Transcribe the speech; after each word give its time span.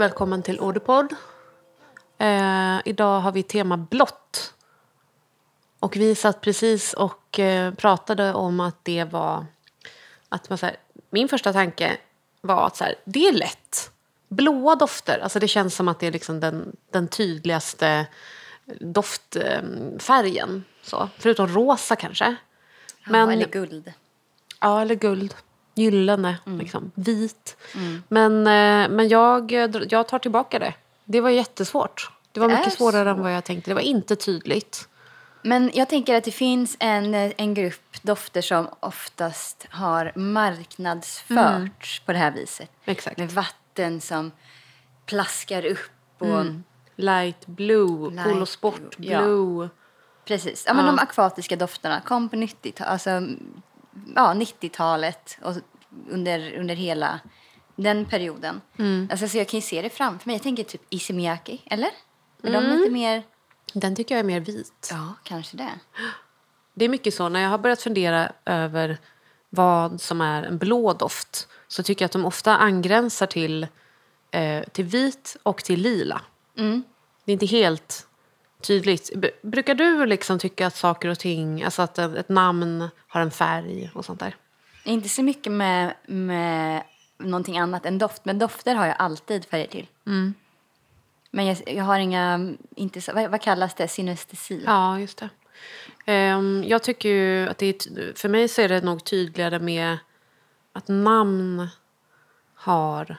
Och 0.00 0.04
välkommen 0.04 0.42
till 0.42 0.60
Orderpodd. 0.60 1.14
Eh, 2.18 2.78
idag 2.84 3.20
har 3.20 3.32
vi 3.32 3.42
tema 3.42 3.76
blått. 3.76 4.54
Och 5.80 5.96
vi 5.96 6.14
satt 6.14 6.40
precis 6.40 6.92
och 6.92 7.38
eh, 7.38 7.74
pratade 7.74 8.34
om 8.34 8.60
att 8.60 8.84
det 8.84 9.04
var... 9.04 9.46
Att 10.28 10.48
man, 10.48 10.58
så 10.58 10.66
här, 10.66 10.76
min 11.10 11.28
första 11.28 11.52
tanke 11.52 11.96
var 12.40 12.66
att 12.66 12.76
så 12.76 12.84
här, 12.84 12.94
det 13.04 13.28
är 13.28 13.32
lätt. 13.32 13.90
Blåa 14.28 14.74
dofter, 14.74 15.18
alltså 15.18 15.38
det 15.38 15.48
känns 15.48 15.74
som 15.74 15.88
att 15.88 16.00
det 16.00 16.06
är 16.06 16.12
liksom 16.12 16.40
den, 16.40 16.76
den 16.90 17.08
tydligaste 17.08 18.06
doftfärgen. 18.80 20.64
Så. 20.82 21.08
Förutom 21.18 21.48
rosa 21.48 21.96
kanske. 21.96 22.36
Men, 23.04 23.28
ja, 23.28 23.32
eller 23.32 23.48
guld. 23.48 23.92
Ja, 24.60 24.82
eller 24.82 24.94
guld. 24.94 25.34
Gyllene, 25.74 26.38
mm. 26.46 26.58
liksom. 26.58 26.90
vit. 26.94 27.56
Mm. 27.74 28.02
Men, 28.08 28.38
eh, 28.46 28.96
men 28.96 29.08
jag, 29.08 29.52
jag 29.90 30.08
tar 30.08 30.18
tillbaka 30.18 30.58
det. 30.58 30.74
Det 31.04 31.20
var 31.20 31.30
jättesvårt. 31.30 32.10
Det 32.32 32.40
var 32.40 32.48
det 32.48 32.56
mycket 32.56 32.72
svårare 32.72 33.04
svårt. 33.04 33.16
än 33.16 33.22
vad 33.22 33.34
jag 33.34 33.44
tänkte. 33.44 33.70
Det 33.70 33.74
var 33.74 33.80
inte 33.80 34.16
tydligt. 34.16 34.88
Men 35.42 35.70
jag 35.74 35.88
tänker 35.88 36.14
att 36.14 36.24
det 36.24 36.30
finns 36.30 36.76
en, 36.80 37.14
en 37.14 37.54
grupp 37.54 38.02
dofter 38.02 38.42
som 38.42 38.68
oftast 38.80 39.66
har 39.70 40.12
marknadsförts 40.14 41.98
mm. 41.98 42.06
på 42.06 42.12
det 42.12 42.18
här 42.18 42.30
viset. 42.30 42.70
Exakt. 42.84 43.18
Med 43.18 43.30
vatten 43.30 44.00
som 44.00 44.32
plaskar 45.06 45.66
upp 45.66 45.90
och... 46.18 46.40
Mm. 46.40 46.64
Light 46.96 47.46
blue, 47.46 48.10
Light 48.10 48.24
Polo 48.24 48.46
Sport 48.46 48.96
blue. 48.96 49.64
Ja. 49.64 49.68
Precis. 50.24 50.64
Ja, 50.66 50.74
men 50.74 50.84
ja. 50.84 50.92
De 50.92 50.98
akvatiska 50.98 51.56
dofterna 51.56 52.00
kom 52.00 52.28
på 52.28 52.36
90 52.36 52.72
alltså, 52.78 53.10
ja, 54.14 54.34
90-talet 54.34 55.38
och 55.42 55.54
under, 56.10 56.58
under 56.58 56.74
hela 56.74 57.20
den 57.76 58.04
perioden. 58.04 58.60
Mm. 58.78 59.08
Alltså, 59.10 59.28
så 59.28 59.38
jag 59.38 59.48
kan 59.48 59.58
ju 59.58 59.66
se 59.66 59.82
det 59.82 59.90
framför 59.90 60.28
mig. 60.28 60.36
Jag 60.36 60.42
tänker 60.42 60.64
typ 60.64 60.82
Isimiaki, 60.90 61.62
eller? 61.66 61.90
Är 62.42 62.48
mm. 62.48 62.62
de 62.62 62.76
lite 62.76 62.90
mer... 62.90 63.22
Den 63.74 63.96
tycker 63.96 64.14
jag 64.14 64.20
är 64.20 64.24
mer 64.24 64.40
vit. 64.40 64.88
Ja, 64.90 65.14
kanske 65.24 65.56
det. 65.56 65.70
Det 66.74 66.84
är 66.84 66.88
mycket 66.88 67.14
så. 67.14 67.28
När 67.28 67.40
jag 67.40 67.50
har 67.50 67.58
börjat 67.58 67.82
fundera 67.82 68.32
över 68.44 68.98
vad 69.50 70.00
som 70.00 70.20
är 70.20 70.42
en 70.42 70.58
blå 70.58 70.92
doft 70.92 71.48
så 71.68 71.82
tycker 71.82 72.02
jag 72.02 72.06
att 72.06 72.12
de 72.12 72.24
ofta 72.24 72.56
angränsar 72.56 73.26
till, 73.26 73.66
eh, 74.30 74.64
till 74.64 74.84
vit 74.84 75.36
och 75.42 75.64
till 75.64 75.80
lila. 75.80 76.22
Mm. 76.58 76.82
Det 77.24 77.30
är 77.30 77.32
inte 77.32 77.46
helt 77.46 78.06
tydligt. 78.60 79.10
Brukar 79.42 79.74
du 79.74 80.06
liksom 80.06 80.38
tycka 80.38 80.66
att 80.66 80.76
saker 80.76 81.08
och 81.08 81.18
ting, 81.18 81.62
alltså 81.62 81.82
att 81.82 81.98
ett 81.98 82.28
namn 82.28 82.88
har 83.08 83.20
en 83.20 83.30
färg 83.30 83.90
och 83.94 84.04
sånt 84.04 84.20
där? 84.20 84.36
Inte 84.84 85.08
så 85.08 85.22
mycket 85.22 85.52
med, 85.52 85.94
med 86.06 86.82
någonting 87.18 87.58
annat 87.58 87.86
än 87.86 87.98
doft, 87.98 88.24
men 88.24 88.38
dofter 88.38 88.74
har 88.74 88.86
jag 88.86 88.96
alltid 88.98 89.44
färger 89.44 89.66
till. 89.66 89.86
Mm. 90.06 90.34
Men 91.30 91.46
jag, 91.46 91.56
jag, 91.66 91.84
har 91.84 91.98
inga, 91.98 92.54
inte, 92.76 93.12
vad, 93.12 93.30
vad 93.30 93.40
kallas 93.40 93.74
det, 93.74 93.88
synestesi? 93.88 94.62
Ja, 94.66 94.98
just 94.98 95.18
det. 95.18 95.28
Um, 96.34 96.64
jag 96.64 96.82
tycker 96.82 97.08
ju 97.08 97.48
att 97.48 97.58
det 97.58 97.66
är, 97.66 98.14
för 98.16 98.28
mig 98.28 98.48
så 98.48 98.62
är 98.62 98.68
det 98.68 98.80
nog 98.80 99.04
tydligare 99.04 99.58
med 99.58 99.98
att 100.72 100.88
namn 100.88 101.68
har 102.54 103.16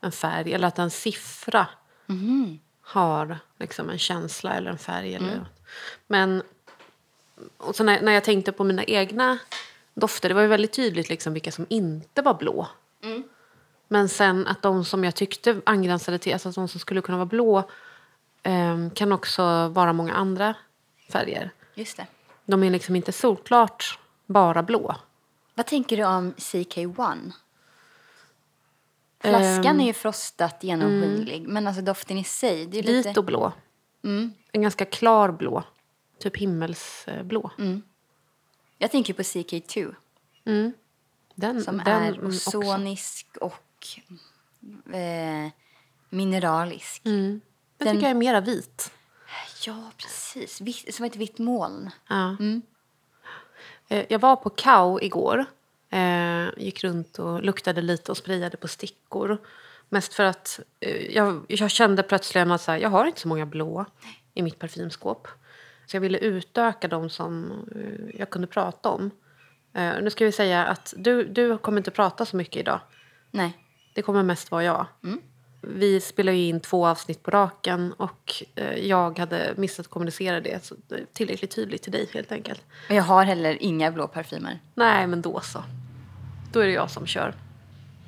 en 0.00 0.12
färg, 0.12 0.52
eller 0.52 0.68
att 0.68 0.78
en 0.78 0.90
siffra 0.90 1.66
mm 2.08 2.58
har 2.90 3.38
liksom 3.58 3.90
en 3.90 3.98
känsla 3.98 4.54
eller 4.54 4.70
en 4.70 4.78
färg. 4.78 5.14
Eller, 5.14 5.32
mm. 5.32 5.44
Men 6.06 6.42
och 7.56 7.76
så 7.76 7.84
när, 7.84 8.00
när 8.00 8.12
jag 8.12 8.24
tänkte 8.24 8.52
på 8.52 8.64
mina 8.64 8.84
egna 8.84 9.38
dofter, 9.94 10.28
det 10.28 10.34
var 10.34 10.42
ju 10.42 10.48
väldigt 10.48 10.72
tydligt 10.72 11.08
liksom 11.08 11.32
vilka 11.32 11.52
som 11.52 11.66
inte 11.68 12.22
var 12.22 12.34
blå. 12.34 12.68
Mm. 13.02 13.22
Men 13.88 14.08
sen 14.08 14.46
att 14.46 14.62
de 14.62 14.84
som 14.84 15.04
jag 15.04 15.14
tyckte 15.14 15.60
angränsade 15.66 16.18
till, 16.18 16.32
alltså 16.32 16.50
de 16.50 16.68
som 16.68 16.80
skulle 16.80 17.00
kunna 17.00 17.18
vara 17.18 17.26
blå 17.26 17.58
eh, 18.42 18.90
kan 18.94 19.12
också 19.12 19.68
vara 19.68 19.92
många 19.92 20.14
andra 20.14 20.54
färger. 21.12 21.50
Just 21.74 21.96
det. 21.96 22.06
De 22.44 22.64
är 22.64 22.70
liksom 22.70 22.96
inte 22.96 23.12
solklart 23.12 23.98
bara 24.26 24.62
blå. 24.62 24.96
Vad 25.54 25.66
tänker 25.66 25.96
du 25.96 26.04
om 26.04 26.32
CK1? 26.32 27.32
Flaskan 29.20 29.74
um, 29.74 29.80
är 29.80 29.84
ju 29.84 29.92
frostat 29.92 30.64
genomskinlig, 30.64 31.38
mm. 31.38 31.52
men 31.52 31.66
alltså 31.66 31.82
doften 31.82 32.18
i 32.18 32.24
sig. 32.24 32.66
Det 32.66 32.78
är 32.78 32.82
Vit 32.82 33.06
lite... 33.06 33.20
och 33.20 33.26
blå. 33.26 33.52
Mm. 34.04 34.32
En 34.52 34.62
ganska 34.62 34.84
klar 34.84 35.32
blå. 35.32 35.62
Typ 36.18 36.36
himmelsblå. 36.36 37.50
Mm. 37.58 37.82
Jag 38.78 38.90
tänker 38.90 39.14
på 39.14 39.22
CK2. 39.22 39.94
Mm. 40.44 40.72
Den, 41.34 41.62
som 41.62 41.78
den 41.78 42.02
är 42.02 42.24
ozonisk 42.24 43.26
också. 43.40 44.00
och 44.86 44.94
eh, 44.94 45.48
mineralisk. 46.08 47.06
Mm. 47.06 47.40
Den, 47.76 47.86
den 47.86 47.96
tycker 47.96 48.06
jag 48.06 48.10
är 48.10 48.18
mera 48.18 48.40
vit. 48.40 48.92
Ja, 49.66 49.90
precis. 49.96 50.60
Vitt, 50.60 50.94
som 50.94 51.04
ett 51.04 51.16
vitt 51.16 51.38
moln. 51.38 51.90
Ja. 52.08 52.28
Mm. 52.28 52.62
Eh, 53.88 54.06
jag 54.08 54.18
var 54.18 54.36
på 54.36 54.50
Kau 54.50 55.00
igår. 55.02 55.46
Gick 56.56 56.84
runt 56.84 57.18
och 57.18 57.42
luktade 57.42 57.82
lite 57.82 58.10
och 58.10 58.16
sprayade 58.16 58.56
på 58.56 58.68
stickor. 58.68 59.38
Mest 59.92 60.14
för 60.14 60.24
att 60.24 60.60
eh, 60.80 61.16
jag, 61.16 61.44
jag, 61.48 61.70
kände 61.70 62.02
plötsligt 62.02 62.46
att 62.46 62.60
så 62.60 62.70
här, 62.70 62.78
jag 62.78 62.88
har 62.88 63.06
inte 63.06 63.20
så 63.20 63.28
många 63.28 63.46
blå 63.46 63.84
i 64.34 64.42
mitt 64.42 64.58
parfymskåp. 64.58 65.28
Så 65.86 65.96
jag 65.96 66.00
ville 66.00 66.18
utöka 66.18 66.88
de 66.88 67.10
som 67.10 67.52
eh, 67.74 68.20
jag 68.20 68.30
kunde 68.30 68.46
prata 68.46 68.88
om. 68.88 69.10
Eh, 69.74 69.92
nu 70.02 70.10
ska 70.10 70.24
vi 70.24 70.32
säga 70.32 70.66
att 70.66 70.94
du, 70.96 71.24
du 71.24 71.58
kommer 71.58 71.78
inte 71.78 71.90
prata 71.90 72.26
så 72.26 72.36
mycket 72.36 72.56
idag. 72.56 72.80
Nej. 73.30 73.58
Det 73.94 74.02
kommer 74.02 74.22
mest 74.22 74.50
vara 74.50 74.64
jag. 74.64 74.86
Mm. 75.04 75.20
Vi 75.62 76.00
spelar 76.00 76.32
ju 76.32 76.46
in 76.46 76.60
två 76.60 76.86
avsnitt 76.86 77.22
på 77.22 77.30
raken 77.30 77.92
och 77.92 78.42
jag 78.76 79.18
hade 79.18 79.54
missat 79.56 79.86
att 79.86 79.90
kommunicera 79.92 80.40
det 80.40 80.72
tillräckligt 81.12 81.50
tydligt 81.50 81.82
till 81.82 81.92
dig 81.92 82.08
helt 82.12 82.32
enkelt. 82.32 82.62
Jag 82.88 83.02
har 83.02 83.24
heller 83.24 83.56
inga 83.60 83.90
blå 83.92 84.08
parfymer. 84.08 84.60
Nej, 84.74 85.06
men 85.06 85.22
då 85.22 85.40
så. 85.40 85.64
Då 86.52 86.60
är 86.60 86.66
det 86.66 86.72
jag 86.72 86.90
som 86.90 87.06
kör. 87.06 87.34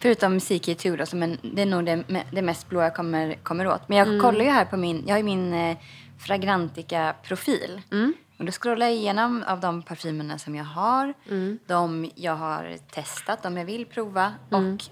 Förutom 0.01 0.39
CK2 0.39 0.97
då, 0.97 1.07
som 1.07 1.23
en, 1.23 1.39
det 1.43 1.63
är 1.63 1.67
nog 1.67 1.85
det, 1.85 2.05
det 2.31 2.43
mest 2.43 2.69
blå 2.69 2.83
jag 2.83 2.95
kommer, 2.95 3.35
kommer 3.35 3.67
åt. 3.67 3.89
Men 3.89 3.99
jag 3.99 4.09
mm. 4.09 4.21
kollar 4.21 4.45
ju 4.45 4.51
här 4.51 4.65
på 4.65 4.77
min, 4.77 5.03
jag 5.07 5.13
har 5.15 5.19
ju 5.19 5.25
min 5.25 5.53
eh, 5.53 5.77
Fragrantica-profil. 6.19 7.81
Mm. 7.91 8.15
Och 8.39 8.45
då 8.45 8.53
scrollar 8.53 8.87
jag 8.87 8.95
igenom 8.95 9.45
av 9.47 9.61
de 9.61 9.83
parfymerna 9.83 10.39
som 10.39 10.55
jag 10.55 10.65
har, 10.65 11.15
mm. 11.31 11.59
de 11.67 12.11
jag 12.15 12.37
har 12.37 12.77
testat, 12.91 13.43
de 13.43 13.57
jag 13.57 13.65
vill 13.65 13.87
prova. 13.87 14.33
Mm. 14.51 14.75
Och 14.75 14.83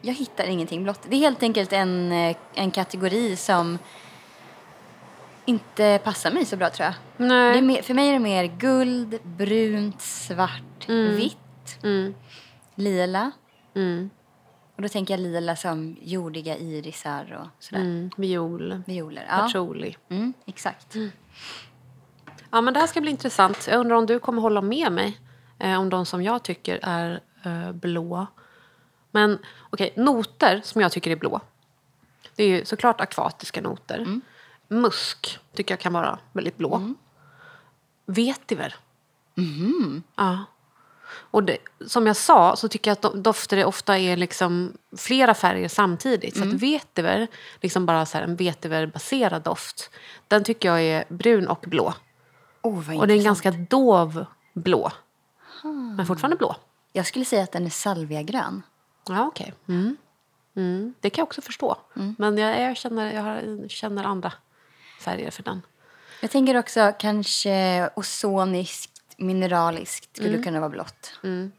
jag 0.00 0.14
hittar 0.14 0.44
ingenting 0.44 0.82
blått. 0.82 1.00
Det 1.08 1.16
är 1.16 1.20
helt 1.20 1.42
enkelt 1.42 1.72
en, 1.72 2.12
eh, 2.12 2.36
en 2.54 2.70
kategori 2.70 3.36
som 3.36 3.78
inte 5.44 6.00
passar 6.04 6.30
mig 6.30 6.44
så 6.44 6.56
bra 6.56 6.70
tror 6.70 6.84
jag. 6.84 6.94
Nej. 7.28 7.62
Mer, 7.62 7.82
för 7.82 7.94
mig 7.94 8.08
är 8.08 8.12
det 8.12 8.18
mer 8.18 8.44
guld, 8.44 9.18
brunt, 9.22 10.00
svart, 10.00 10.88
mm. 10.88 11.16
vitt, 11.16 11.78
mm. 11.82 12.14
Lila. 12.80 13.30
Mm. 13.74 14.10
Och 14.76 14.82
då 14.82 14.88
tänker 14.88 15.14
jag 15.14 15.20
lila 15.20 15.56
som 15.56 15.96
jordiga 16.00 16.56
irisar 16.56 17.40
och 17.40 17.64
sådär. 17.64 17.82
Mm. 17.82 18.10
Viol. 18.16 18.82
Violer. 18.86 19.26
Ja. 19.28 19.36
Patchouli. 19.36 19.96
Mm, 20.08 20.32
exakt. 20.46 20.94
Mm. 20.94 21.10
Ja, 22.50 22.60
men 22.60 22.74
det 22.74 22.80
här 22.80 22.86
ska 22.86 23.00
bli 23.00 23.10
intressant. 23.10 23.66
Jag 23.70 23.80
undrar 23.80 23.96
om 23.96 24.06
du 24.06 24.18
kommer 24.18 24.42
hålla 24.42 24.62
med 24.62 24.92
mig 24.92 25.20
eh, 25.58 25.80
om 25.80 25.90
de 25.90 26.06
som 26.06 26.22
jag 26.22 26.42
tycker 26.42 26.78
är 26.82 27.20
eh, 27.42 27.72
blå. 27.72 28.26
Men 29.10 29.38
okej, 29.70 29.90
okay, 29.92 30.04
noter 30.04 30.60
som 30.64 30.80
jag 30.80 30.92
tycker 30.92 31.10
är 31.10 31.16
blå. 31.16 31.40
Det 32.36 32.44
är 32.44 32.48
ju 32.48 32.64
såklart 32.64 33.00
akvatiska 33.00 33.60
noter. 33.60 33.98
Mm. 33.98 34.20
Musk 34.68 35.38
tycker 35.54 35.72
jag 35.72 35.80
kan 35.80 35.92
vara 35.92 36.18
väldigt 36.32 36.56
blå. 36.56 36.74
Mm. 36.74 36.96
Vetiver. 38.06 38.74
Mm. 39.36 40.02
Ja. 40.16 40.44
Och 41.30 41.44
det, 41.44 41.58
som 41.86 42.06
jag 42.06 42.16
sa 42.16 42.56
så 42.56 42.68
tycker 42.68 42.90
jag 42.90 43.06
att 43.06 43.24
dofter 43.24 43.64
ofta 43.64 43.98
är 43.98 44.16
liksom 44.16 44.72
flera 44.96 45.34
färger 45.34 45.68
samtidigt. 45.68 46.36
Mm. 46.36 46.48
Så 46.48 46.56
att 46.56 46.62
mm. 46.62 46.72
vetiver, 46.72 47.26
liksom 47.60 47.86
bara 47.86 48.06
så 48.06 48.18
en 48.18 48.36
vetiverbaserad 48.36 49.42
doft, 49.42 49.90
den 50.28 50.44
tycker 50.44 50.68
jag 50.68 50.82
är 50.82 51.04
brun 51.08 51.48
och 51.48 51.64
blå. 51.66 51.94
Oh, 52.62 52.98
och 52.98 53.06
det 53.06 53.14
är 53.14 53.18
en 53.18 53.24
ganska 53.24 53.50
dov 53.50 54.24
blå. 54.54 54.92
Hmm. 55.62 55.96
Men 55.96 56.06
fortfarande 56.06 56.36
blå. 56.36 56.56
Jag 56.92 57.06
skulle 57.06 57.24
säga 57.24 57.42
att 57.42 57.52
den 57.52 57.66
är 57.66 57.70
salviagrön. 57.70 58.62
Ja, 59.08 59.26
okej. 59.26 59.54
Okay. 59.64 59.76
Mm. 59.76 59.96
Mm. 60.56 60.94
Det 61.00 61.10
kan 61.10 61.22
jag 61.22 61.26
också 61.26 61.40
förstå. 61.40 61.76
Mm. 61.96 62.16
Men 62.18 62.38
jag, 62.38 62.60
jag, 62.60 62.76
känner, 62.76 63.12
jag 63.12 63.70
känner 63.70 64.04
andra 64.04 64.32
färger 65.00 65.30
för 65.30 65.42
den. 65.42 65.62
Jag 66.20 66.30
tänker 66.30 66.56
också 66.56 66.92
kanske 66.98 67.90
ozoniskt, 67.96 68.99
mineraliskt 69.20 70.16
skulle 70.16 70.28
mm. 70.28 70.42
kunna 70.42 70.60
vara 70.60 70.70
blått. 70.70 71.18
Mm. 71.24 71.52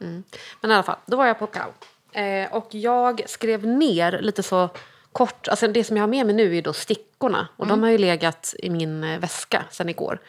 Mm. 0.00 0.24
Men 0.60 0.70
i 0.70 0.74
alla 0.74 0.82
fall, 0.82 0.98
då 1.06 1.16
var 1.16 1.26
jag 1.26 1.38
på 1.38 1.46
Kau. 1.46 1.70
Eh, 2.12 2.52
och 2.52 2.74
jag 2.74 3.22
skrev 3.26 3.66
ner 3.66 4.18
lite 4.22 4.42
så 4.42 4.68
kort, 5.12 5.48
alltså 5.48 5.68
det 5.68 5.84
som 5.84 5.96
jag 5.96 6.02
har 6.02 6.08
med 6.08 6.26
mig 6.26 6.34
nu 6.34 6.56
är 6.56 6.62
då 6.62 6.72
stickorna. 6.72 7.48
Och 7.56 7.66
de 7.66 7.82
har 7.82 7.90
ju 7.90 7.98
legat 7.98 8.54
i 8.58 8.70
min 8.70 9.04
eh, 9.04 9.18
väska 9.18 9.64
sen 9.70 9.88
igår. 9.88 10.20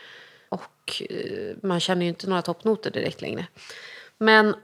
Och 0.49 1.01
eh, 1.09 1.55
man 1.63 1.79
känner 1.79 2.01
ju 2.01 2.09
inte 2.09 2.29
några 2.29 2.41
toppnoter 2.41 2.91
direkt 2.91 3.21
längre. 3.21 3.45
Men 4.17 4.55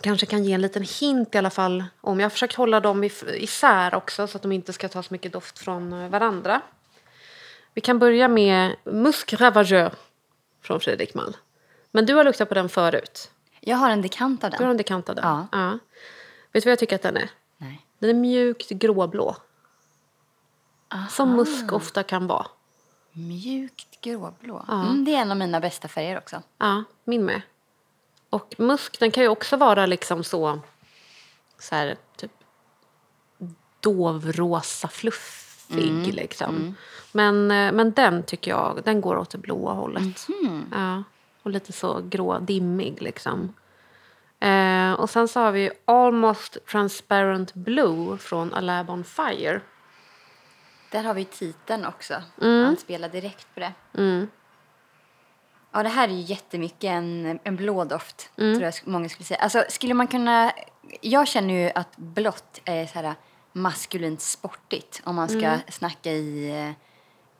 kanske 0.00 0.26
kan 0.26 0.44
ge 0.44 0.52
en 0.52 0.62
liten 0.62 0.82
hint 0.82 1.34
i 1.34 1.38
alla 1.38 1.50
fall. 1.50 1.84
om. 2.00 2.20
Jag 2.20 2.24
har 2.24 2.30
försökt 2.30 2.54
hålla 2.54 2.80
dem 2.80 3.04
isär 3.34 3.94
också 3.94 4.26
så 4.26 4.36
att 4.36 4.42
de 4.42 4.52
inte 4.52 4.72
ska 4.72 4.88
ta 4.88 5.02
så 5.02 5.14
mycket 5.14 5.32
doft 5.32 5.58
från 5.58 5.92
eh, 5.92 6.08
varandra. 6.08 6.60
Vi 7.74 7.80
kan 7.80 7.98
börja 7.98 8.28
med 8.28 8.76
Musk 8.84 9.32
Ravageur 9.32 9.90
från 10.66 10.80
Fredrik 10.80 11.14
Mall. 11.14 11.36
Men 11.90 12.06
du 12.06 12.14
har 12.14 12.24
luktat 12.24 12.48
på 12.48 12.54
den 12.54 12.68
förut. 12.68 13.30
Jag 13.60 13.76
har 13.76 13.90
en 13.90 14.02
dekant 14.02 14.44
av 14.44 14.50
den. 14.50 14.58
Du 14.58 14.64
har 14.64 14.70
en 14.70 14.76
dekant 14.76 15.08
av 15.08 15.14
den? 15.14 15.24
Ja. 15.24 15.46
ja. 15.52 15.78
Vet 16.52 16.64
du 16.64 16.68
vad 16.68 16.72
jag 16.72 16.78
tycker 16.78 16.96
att 16.96 17.02
den 17.02 17.16
är? 17.16 17.30
Nej. 17.56 17.86
Den 17.98 18.10
är 18.10 18.14
mjukt 18.14 18.68
gråblå. 18.68 19.36
Som 21.10 21.36
musk 21.36 21.72
ofta 21.72 22.02
kan 22.02 22.26
vara. 22.26 22.46
Mjukt 23.12 24.00
gråblå. 24.00 24.64
Mm, 24.68 25.04
det 25.04 25.14
är 25.14 25.22
en 25.22 25.30
av 25.30 25.36
mina 25.36 25.60
bästa 25.60 25.88
färger 25.88 26.18
också. 26.18 26.42
Ja, 26.58 26.84
min 27.04 27.24
med. 27.24 27.42
Och 28.30 28.54
musk 28.58 29.00
den 29.00 29.10
kan 29.10 29.22
ju 29.22 29.28
också 29.28 29.56
vara 29.56 29.86
liksom 29.86 30.24
så, 30.24 30.60
så 31.58 31.74
här, 31.74 31.96
typ 32.16 32.32
dovrosa 33.80 34.88
fluffig 35.68 36.14
liksom. 36.14 36.74
Men, 37.12 37.50
eh, 37.50 37.72
men 37.72 37.92
den 37.92 38.22
tycker 38.22 38.50
jag, 38.50 38.80
den 38.84 39.00
går 39.00 39.16
åt 39.16 39.30
det 39.30 39.38
blåa 39.38 39.72
hållet. 39.72 40.26
Ja, 40.72 41.02
och 41.42 41.50
lite 41.50 41.72
så 41.72 42.00
grå, 42.04 42.38
dimmig 42.38 43.02
liksom. 43.02 43.54
Eh, 44.40 44.92
och 44.92 45.10
sen 45.10 45.28
så 45.28 45.40
har 45.40 45.52
vi 45.52 45.70
Almost 45.84 46.58
Transparent 46.70 47.54
Blue 47.54 48.18
från 48.18 48.54
A 48.54 48.60
Lab 48.60 48.90
on 48.90 49.04
Fire. 49.04 49.60
Där 50.90 51.02
har 51.02 51.14
vi 51.14 51.24
titeln 51.24 51.86
också. 51.86 52.14
Han 52.40 52.76
spelar 52.76 53.08
direkt 53.08 53.54
på 53.54 53.60
det. 53.60 53.72
Ja, 55.72 55.82
det 55.82 55.88
här 55.88 56.08
är 56.08 56.12
ju 56.12 56.20
jättemycket 56.20 56.84
en, 56.84 57.38
en 57.44 57.56
blå 57.56 57.84
doft, 57.84 58.30
tror 58.36 58.62
jag 58.62 58.74
många 58.84 59.08
skulle 59.08 59.24
säga. 59.24 59.40
Alltså, 59.40 59.64
skulle 59.68 59.94
man 59.94 60.06
kunna... 60.06 60.52
Jag 61.00 61.28
känner 61.28 61.54
ju 61.54 61.70
att 61.74 61.96
blått 61.96 62.60
är 62.64 62.86
så 62.86 62.98
här 62.98 63.14
maskulint 63.56 64.20
sportigt 64.20 65.00
om 65.04 65.16
man 65.16 65.28
ska 65.28 65.58
snacka 65.68 66.12
i 66.12 66.50
eh, 66.50 66.72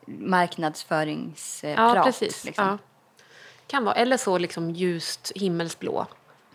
marknadsföringsprat. 0.06 1.96
Ja, 1.96 2.02
precis. 2.04 2.44
Liksom. 2.44 2.66
Ja. 2.66 2.78
Kan 3.66 3.84
vara. 3.84 3.94
Eller 3.94 4.16
så 4.16 4.38
liksom 4.38 4.70
ljust 4.70 5.32
himmelsblå. 5.34 6.06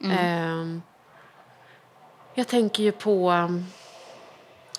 Ehm, 0.03 0.81
jag 2.33 2.47
tänker 2.47 2.83
ju 2.83 2.91
på... 2.91 3.31
Um, 3.31 3.65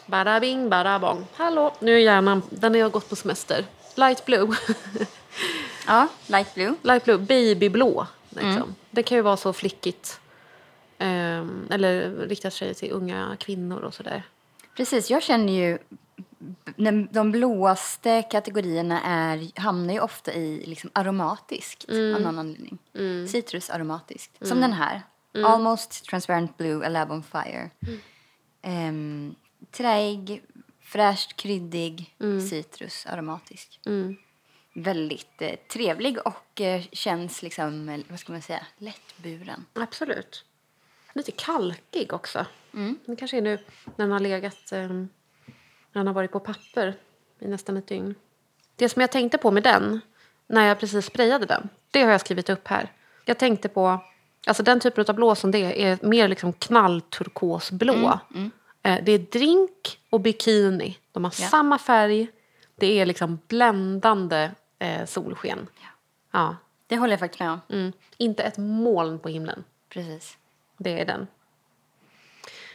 bada 0.07 0.41
bing, 0.41 0.71
bada 0.71 0.99
bong. 0.99 1.27
Hallå, 1.35 1.75
nu 1.79 1.95
är 1.95 1.99
hjärnan... 1.99 2.43
Den 2.51 2.83
har 2.83 2.91
gått 2.91 3.09
på 3.09 3.17
semester. 3.17 3.67
Light 3.95 4.25
blue. 4.25 4.57
Ja, 5.87 6.09
light 6.27 6.55
blue. 6.55 6.75
Light 6.83 7.05
blue, 7.05 7.19
babyblå. 7.19 8.07
Liksom. 8.29 8.75
Det 8.91 9.03
kan 9.03 9.17
ju 9.17 9.23
vara 9.23 9.37
så 9.37 9.53
flickigt. 9.53 10.21
Ehm, 10.99 11.67
eller 11.71 12.11
riktar 12.11 12.51
sig 12.51 12.75
till 12.75 12.93
unga 12.93 13.37
kvinnor 13.41 13.81
och 13.81 13.95
sådär. 13.95 14.23
Precis, 14.77 15.11
jag 15.11 15.23
känner 15.23 15.53
ju... 15.53 15.79
De 17.11 17.33
blåaste 17.33 18.23
kategorierna 18.23 19.03
är, 19.03 19.61
hamnar 19.61 19.95
ju 19.95 20.01
ofta 20.01 20.33
i 20.33 20.67
liksom 20.67 20.91
aromatiskt 20.93 21.89
av 21.89 22.21
någon 22.21 22.39
anledning. 22.39 22.79
Citrusaromatiskt. 23.29 24.47
Som 24.47 24.61
den 24.61 24.73
här. 24.73 25.03
Almost 25.45 26.05
transparent 26.05 26.57
blue, 26.57 26.87
a 26.87 26.89
lab 26.89 27.11
on 27.11 27.23
fire. 27.23 27.71
Um, 28.63 29.35
träig, 29.71 30.43
fräscht 30.81 31.37
kryddig, 31.37 32.15
citrusaromatisk. 32.51 33.81
Väldigt 34.75 35.43
eh, 35.43 35.55
trevlig 35.73 36.19
och 36.27 36.61
eh, 36.61 36.83
känns 36.93 37.43
liksom, 37.43 37.89
eh, 37.89 38.01
vad 38.09 38.19
ska 38.19 38.33
man 38.33 38.43
säga, 38.43 38.67
lättburen. 38.79 39.67
Absolut. 39.73 40.45
Lite 41.13 41.33
kalkig 41.33 42.13
också. 42.13 42.47
Det 43.07 43.17
kanske 43.17 43.37
är 43.37 43.43
nu 43.43 43.59
när 43.97 44.05
den 44.05 44.11
har 44.13 44.21
legat... 44.21 44.73
ehm, 44.73 45.09
när 45.93 46.01
den 46.01 46.07
har 46.07 46.15
varit 46.15 46.33
på 46.33 46.41
papper 46.41 46.95
i 47.39 47.49
nästan 47.49 47.77
ett 47.77 47.87
dygn. 47.87 48.15
Det 48.77 48.89
som 48.89 49.01
jag 49.01 49.13
tänkte 49.13 49.39
på 49.39 49.51
med 49.51 49.63
den, 49.63 50.01
när 50.47 50.67
jag 50.69 50.81
precis 50.81 51.07
sprayade 51.07 51.47
den, 51.47 51.69
det 51.91 52.03
har 52.03 52.11
jag 52.11 52.21
skrivit 52.21 52.51
upp 52.51 52.69
här. 52.69 52.93
Jag 53.25 53.39
tänkte 53.39 53.69
på... 53.69 53.99
Alltså 54.47 54.63
den 54.63 54.81
typen 54.81 55.05
av 55.09 55.15
blå 55.15 55.35
som 55.35 55.51
det 55.51 55.59
är, 55.59 55.73
är 56.03 56.07
mer 56.07 56.29
liksom 56.29 56.53
knallturkosblå. 56.53 58.19
Eh, 58.83 58.99
Det 59.05 59.13
är 59.13 59.19
drink 59.19 59.99
och 60.11 60.21
bikini. 60.21 60.99
De 61.13 61.25
har 61.25 61.33
Ja. 61.41 61.49
samma 61.49 61.79
färg. 61.79 62.29
Det 62.77 63.01
är 63.01 63.07
liksom 63.07 63.39
bländande 63.49 64.51
eh, 64.79 65.07
solsken. 65.07 65.67
Ja. 66.31 66.57
Det 66.87 66.97
håller 66.97 67.13
jag 67.13 67.21
faktiskt 67.21 67.41
med 67.41 67.51
om. 67.51 67.61
Mm. 67.69 67.93
Inte 68.17 68.43
ett 68.43 68.59
moln 68.59 69.19
på 69.19 69.29
himlen. 69.29 69.65
Precis. 69.89 70.37
Det 70.79 71.01
är 71.01 71.05
den. 71.05 71.27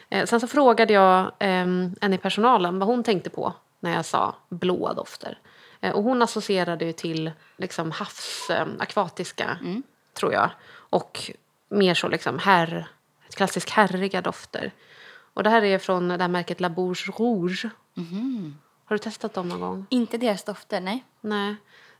Eh, 0.09 0.25
sen 0.25 0.39
så 0.39 0.48
frågade 0.48 0.94
jag 0.94 1.31
ehm, 1.39 1.95
en 2.01 2.13
i 2.13 2.18
personalen 2.18 2.80
vad 2.80 2.88
hon 2.88 3.04
tänkte 3.04 3.30
på 3.30 3.54
när 3.80 3.95
jag 3.95 4.06
sa 4.06 4.36
blåa 4.50 4.94
dofter. 4.94 5.39
Eh, 5.81 5.92
och 5.92 6.04
hon 6.04 6.21
associerade 6.21 6.86
ju 6.86 6.94
till 6.94 7.31
liksom 7.57 7.92
havs, 7.92 8.50
eh, 8.50 8.68
akvatiska, 8.80 9.57
tror 10.13 10.33
jag. 10.33 10.50
Och 10.69 11.31
mer 11.69 11.94
så 11.94 12.07
liksom 12.07 12.39
herr, 12.39 12.88
klassisk 13.30 13.69
herriga 13.69 14.21
dofter. 14.21 14.71
Och 15.33 15.44
det 15.44 15.50
här 15.50 15.63
är 15.63 15.80
från 15.80 16.07
det 16.07 16.18
här 16.21 16.27
märket 16.27 16.59
La 16.59 16.69
Bouche 16.69 17.12
Rouge. 17.12 17.69
Har 18.86 18.95
du 18.95 18.98
testat 18.98 19.33
dem 19.33 19.50
någon 19.50 19.59
gång? 19.59 19.86
Inte 19.89 20.18
deras 20.18 20.44
dofter, 20.44 20.81
nej. 20.81 21.04
Nej. 21.21 21.56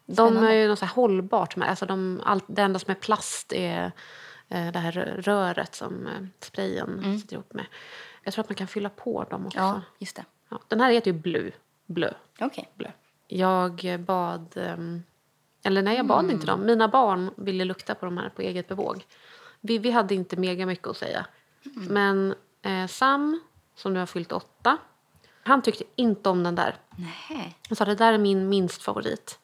De 0.06 0.14
Spännande. 0.14 0.50
är 0.50 0.54
ju 0.54 0.68
något 0.68 0.80
så 0.80 0.86
här 0.86 0.94
hållbart. 0.94 1.56
Med. 1.56 1.70
Alltså 1.70 1.86
de, 1.86 2.22
allt, 2.26 2.44
det 2.48 2.62
enda 2.62 2.80
som 2.80 2.92
är 2.92 2.96
plast 2.96 3.54
är 3.54 3.86
eh, 3.86 3.92
det 4.48 4.80
här 4.80 4.92
röret 5.20 5.76
som 5.76 6.08
eh, 6.08 6.14
sprayen 6.40 7.20
sitter 7.20 7.34
ihop 7.34 7.54
med. 7.54 7.66
Jag 8.24 8.34
tror 8.34 8.44
att 8.44 8.50
man 8.50 8.56
kan 8.56 8.68
fylla 8.68 8.90
på 8.90 9.24
dem 9.24 9.46
också. 9.46 9.60
Ja, 9.60 9.82
just 10.00 10.16
det. 10.16 10.26
Ja, 10.50 10.60
den 10.68 10.82
här 10.82 10.92
heter 10.92 11.12
ju 11.12 11.18
Blue. 11.18 11.52
Blö. 11.86 12.14
Okej. 12.40 12.70
Blö. 12.76 12.92
Jag 13.28 14.00
bad... 14.00 14.58
ehm, 14.58 15.04
Eller 15.64 15.82
nej, 15.82 15.98
jag 15.98 16.06
bad 16.06 16.32
inte 16.32 16.46
dem. 16.46 16.66
Mina 16.66 16.88
barn 16.88 17.32
ville 17.36 17.66
lukta 17.66 17.96
på 17.96 18.06
de 18.06 18.18
här 18.18 18.30
på 18.30 18.42
eget 18.42 18.68
bevåg. 18.68 19.06
Vi, 19.62 19.78
vi 19.78 19.92
hade 19.92 20.16
inte 20.16 20.36
mega 20.38 20.66
mycket 20.66 20.88
att 20.88 20.98
säga. 20.98 21.26
Men 21.90 22.36
eh, 22.62 22.88
Sam, 22.88 23.40
som 23.76 23.94
nu 23.94 24.00
har 24.00 24.06
fyllt 24.06 24.32
åtta, 24.32 24.78
han 25.44 25.62
tyckte 25.62 25.84
inte 25.96 26.30
om 26.30 26.44
den 26.44 26.56
där. 26.56 26.76
Nej. 26.96 27.58
Han 27.70 27.76
sa 27.76 27.86
det 27.86 27.96
där 27.96 28.14
är 28.14 28.18
min 28.18 28.50
minst 28.50 28.84
favorit. 28.84 29.40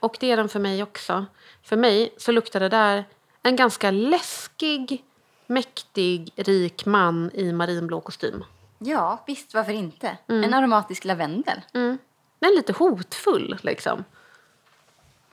Och 0.00 0.16
det 0.20 0.30
är 0.30 0.36
den 0.36 0.48
för 0.48 0.60
mig 0.60 0.82
också. 0.82 1.26
För 1.62 1.76
mig 1.76 2.14
så 2.16 2.32
luktar 2.32 2.60
det 2.60 2.68
där 2.68 3.04
en 3.48 3.56
ganska 3.56 3.90
läskig, 3.90 5.04
mäktig, 5.46 6.32
rik 6.36 6.86
man 6.86 7.30
i 7.34 7.52
marinblå 7.52 8.00
kostym. 8.00 8.44
Ja, 8.78 9.22
visst, 9.26 9.54
varför 9.54 9.72
inte? 9.72 10.18
En 10.26 10.54
aromatisk 10.54 11.04
lavendel. 11.04 11.60
Den 11.72 11.98
är 12.40 12.56
lite 12.56 12.72
hotfull 12.72 13.58
liksom. 13.62 14.04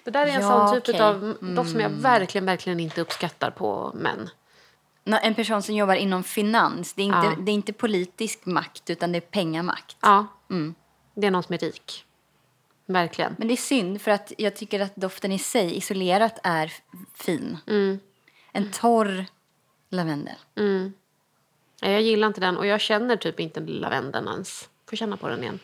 Det 0.04 0.12
där 0.12 0.28
är 0.28 0.32
en 0.32 0.42
Ja, 0.42 0.68
sån 0.68 0.82
typ 0.82 0.96
okej. 0.96 1.02
av 1.02 1.38
doft 1.56 1.72
som 1.72 1.80
jag 1.80 1.90
verkligen, 1.90 2.46
verkligen 2.46 2.80
inte 2.80 3.02
uppskattar 3.02 3.52
på 3.52 3.92
män. 3.96 4.30
En 5.04 5.36
person 5.36 5.62
som 5.62 5.76
jobbar 5.76 5.96
inom 5.96 6.24
finans. 6.24 6.94
Det 6.94 7.02
är 7.02 7.06
inte, 7.06 7.18
Ja. 7.18 7.36
det 7.40 7.52
är 7.52 7.54
inte 7.54 7.74
politisk 7.74 8.46
makt, 8.46 8.90
utan 8.90 9.12
det 9.12 9.18
är 9.18 9.22
pengamakt. 9.22 9.98
Ja, 10.02 10.26
det 11.14 11.28
är 11.28 11.32
någon 11.32 11.44
som 11.44 11.54
är 11.54 11.58
rik. 11.58 12.06
Verkligen. 12.86 13.36
Men 13.38 13.48
det 13.48 13.54
är 13.54 13.58
synd, 13.58 14.01
för 14.01 14.12
att 14.12 14.34
jag 14.38 14.56
tycker 14.56 14.80
att 14.80 14.96
doften 14.96 15.32
i 15.32 15.39
sig 15.39 15.75
isolerat 15.77 16.39
är 16.44 16.74
fin. 17.13 17.58
En 18.51 18.72
torr 18.72 19.25
lavendel. 19.89 20.36
Nej, 20.56 21.92
Jag 21.92 22.01
gillar 22.01 22.27
inte 22.27 22.42
den 22.42 22.58
och 22.58 22.65
jag 22.68 22.82
känner 22.82 23.15
typ 23.18 23.39
inte 23.39 23.60
lavendeln 23.60 24.27
ens. 24.27 24.70
Får 24.89 24.98
känna 24.98 25.18
på 25.18 25.27
den 25.30 25.44
igen. 25.44 25.60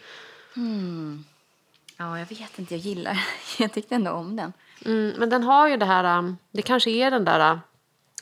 Ja, 1.97 2.19
jag 2.19 2.25
vet 2.25 2.59
inte, 2.59 2.73
jag 2.75 2.81
gillar 2.81 3.27
Jag 3.59 3.73
tyckte 3.73 3.95
ändå 3.95 4.11
om 4.11 4.35
den. 4.35 4.53
Mm, 4.85 5.13
men 5.17 5.29
den 5.29 5.43
har 5.43 5.67
ju 5.67 5.77
det 5.77 5.85
här, 5.85 6.17
um, 6.17 6.37
det 6.51 6.61
kanske 6.61 6.89
är 6.91 7.11
den 7.11 7.25
där 7.25 7.53
uh, 7.53 7.59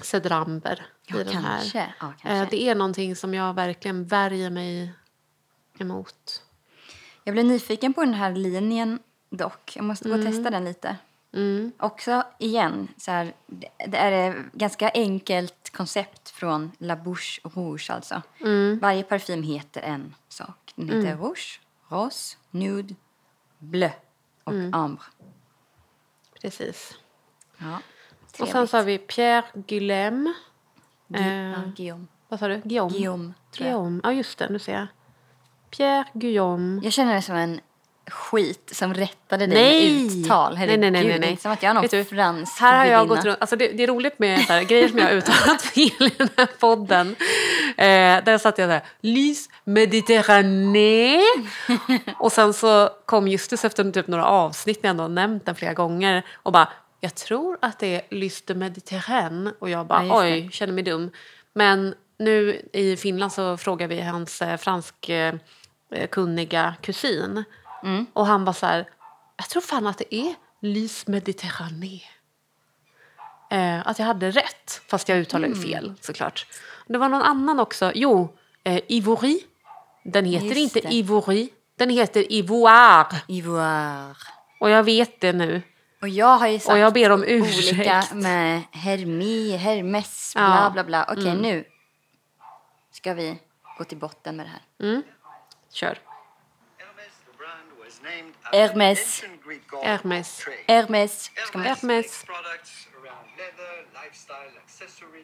cedramber 0.01 0.86
Ja, 1.06 1.20
i 1.20 1.24
den 1.24 1.34
här. 1.34 1.58
kanske. 1.58 1.94
Ja, 2.00 2.13
kanske. 2.22 2.29
Eh, 2.44 2.48
Det 2.50 2.62
är 2.70 2.75
någonting 2.75 3.15
som 3.15 3.34
jag 3.34 3.53
verkligen 3.53 4.06
värjer 4.06 4.50
mig 4.50 4.94
emot. 5.79 6.44
Jag 7.24 7.34
blev 7.34 7.46
nyfiken 7.46 7.94
på 7.94 8.02
den 8.04 8.14
här 8.14 8.32
linjen 8.36 9.00
dock. 9.30 9.72
Jag 9.76 9.86
måste 9.86 10.10
gå 10.10 10.16
och 10.16 10.22
testa 10.26 10.50
den 10.50 10.66
lite. 10.66 10.98
Också 11.80 12.24
igen, 12.40 12.88
så 12.98 13.12
här, 13.12 13.34
det- 13.88 13.98
är 13.98 14.12
ett 14.30 14.52
ganska 14.54 14.90
enkelt 14.94 15.70
koncept 15.70 16.30
från 16.30 16.72
La 16.78 16.96
Bouche 16.96 17.42
Rouge 17.44 17.90
alltså. 17.90 18.22
Varje 18.80 19.04
parfym 19.04 19.44
heter 19.44 19.82
en 19.82 20.16
sak. 20.30 20.74
Den 20.76 20.90
heter 20.90 21.18
Rouge, 21.18 21.62
Rose, 21.90 22.38
Nude, 22.52 22.96
Bleu 23.58 23.92
och 24.44 24.54
Ambre. 24.74 25.04
Precis. 26.42 26.94
Ja, 27.58 27.80
Och 28.40 28.48
sen 28.48 28.68
så 28.68 28.78
har 28.78 28.84
vi 28.84 28.98
Pierre 28.98 29.46
Guillaume. 29.54 30.34
Gu- 31.08 31.54
eh, 31.54 31.70
Guillaume. 31.76 32.06
Vad 32.28 32.40
sa 32.40 32.48
du? 32.48 32.58
Guillaume. 32.58 32.92
Guillaume, 32.94 33.34
tror 33.52 33.68
jag. 33.68 33.76
Guillaume. 33.76 34.02
Ja, 34.04 34.14
just 34.14 34.38
det. 34.40 34.50
Nu 34.50 34.60
ser 34.60 34.74
jag. 34.74 34.88
Pierre 35.72 36.06
Guillaume. 36.14 36.82
Jag 36.84 36.94
känner 36.94 37.16
det 37.16 37.22
som 37.22 37.36
en 37.36 37.60
skit 38.12 38.72
som 38.76 38.94
rättade 38.94 39.48
dig 39.48 39.56
Nej! 39.56 39.94
med 39.94 40.18
uttal. 40.26 40.54
Nej, 40.58 40.68
nej, 40.68 40.78
nej, 40.78 40.92
nej, 40.92 41.02
Herregud, 41.02 41.22
nej. 41.22 41.30
Inte 41.30 41.42
som 41.42 41.52
att 41.52 41.64
jag 41.64 41.70
är 41.70 41.74
någon 41.74 41.82
Vet 41.82 41.92
du, 41.92 42.04
fransk 42.04 42.62
Här 42.62 42.78
har 42.78 42.86
jag 42.86 43.08
gått 43.08 43.26
runt, 43.26 43.38
alltså 43.42 43.56
det, 43.56 43.68
det 43.68 43.84
är 43.84 43.88
roligt 43.88 44.20
med 44.20 44.40
så 44.46 44.54
här, 44.54 44.64
grejer 44.64 44.88
som 44.88 44.98
jag 44.98 45.06
har 45.06 45.12
uttalat 45.14 45.62
fel 45.76 46.08
i 46.08 46.14
den 46.18 46.30
här 46.38 46.50
podden. 46.60 47.16
Eh, 47.78 48.24
där 48.24 48.38
satt 48.38 48.58
jag 48.58 48.70
där, 48.70 48.82
Lys 49.02 49.50
Mediterranée. 49.64 51.22
och 52.18 52.32
sen 52.32 52.54
så 52.54 52.90
kom 53.06 53.28
Justus 53.28 53.66
efter 53.66 53.92
typ 53.92 54.08
några 54.08 54.26
avsnitt 54.26 54.84
när 54.84 54.88
jag 54.88 54.92
ändå 54.92 55.04
har 55.04 55.10
nämnt 55.10 55.46
den 55.46 55.56
flera 55.56 55.74
gånger 55.74 56.26
och 56.44 56.52
bara, 56.52 56.70
jag 57.00 57.16
tror 57.16 57.58
att 57.62 57.80
det 57.80 57.96
är 57.96 58.02
Lys 58.16 58.42
de 58.42 58.54
Mediterranée. 58.54 59.54
Och 59.60 59.70
jag 59.70 59.88
bara, 59.88 60.06
Ja, 60.06 60.22
det. 60.22 60.34
oj, 60.34 60.50
känner 60.52 60.74
mig 60.74 60.84
dum. 60.84 61.12
Men 61.54 61.96
nu 62.20 62.62
i 62.74 62.98
Finland 62.98 63.32
så 63.32 63.58
frågar 63.58 63.88
vi 63.88 64.02
hans 64.02 64.42
eh, 64.42 64.58
fransk 64.58 65.10
eh, 65.10 65.34
kunniga 66.12 66.75
kusin. 66.81 67.43
Mm. 67.84 68.05
Och 68.13 68.25
han 68.25 68.46
var 68.46 68.53
så 68.53 68.65
här, 68.65 68.89
jag 69.38 69.50
tror 69.50 69.62
fan 69.62 69.88
att 69.88 69.98
det 69.98 70.15
är 70.15 70.36
Lys 70.62 71.08
Mediterranée. 71.08 72.01
Eh, 73.51 73.88
att 73.88 74.00
jag 74.00 74.05
hade 74.05 74.31
rätt, 74.31 74.81
fast 74.88 75.10
jag 75.10 75.17
uttalade 75.17 75.53
Mm. 75.53 75.63
fel 75.69 75.93
såklart. 76.01 76.48
Det 76.88 76.98
var 76.98 77.10
någon 77.10 77.22
annan 77.22 77.60
också. 77.60 77.91
Jo, 77.96 78.38
eh, 78.63 78.79
Ivory. 78.88 79.39
Den 80.03 80.25
heter 80.25 80.46
Just 80.48 80.58
inte 80.77 80.88
det. 80.89 80.93
Ivory, 80.96 81.50
den 81.77 81.89
heter 81.89 82.31
Ivoire. 82.34 83.22
Ivoire. 83.27 84.15
Och 84.60 84.69
jag 84.69 84.84
vet 84.84 85.22
det 85.22 85.34
nu. 85.34 85.62
Och 86.01 86.10
jag 86.10 86.38
har 86.38 86.48
ju 86.48 86.60
sagt 86.60 86.72
Och 86.72 86.77
jag 86.77 86.93
ber 86.93 87.10
om 87.10 87.24
ursäkt. 87.24 87.74
olika 87.74 88.03
med 88.13 88.62
Hermi, 88.72 89.58
Hermes, 89.58 90.34
Ja. 90.36 90.41
Mm. 90.41 90.51
bla 90.58 90.69
bla 90.72 90.84
bla. 90.84 91.13
Okej, 91.17 91.36
nu 91.36 91.63
ska 92.91 93.13
vi 93.13 93.39
gå 93.77 93.84
till 93.84 93.98
botten 93.98 94.36
med 94.36 94.46
det 94.46 94.50
här. 94.50 95.01
Kör. 95.72 96.00
Around 102.28 103.28
leather, 103.38 103.86
lifestyle, 104.04 104.52
accessory. 104.66 105.24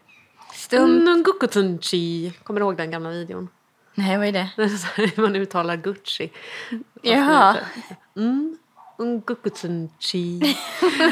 Stum. 0.53 1.03
Ngukutunchi. 1.19 2.33
Kommer 2.43 2.59
du 2.59 2.65
ihåg 2.65 2.77
den 2.77 2.91
gamla 2.91 3.09
videon? 3.09 3.49
Nej, 3.95 4.17
vad 4.17 4.27
är 4.27 4.31
det? 4.31 4.49
Man 5.21 5.35
uttalar 5.35 5.75
Gucci. 5.75 6.31
Jaha. 7.01 7.57
Ngukutunchi. 8.99 10.55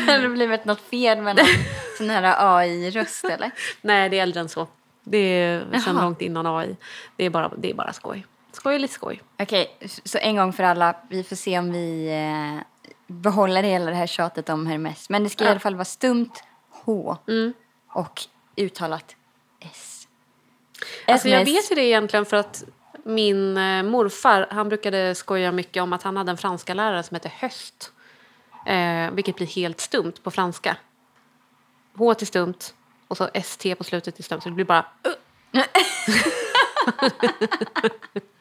Har 0.07 0.21
det 0.21 0.29
blivit 0.29 0.65
något 0.65 0.81
fel 0.81 1.21
med 1.21 1.35
någon 1.35 1.45
sån 1.97 2.09
här 2.09 2.35
AI-röst 2.59 3.23
eller? 3.25 3.51
Nej, 3.81 4.09
det 4.09 4.19
är 4.19 4.23
äldre 4.23 4.39
än 4.39 4.49
så. 4.49 4.67
Det 5.03 5.17
är 5.17 5.67
Jaha. 5.71 5.93
långt 6.01 6.21
innan 6.21 6.45
AI. 6.47 6.77
Det 7.15 7.25
är 7.25 7.29
bara, 7.29 7.51
det 7.57 7.69
är 7.69 7.73
bara 7.73 7.93
skoj. 7.93 8.25
Skoj 8.53 8.79
lite 8.79 8.93
skoj. 8.93 9.21
Okej, 9.39 9.77
så 10.05 10.17
en 10.17 10.35
gång 10.35 10.53
för 10.53 10.63
alla. 10.63 10.95
Vi 11.09 11.23
får 11.23 11.35
se 11.35 11.59
om 11.59 11.71
vi 11.71 12.07
eh, 12.07 12.61
behåller 13.07 13.63
hela 13.63 13.91
det 13.91 13.97
här 13.97 14.07
tjatet 14.07 14.49
om 14.49 14.67
Hermes. 14.67 15.09
Men 15.09 15.23
det 15.23 15.29
ska 15.29 15.43
i 15.43 15.47
Ja. 15.47 15.51
alla 15.51 15.59
fall 15.59 15.75
vara 15.75 15.85
stumt 15.85 16.31
H 16.69 17.17
och 17.93 18.21
uttalat 18.55 19.15
S. 19.59 20.07
Alltså 21.07 21.29
jag 21.29 21.45
vet 21.45 21.71
ju 21.71 21.75
det 21.75 21.85
egentligen 21.85 22.25
för 22.25 22.37
att 22.37 22.63
min 23.03 23.57
eh, 23.57 23.83
morfar 23.83 24.47
han 24.51 24.69
brukade 24.69 25.15
skoja 25.15 25.51
mycket 25.51 25.83
om 25.83 25.93
att 25.93 26.03
han 26.03 26.17
hade 26.17 26.31
en 26.31 26.37
franska 26.37 26.73
lärare 26.73 27.03
som 27.03 27.15
hette 27.15 27.31
Höst. 27.39 27.91
Eh, 28.65 29.11
vilket 29.11 29.35
blir 29.35 29.47
helt 29.47 29.79
stumt 29.79 30.13
på 30.23 30.31
franska. 30.31 30.77
H 31.97 32.13
till 32.13 32.27
stumt 32.27 32.59
och 33.07 33.17
så 33.17 33.29
ST 33.33 33.75
på 33.75 33.83
slutet 33.83 34.15
till 34.15 34.23
stumt. 34.23 34.41
Så 34.41 34.49
det 34.49 34.55
blir 34.55 34.65
bara... 34.65 34.85
Uh. 35.55 35.63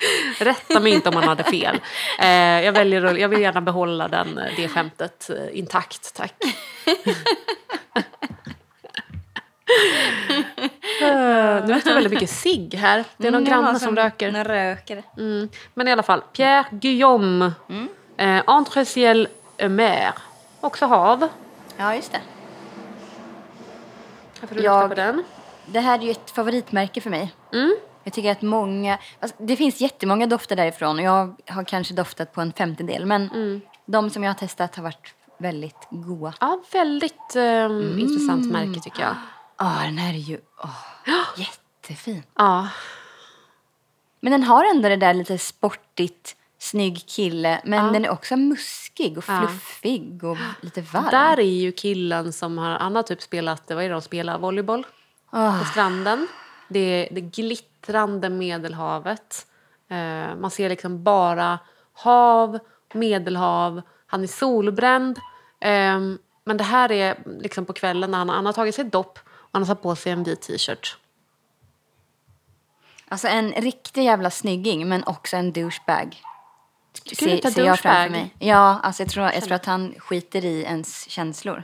Rätta 0.38 0.80
mig 0.80 0.92
inte 0.92 1.08
om 1.08 1.14
man 1.14 1.24
hade 1.24 1.44
fel. 1.44 1.80
Eh, 2.18 2.28
jag, 2.64 2.72
väljer, 2.72 3.16
jag 3.16 3.28
vill 3.28 3.40
gärna 3.40 3.60
behålla 3.60 4.08
den, 4.08 4.38
eh, 4.38 4.44
det 4.56 4.68
skämtet 4.68 5.30
eh, 5.30 5.58
intakt, 5.58 6.14
tack. 6.14 6.34
Eh, 11.02 11.64
nu 11.66 11.74
luktar 11.74 11.94
väldigt 11.94 12.12
mycket 12.12 12.30
cigg 12.30 12.74
här. 12.74 13.04
Det 13.16 13.28
är 13.28 13.32
någon 13.32 13.40
Mm, 13.46 13.50
granne 13.52 13.72
ja, 13.72 13.78
som 13.78 13.96
röker. 13.96 14.32
Någon 14.32 14.44
röker. 14.44 15.02
Mm. 15.18 15.48
Men 15.74 15.88
i 15.88 15.92
alla 15.92 16.02
fall, 16.02 16.20
Pierre 16.32 16.64
Guillaume. 16.70 17.52
Mm. 17.68 17.88
Eh, 18.16 18.42
Entre 18.46 18.84
ciel 18.84 19.28
mer. 19.68 20.12
Också 20.60 20.86
hav. 20.86 21.28
Ja, 21.76 21.94
just 21.94 22.12
det. 22.12 22.20
Här 24.40 24.48
får 24.48 24.54
du 24.54 24.62
Jag- 24.62 24.82
lukta 24.82 24.88
på 24.88 24.94
den. 24.94 25.24
Det 25.66 25.80
här 25.80 25.98
är 25.98 26.02
ju 26.02 26.10
ett 26.10 26.30
favoritmärke 26.30 27.00
för 27.00 27.10
mig. 27.10 27.32
Mm. 27.52 27.76
Jag 28.04 28.12
tycker 28.12 28.32
att 28.32 28.42
många... 28.42 28.98
Alltså, 29.20 29.36
det 29.42 29.56
finns 29.56 29.80
jättemånga 29.80 30.26
dofter 30.26 30.56
därifrån 30.56 30.98
och 30.98 31.04
jag 31.04 31.34
har 31.48 31.64
kanske 31.64 31.94
doftat 31.94 32.32
på 32.32 32.40
en 32.40 32.52
femtedel. 32.52 33.06
Men 33.06 33.30
Mm. 33.30 33.60
de 33.86 34.10
som 34.10 34.24
jag 34.24 34.30
har 34.30 34.34
testat 34.38 34.76
har 34.76 34.82
varit 34.82 35.14
väldigt 35.38 35.86
goda. 35.90 36.34
Ja, 36.40 36.60
väldigt 36.72 37.36
eh, 37.36 37.42
Mm. 37.42 37.98
intressant 37.98 38.52
märke 38.52 38.80
tycker 38.80 39.02
jag. 39.02 39.14
Ja, 39.58 39.78
den 39.84 39.98
här 39.98 40.14
är 40.14 40.18
ju 40.18 40.40
åh, 40.64 40.76
jättefin. 41.36 42.22
Ja, 42.36 42.68
Men 44.20 44.30
den 44.32 44.42
har 44.42 44.64
ändå 44.64 44.88
det 44.88 44.96
där 44.96 45.14
lite 45.14 45.38
sportigt, 45.38 46.36
snygg 46.58 47.06
kille. 47.06 47.60
Men 47.64 47.86
Ja. 47.86 47.92
den 47.92 48.04
är 48.04 48.10
också 48.10 48.36
muskig 48.36 49.18
och 49.18 49.24
fluffig 49.24 50.24
och 50.24 50.36
lite 50.60 50.80
varm. 50.80 51.04
där 51.10 51.40
är 51.40 51.42
ju 51.60 51.72
killen 51.72 52.32
som 52.32 52.58
har, 52.58 52.70
han 52.70 52.96
har 52.96 53.02
typ 53.02 53.22
spelat, 53.22 53.62
vad 53.68 53.78
är 53.84 53.88
det 53.88 53.94
de 53.94 54.02
spelar, 54.02 54.38
volleyboll 54.38 54.86
Åh, 55.32 55.58
på 55.58 55.64
stranden. 55.64 56.28
Det 56.68 57.08
det 57.12 57.20
glittrande 57.80 58.30
medelhavet. 58.30 59.46
Eh, 59.88 60.36
man 60.36 60.50
ser 60.50 60.68
liksom 60.68 61.04
bara 61.04 61.58
hav, 61.92 62.58
medelhav, 62.94 63.82
han 64.06 64.22
är 64.22 64.26
solbränd. 64.26 65.18
Eh, 65.60 66.00
men 66.44 66.56
det 66.56 66.64
här 66.64 66.92
är 66.92 67.18
liksom 67.40 67.64
på 67.64 67.72
kvällen 67.72 68.10
när 68.10 68.18
han, 68.18 68.28
han 68.28 68.46
har 68.46 68.52
tagit 68.52 68.74
sig 68.74 68.84
ett 68.86 68.92
dopp 68.92 69.18
och 69.28 69.50
han 69.52 69.62
har 69.62 69.66
satt 69.66 69.82
på 69.82 69.96
sig 69.96 70.12
en 70.12 70.24
vit 70.24 70.42
t-shirt. 70.42 70.98
Alltså 73.08 73.28
en 73.28 73.52
riktig 73.52 74.04
jävla 74.04 74.30
snygging 74.30 74.88
men 74.88 75.04
också 75.04 75.36
en 75.36 75.52
douchebag. 75.52 76.16
Tycker 76.92 77.26
du 77.26 77.32
inte 77.32 77.50
ser 77.50 77.64
jag 77.64 77.78
framför 77.78 78.10
mig. 78.10 78.34
Ja, 78.38 78.80
alltså 78.82 79.02
jag 79.02 79.10
tror, 79.10 79.26
jag 79.26 79.44
tror 79.44 79.54
att 79.54 79.66
han 79.66 79.94
skiter 79.98 80.44
i 80.44 80.62
ens 80.62 81.08
känslor. 81.08 81.62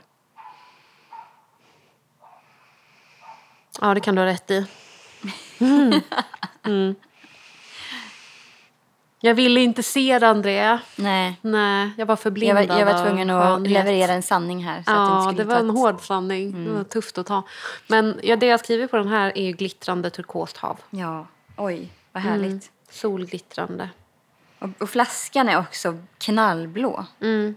Ja, 3.81 3.95
det 3.95 4.01
kan 4.01 4.15
du 4.15 4.21
ha 4.21 4.27
rätt 4.27 4.51
i. 4.51 4.67
Mm. 5.59 6.01
Mm. 6.65 6.95
Jag 9.21 9.35
ville 9.35 9.61
inte 9.61 9.83
se 9.83 10.19
det, 10.19 10.29
Andrea. 10.29 10.81
Nej. 10.97 11.39
Nej, 11.43 11.91
jag 11.99 12.07
var 12.07 12.13
Jag 12.13 12.21
förblindad 12.21 12.69
var, 12.69 12.79
jag 12.79 12.87
var 12.87 13.05
tvungen 13.05 13.31
att 13.31 13.45
skönhet. 13.55 13.73
leverera 13.73 14.13
en 14.13 14.23
sanning 14.23 14.65
här. 14.65 14.83
Så 14.83 14.91
att 14.91 14.97
det, 14.97 15.31
Ja, 15.31 15.33
det 15.37 15.45
var 15.45 15.57
en 15.57 15.71
ett- 15.71 15.77
hård 15.77 16.01
sanning. 16.07 16.65
Det 16.65 16.71
var 16.73 16.85
tufft 16.85 17.19
att 17.19 17.27
ta. 17.27 17.43
Men 17.87 18.21
ja, 18.23 18.37
det 18.37 18.47
jag 18.47 18.61
skriver 18.61 18.87
på 18.87 18.97
den 18.97 19.09
här 19.09 19.39
är 19.39 19.43
ju 19.45 19.53
glittrande 19.53 20.11
turkost 20.11 20.57
hav. 20.57 20.81
Ja, 20.91 21.27
oj, 21.57 21.89
vad 22.13 22.23
härligt. 22.23 22.47
Mm. 22.51 22.61
Solglittrande. 22.91 23.89
Och, 24.59 24.69
och 24.81 24.91
flaskan 24.91 25.49
är 25.49 25.59
också 25.59 25.99
knallblå. 26.19 27.05
Mm. 27.21 27.57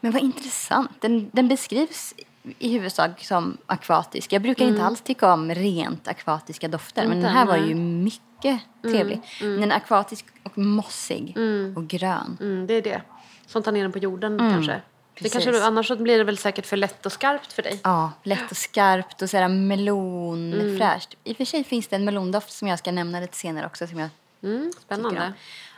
Men 0.00 0.12
vad 0.12 0.22
intressant. 0.22 0.90
Den, 1.00 1.30
den 1.32 1.48
beskrivs 1.48 2.14
i 2.58 2.72
huvudsak 2.72 3.24
som 3.24 3.56
akvatisk. 3.66 4.32
Jag 4.32 4.42
brukar 4.42 4.64
inte 4.64 4.84
alls 4.84 5.00
tycka 5.00 5.32
om 5.32 5.50
rent 5.54 6.08
akvatiska 6.08 6.68
dofter. 6.68 7.02
men 7.02 7.12
Mm. 7.12 7.18
Inte, 7.18 7.28
den 7.28 7.36
här 7.36 7.46
var 7.46 7.56
nej. 7.56 7.68
ju 7.68 7.74
mycket 7.74 8.60
trevlig. 8.82 9.20
Den 9.40 9.72
är 9.72 9.76
akvatisk 9.76 10.26
och 10.42 10.58
mossig 10.58 11.36
och 11.76 11.86
grön. 11.88 12.36
Mm, 12.40 12.66
det 12.66 12.74
är 12.74 12.82
det. 12.82 13.02
Som 13.46 13.62
tar 13.62 13.72
ner 13.72 13.82
den 13.82 13.92
på 13.92 13.98
jorden 13.98 14.38
kanske. 14.38 14.80
Det 15.20 15.28
kanske 15.28 15.64
annars 15.64 15.88
så 15.88 15.96
blir 15.96 16.18
det 16.18 16.24
väl 16.24 16.38
säkert 16.38 16.66
för 16.66 16.76
lätt 16.76 17.06
och 17.06 17.12
skarpt 17.12 17.52
för 17.52 17.62
dig. 17.62 17.80
Ja, 17.84 18.12
lätt 18.22 18.50
och 18.50 18.56
skarpt 18.56 19.22
och 19.22 19.30
sådär 19.30 19.48
melonfräscht. 19.48 21.14
Mm. 21.14 21.20
I 21.24 21.32
och 21.32 21.36
för 21.36 21.44
sig 21.44 21.64
finns 21.64 21.88
det 21.88 21.96
en 21.96 22.04
melondoft 22.04 22.52
som 22.52 22.68
jag 22.68 22.78
ska 22.78 22.92
nämna 22.92 23.20
lite 23.20 23.36
senare 23.36 23.66
också. 23.66 23.86
Som 23.86 23.98
jag 23.98 24.08
Mm, 24.42 24.72
spännande. 24.80 25.32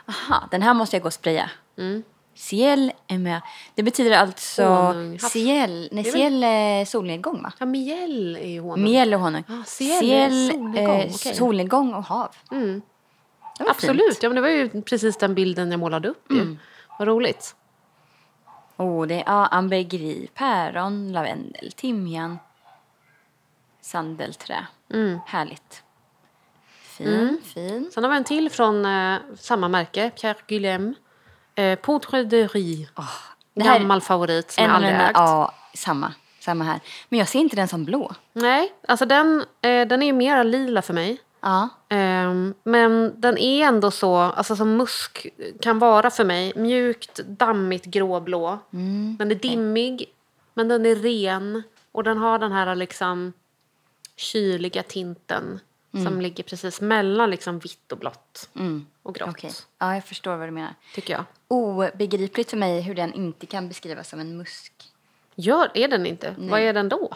Aha, 0.05 0.47
den 0.51 0.61
här 0.61 0.73
måste 0.73 0.95
jag 0.95 1.03
gå 1.03 1.07
och 1.07 1.13
spraya. 1.13 1.49
Mm. 2.37 2.41
Ciel 2.41 2.91
är 3.07 3.17
med. 3.17 3.41
Det 3.75 3.83
betyder 3.83 4.17
alltså 4.17 4.63
Honung. 4.63 5.19
Ciel, 5.19 5.89
nej, 5.91 6.03
ciel 6.03 6.43
är 6.43 6.85
solnedgång 6.85 7.43
va? 7.43 7.51
Ja, 7.59 7.65
miel 7.65 8.35
är 8.35 8.47
ju 8.47 8.59
honung. 8.59 8.83
Miel 8.83 9.13
och 9.13 9.19
honung. 9.19 9.43
Ah, 9.47 9.63
ciel 9.63 10.11
är 10.11 10.51
solnedgång, 10.51 10.99
eh, 10.99 11.11
solnedgång 11.11 11.93
och 11.93 12.03
hav. 12.03 12.35
Mm. 12.51 12.81
Absolut, 13.59 14.13
fint. 14.13 14.23
ja, 14.23 14.29
men 14.29 14.35
det 14.35 14.41
var 14.41 14.49
ju 14.49 14.81
precis 14.81 15.17
den 15.17 15.35
bilden 15.35 15.71
jag 15.71 15.79
målade 15.79 16.07
upp. 16.07 16.31
Ju. 16.31 16.41
Mm. 16.41 16.59
Vad 16.99 17.07
roligt. 17.07 17.55
Oh, 18.77 19.07
det 19.07 19.15
är 19.15 19.23
ja, 19.25 19.47
ambergris, 19.47 20.29
päron, 20.33 21.11
lavendel, 21.11 21.71
timjan, 21.71 22.39
sandelträ. 23.81 24.67
Mm. 24.93 25.19
Härligt. 25.25 25.83
Fin, 26.81 27.41
fin. 27.43 27.91
Sen 27.93 28.03
har 28.03 28.11
vi 28.11 28.17
en 28.17 28.23
till 28.23 28.49
från 28.49 28.85
eh, 28.85 29.17
samma 29.39 29.67
märke, 29.67 30.09
Pierre 30.09 30.39
Guillem. 30.47 30.95
Eh, 31.57 31.75
Poudre 31.79 32.23
de 32.23 32.47
det 33.53 33.63
här- 33.63 33.79
Gammal 33.79 34.01
favorit 34.01 34.51
som 34.51 34.63
jag 34.63 34.73
aldrig 34.73 34.93
ägt. 34.93 35.11
Ja, 35.13 35.53
samma. 35.73 36.13
Samma 36.39 36.63
här. 36.63 36.79
Men 37.09 37.19
jag 37.19 37.27
ser 37.27 37.39
inte 37.39 37.55
den 37.55 37.67
som 37.67 37.85
blå. 37.85 38.11
Nej, 38.33 38.73
alltså 38.87 39.05
den, 39.05 39.45
eh, 39.61 39.87
den 39.87 40.01
är 40.01 40.05
ju 40.05 40.13
mer 40.13 40.43
lila 40.43 40.81
för 40.81 40.93
mig. 40.93 41.17
Ja. 41.41 41.69
Ehm, 41.89 42.53
men 42.63 43.13
den 43.21 43.37
är 43.37 43.65
ändå 43.67 43.91
så, 43.91 44.15
alltså 44.15 44.55
som 44.55 44.77
musk 44.77 45.27
kan 45.61 45.79
vara 45.79 46.09
för 46.09 46.23
mig, 46.23 46.53
mjukt, 46.55 47.19
dammigt 47.25 47.85
gråblå. 47.85 48.59
Den 49.17 49.31
är 49.31 49.35
dimmig, 49.35 50.05
men 50.53 50.67
den 50.67 50.85
är 50.85 50.95
ren. 50.95 51.63
Och 51.91 52.03
den 52.03 52.17
har 52.17 52.39
den 52.39 52.51
här 52.51 52.75
liksom 52.75 53.33
kyliga 54.15 54.83
tinten 54.83 55.59
som 55.91 56.21
ligger 56.21 56.43
precis 56.43 56.81
mellan 56.81 57.29
liksom 57.29 57.59
vitt 57.59 57.91
och 57.91 57.97
blått 57.97 58.49
och 59.03 59.15
grått. 59.15 59.29
Okej. 59.29 59.51
Ja, 59.77 59.93
jag 59.93 60.05
förstår 60.05 60.35
vad 60.35 60.47
du 60.47 60.51
menar. 60.51 60.73
Tycker 60.93 61.13
jag. 61.13 61.23
Obegripligt 61.47 62.49
för 62.49 62.57
mig 62.57 62.81
hur 62.81 62.95
den 62.95 63.13
inte 63.13 63.45
kan 63.45 63.67
beskrivas 63.67 64.09
som 64.09 64.19
en 64.19 64.37
musk. 64.37 64.73
Gör, 65.35 65.71
är 65.73 65.87
den 65.87 66.05
inte? 66.05 66.35
Vad 66.37 66.59
är 66.59 66.73
den 66.73 66.89
då? 66.89 67.13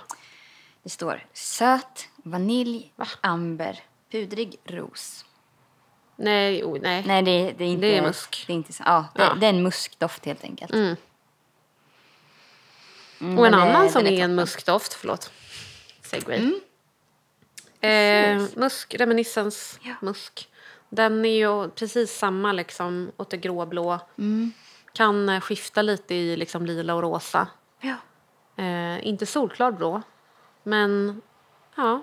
Det 0.83 0.89
står 0.89 1.25
söt, 1.33 2.07
vanilj, 2.15 2.93
Va? 2.95 3.07
amber, 3.21 3.79
pudrig 4.11 4.57
ros. 4.65 5.25
Nej, 6.15 6.63
oh, 6.63 6.77
nej. 6.81 7.03
Nej, 7.07 7.21
det, 7.23 7.51
det 7.57 7.63
är 7.63 7.67
inte... 7.67 7.87
Det 7.87 7.97
är 7.97 8.01
musk. 8.01 8.43
Det 8.47 8.53
är, 8.53 8.55
inte, 8.55 8.73
ja, 8.85 9.05
det, 9.15 9.21
Ja. 9.23 9.33
det 9.33 9.45
är 9.45 9.49
en 9.49 9.63
muskdoft 9.63 10.25
helt 10.25 10.43
enkelt. 10.43 10.73
Mm. 10.73 10.95
Mm, 13.21 13.39
och 13.39 13.47
en 13.47 13.53
annan 13.53 13.89
som 13.89 14.03
den 14.03 14.13
är 14.13 14.23
en 14.23 14.35
muskdoft, 14.35 14.93
förlåt. 14.93 15.31
Segway. 16.01 16.51
Mm. 17.81 18.38
Eh, 18.41 18.47
musk, 18.55 18.95
reminiscens 18.95 19.79
Ja. 19.81 19.93
musk. 20.01 20.50
Den 20.89 21.25
är 21.25 21.29
ju 21.39 21.69
precis 21.69 22.17
samma 22.17 22.51
liksom 22.51 23.11
åt 23.17 23.29
det 23.29 23.38
gråblå. 23.38 24.00
Mm. 24.17 24.51
Kan 24.93 25.29
eh, 25.29 25.41
skifta 25.41 25.81
lite 25.81 26.15
i 26.15 26.35
liksom 26.38 26.65
lila 26.65 26.93
och 26.95 27.01
rosa. 27.01 27.47
Ja. 27.79 27.95
Eh, 28.63 29.07
inte 29.07 29.25
solklar 29.25 29.71
blå. 29.71 30.01
Men 30.63 31.21
ja, 31.75 32.01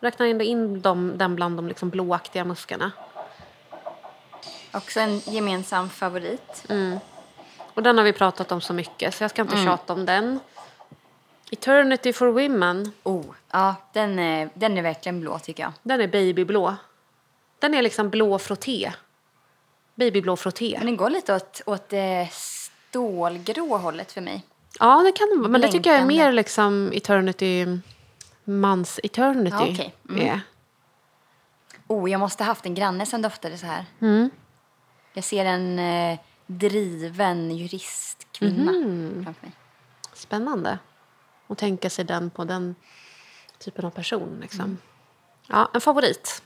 räknar 0.00 0.26
ändå 0.26 0.44
in 0.44 0.80
dem, 0.80 1.12
den 1.18 1.34
bland 1.36 1.56
de 1.58 1.68
liksom 1.68 1.90
blåaktiga 1.90 2.44
muskarna. 2.44 2.92
Också 4.72 5.00
en 5.00 5.18
gemensam 5.18 5.90
favorit. 5.90 6.66
Och 7.74 7.82
den 7.82 7.98
har 7.98 8.04
vi 8.04 8.12
pratat 8.12 8.52
om 8.52 8.60
så 8.60 8.72
mycket 8.72 9.14
så 9.14 9.24
jag 9.24 9.30
ska 9.30 9.42
inte 9.42 9.54
Mm. 9.54 9.66
tjata 9.66 9.92
om 9.92 10.06
den. 10.06 10.40
Eternity 11.50 12.12
for 12.12 12.26
Women, 12.28 12.92
Oh, 13.02 13.24
ja, 13.50 13.74
den 13.92 14.18
är, 14.18 14.50
den 14.54 14.78
är 14.78 14.82
verkligen 14.82 15.20
blå 15.20 15.38
tycker 15.38 15.62
jag. 15.62 15.72
den 15.82 16.00
är 16.00 16.08
babyblå. 16.08 16.74
Den 17.58 17.74
är 17.74 17.82
liksom 17.82 18.10
blå 18.10 18.38
frotté. 18.38 18.92
Babyblå 19.94 20.36
frotté. 20.36 20.74
Men 20.78 20.86
den 20.86 20.96
går 20.96 21.10
lite 21.10 21.34
åt, 21.34 21.60
åt 21.66 21.88
det 21.88 22.28
stålgrå 22.32 23.76
hållet 23.76 24.12
för 24.12 24.20
mig. 24.20 24.42
Ja, 24.80 25.02
det 25.02 25.12
kan 25.12 25.28
den 25.28 25.38
vara. 25.40 25.48
Men 25.50 25.60
det 25.60 25.68
tycker 25.72 25.90
jag 25.90 26.00
är 26.00 26.04
mer 26.06 26.32
liksom 26.32 26.90
Eternity, 26.94 27.66
mans 28.44 29.00
Eternity 29.02 29.56
Ja, 29.56 29.68
okej. 29.72 29.94
Mm. 30.08 30.26
är. 30.26 30.40
Oh, 31.86 32.10
jag 32.10 32.20
måste 32.20 32.44
ha 32.44 32.48
haft 32.50 32.66
en 32.66 32.74
granne 32.74 33.06
som 33.06 33.22
doftade 33.22 33.58
så 33.58 33.66
här. 33.66 33.84
Mm. 34.00 34.30
Jag 35.12 35.24
ser 35.24 35.44
en 35.44 35.78
eh, 35.78 36.18
driven 36.46 37.50
juristkvinna 37.56 38.72
Mhm. 38.72 39.24
framför 39.24 39.46
mig. 39.46 39.52
Spännande. 40.14 40.78
Att 41.48 41.58
tänka 41.58 41.90
sig 41.90 42.04
den 42.04 42.30
på 42.30 42.44
den 42.44 42.74
typen 43.58 43.84
av 43.84 43.90
person. 43.90 44.38
Liksom. 44.40 44.60
Mm. 44.60 44.78
Ja, 45.46 45.70
en 45.74 45.80
favorit. 45.80 46.42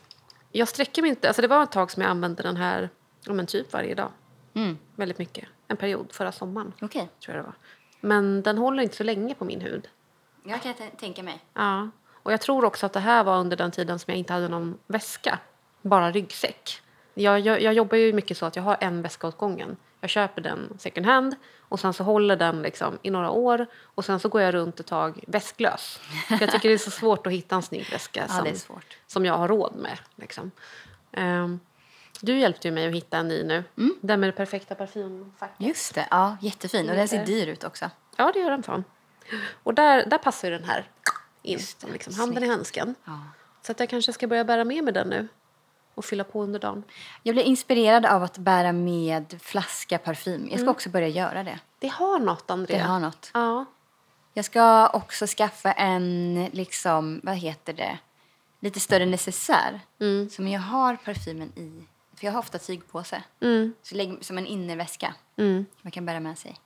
Jag 0.52 0.68
sträcker 0.68 1.02
mig 1.02 1.08
inte. 1.08 1.28
Alltså 1.28 1.42
det 1.42 1.48
var 1.48 1.62
ett 1.62 1.72
tag 1.72 1.90
som 1.90 2.02
jag 2.02 2.10
använde 2.10 2.42
den 2.42 2.56
här 2.56 2.90
ja, 3.24 3.32
men 3.32 3.46
typ 3.46 3.72
varje 3.72 3.94
dag. 3.94 4.10
Mm. 4.54 4.78
Väldigt 4.96 5.18
mycket. 5.18 5.48
En 5.68 5.76
period 5.76 6.12
förra 6.12 6.32
sommaren. 6.32 6.72
Okej, 6.80 7.08
tror 7.24 7.36
jag 7.36 7.44
det 7.44 7.46
var. 7.46 7.54
Men 8.00 8.42
den 8.42 8.58
håller 8.58 8.82
inte 8.82 8.96
så 8.96 9.04
länge 9.04 9.34
på 9.34 9.44
min 9.44 9.60
hud. 9.60 9.88
jag 10.44 10.62
kan 10.62 10.74
tänka 10.96 11.22
mig. 11.22 11.44
Ja. 11.54 11.90
Och 12.08 12.32
jag 12.32 12.40
tror 12.40 12.64
också 12.64 12.86
att 12.86 12.92
det 12.92 13.00
här 13.00 13.24
var 13.24 13.38
under 13.38 13.56
den 13.56 13.70
tiden 13.70 13.98
som 13.98 14.10
jag 14.10 14.18
inte 14.18 14.32
hade 14.32 14.48
någon 14.48 14.78
väska. 14.86 15.38
Bara 15.82 16.10
ryggsäck. 16.10 16.82
Jag, 17.14 17.40
jag, 17.40 17.62
jag 17.62 17.74
jobbar 17.74 17.96
ju 17.96 18.12
mycket 18.12 18.38
så 18.38 18.46
att 18.46 18.56
jag 18.56 18.62
har 18.62 18.76
en 18.80 19.02
väska 19.02 19.26
åt 19.26 19.38
gången. 19.38 19.76
Jag 20.00 20.10
köper 20.10 20.42
den 20.42 20.76
second 20.78 21.06
hand 21.06 21.36
och 21.58 21.80
sen 21.80 21.92
så 21.92 22.04
håller 22.04 22.36
den 22.36 22.62
liksom 22.62 22.98
i 23.02 23.10
några 23.10 23.30
år 23.30 23.66
och 23.82 24.04
sen 24.04 24.20
så 24.20 24.28
går 24.28 24.42
jag 24.42 24.54
runt 24.54 24.80
ett 24.80 24.86
tag 24.86 25.24
väsklös. 25.26 26.00
För 26.28 26.40
jag 26.40 26.50
tycker 26.50 26.68
det 26.68 26.74
är 26.74 26.78
så 26.78 26.90
svårt 26.90 27.26
att 27.26 27.32
hitta 27.32 27.56
en 27.56 27.62
snygg 27.62 27.90
väska 27.90 28.20
Ja, 28.28 28.44
som, 28.44 28.54
svårt. 28.56 28.96
som 29.06 29.24
jag 29.24 29.38
har 29.38 29.48
råd 29.48 29.74
med. 29.76 29.98
Liksom. 30.16 30.50
Ehm, 31.12 31.60
du 32.20 32.38
hjälpte 32.38 32.68
ju 32.68 32.74
mig 32.74 32.86
att 32.88 32.94
hitta 32.94 33.18
en 33.18 33.28
ny 33.28 33.44
nu. 33.44 33.64
Mm. 33.78 33.94
Den 34.00 34.20
med 34.20 34.28
det 34.28 34.32
perfekta 34.32 34.74
parfymfacket. 34.74 35.66
Just 35.66 35.94
det, 35.94 36.06
ja, 36.10 36.36
jättefin. 36.40 36.90
Och 36.90 36.96
den 36.96 37.08
ser 37.08 37.26
dyr 37.26 37.46
ut 37.46 37.64
också. 37.64 37.90
Ja, 38.16 38.30
det 38.34 38.38
gör 38.38 38.50
den 38.50 38.62
fan. 38.62 38.84
Och 39.62 39.74
där, 39.74 40.06
där 40.06 40.18
passar 40.18 40.48
ju 40.48 40.58
den 40.58 40.64
här 40.64 40.90
in. 41.42 41.58
det, 41.80 41.92
Liksom, 41.92 42.14
handen 42.14 42.44
i 42.44 42.48
handsken. 42.48 42.94
Ja. 43.04 43.20
Så 43.62 43.72
att 43.72 43.80
jag 43.80 43.88
kanske 43.88 44.12
ska 44.12 44.26
börja 44.26 44.44
bära 44.44 44.64
med 44.64 44.84
mig 44.84 44.94
den 44.94 45.08
nu. 45.08 45.28
Och 45.94 46.04
fylla 46.04 46.24
på 46.24 46.42
under 46.42 46.60
dagen. 46.60 46.82
Jag 47.22 47.34
blir 47.34 47.44
inspirerad 47.44 48.06
av 48.06 48.22
att 48.22 48.38
bära 48.38 48.72
med 48.72 49.40
flaska 49.42 49.98
parfym. 49.98 50.48
Jag 50.50 50.60
ska 50.60 50.70
också 50.70 50.88
börja 50.90 51.08
göra 51.08 51.44
det. 51.44 51.58
Det 51.78 51.88
har 51.88 52.18
något, 52.18 52.46
Det 52.46 52.52
Andrea. 52.52 52.84
har 52.86 53.00
något. 53.00 53.30
Ja. 53.34 53.64
Jag 54.34 54.44
ska 54.44 54.88
också 54.88 55.26
skaffa 55.26 55.72
en, 55.72 56.44
liksom, 56.52 57.20
vad 57.22 57.36
heter 57.36 57.72
det, 57.72 57.98
lite 58.60 58.80
större 58.80 59.06
necessär. 59.06 59.80
Mm. 60.00 60.30
Som 60.30 60.48
jag 60.48 60.60
har 60.60 60.96
parfymen 60.96 61.48
i. 61.56 61.84
För 62.16 62.26
jag 62.26 62.32
har 62.32 62.38
ofta 62.38 62.58
tygpåse. 62.58 63.22
Mm. 63.40 63.74
Så 63.82 63.94
lägg, 63.94 64.24
som 64.24 64.38
en 64.38 64.46
innerväska. 64.46 65.14
Mm. 65.36 65.66
Man 65.82 65.90
kan 65.90 66.06
bära 66.06 66.20
med 66.20 66.38
sig. 66.38 66.56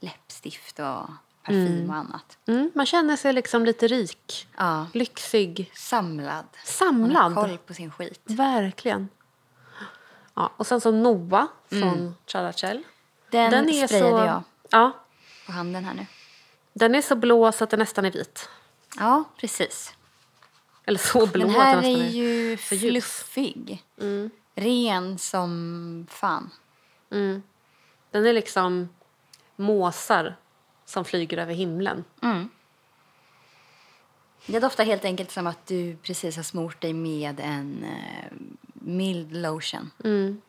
Läppstift 0.00 0.78
och 0.78 1.06
parfym 1.44 1.90
och 1.90 1.96
annat. 1.96 2.38
Mm. 2.46 2.70
Man 2.74 2.86
känner 2.86 3.16
sig 3.16 3.32
liksom 3.32 3.64
lite 3.64 3.86
rik. 3.88 4.48
Ja. 4.56 4.86
Lyxig. 4.92 5.70
Samlad. 5.74 6.26
Man 6.26 6.44
har 6.54 6.64
Samlad. 6.64 7.34
koll 7.34 7.58
på 7.58 7.74
sin 7.74 7.90
skit. 7.90 8.20
Verkligen. 8.24 9.08
Ja, 10.34 10.52
och 10.56 10.66
sen 10.66 10.80
så 10.80 10.90
Noah 10.90 11.46
från 11.68 12.14
Charachel. 12.26 12.82
Den, 13.30 13.50
Den 13.50 13.68
är 13.68 13.86
sprayade 13.86 14.10
så... 14.10 14.26
jag 14.26 14.42
Ja, 14.70 14.92
på 15.46 15.52
handen 15.52 15.84
här 15.84 15.94
nu. 15.94 16.06
den 16.72 16.94
är 16.94 17.02
så 17.02 17.16
blå 17.16 17.52
så 17.52 17.64
att 17.64 17.70
den 17.70 17.78
nästan 17.80 18.04
är 18.04 18.10
vit. 18.10 18.48
Ja, 18.98 19.24
precis. 19.40 19.94
Eller 20.86 20.98
så 20.98 21.26
blå 21.26 21.46
Den 21.46 21.60
att 21.60 21.82
den 21.82 21.92
nästan 21.92 22.06
är 22.06 22.08
ju 22.08 22.56
för 22.56 22.76
fluffig. 22.76 23.84
Ren 24.54 25.18
som 25.18 26.06
fan. 26.10 26.50
Mm. 27.10 27.42
Den 28.10 28.26
är 28.26 28.32
liksom 28.32 28.88
måsar 29.56 30.36
som 30.94 31.04
flyger 31.04 31.38
över 31.38 31.54
himlen. 31.54 32.04
Det 34.46 34.60
doftar 34.60 34.84
helt 34.84 35.04
enkelt 35.04 35.30
som 35.30 35.46
att 35.46 35.66
du 35.66 35.96
precis 36.02 36.36
har 36.36 36.42
smort 36.42 36.80
dig 36.80 36.92
med 36.92 37.40
en 37.40 37.84
eh, 37.84 38.32
mild 38.74 39.36
lotion. 39.36 39.90
Mm. 40.04 40.40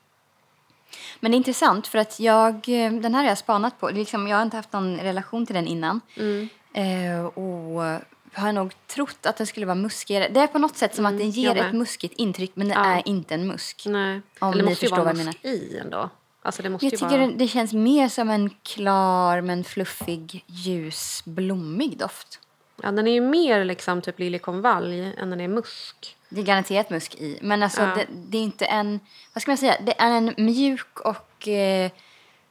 Men 1.20 1.32
det 1.32 1.36
är 1.36 1.38
intressant 1.38 1.88
för 1.88 1.98
att 1.98 2.20
jag, 2.20 2.54
eh, 2.56 2.92
den 2.94 3.16
här 3.16 3.22
har 3.24 3.30
jag 3.30 3.38
spanat 3.38 3.80
på. 3.80 3.90
Liksom, 3.90 4.28
jag 4.28 4.38
har 4.38 4.44
inte 4.44 4.58
haft 4.58 4.74
någon 4.74 4.98
relation 4.98 5.46
till 5.46 5.56
den 5.56 5.68
innan. 5.68 6.02
Mm. 6.18 6.50
Eh, 6.74 7.26
och 7.26 8.02
har 8.34 8.52
nog 8.52 8.74
trott 8.88 9.26
att 9.26 9.38
den 9.38 9.48
skulle 9.48 9.66
vara 9.66 9.76
muskigare. 9.76 10.30
Det 10.30 10.40
är 10.40 10.48
på 10.48 10.60
något 10.60 10.78
sätt 10.78 10.96
som 10.96 11.06
att 11.06 11.18
den 11.18 11.30
ger 11.30 11.52
Mm, 11.52 11.66
ett 11.66 11.74
muskigt 11.74 12.14
intryck 12.18 12.52
men 12.56 12.68
det 12.68 12.74
Ja. 12.74 12.86
är 12.86 13.08
inte 13.08 13.34
en 13.34 13.48
musk. 13.48 13.84
Nej. 13.86 14.22
Om 14.40 14.52
Eller 14.52 14.58
det 14.58 14.64
ni 14.66 14.70
måste 14.70 14.86
ju 14.86 14.90
förstår 14.90 15.04
vara 15.06 15.14
musk 15.14 15.46
i 15.46 15.78
ändå. 15.78 16.10
Alltså 16.46 16.64
det 16.64 16.70
måste 16.70 16.86
Jag 16.86 16.92
tycker 16.92 17.20
vara... 17.20 17.32
det, 17.32 17.48
känns 17.48 17.74
mer 17.74 18.10
som 18.10 18.30
en 18.30 18.50
klar 18.64 19.42
men 19.42 19.64
fluffig, 19.64 20.44
ljus, 20.48 21.22
blommig 21.26 21.98
doft. 21.98 22.40
Ja, 22.82 22.92
den 22.92 23.08
är 23.08 23.12
ju 23.12 23.22
mer 23.22 23.66
liksom 23.66 24.02
typ 24.02 24.20
liljekonvalj 24.20 25.14
än 25.18 25.30
den 25.30 25.42
är 25.42 25.48
musk. 25.48 26.18
Det 26.30 26.42
är 26.42 26.46
garanterat 26.46 26.90
musk 26.90 27.16
i. 27.16 27.40
Men 27.42 27.64
alltså, 27.64 27.82
Ja. 27.82 27.96
det, 27.96 28.06
det 28.10 28.38
är 28.38 28.42
inte 28.42 28.66
en... 28.66 29.00
Vad 29.34 29.42
ska 29.42 29.52
man 29.52 29.58
säga? 29.58 29.76
Det 29.82 30.02
är 30.02 30.12
en 30.12 30.34
mjuk 30.38 31.00
och... 31.00 31.48
Eh, 31.48 31.92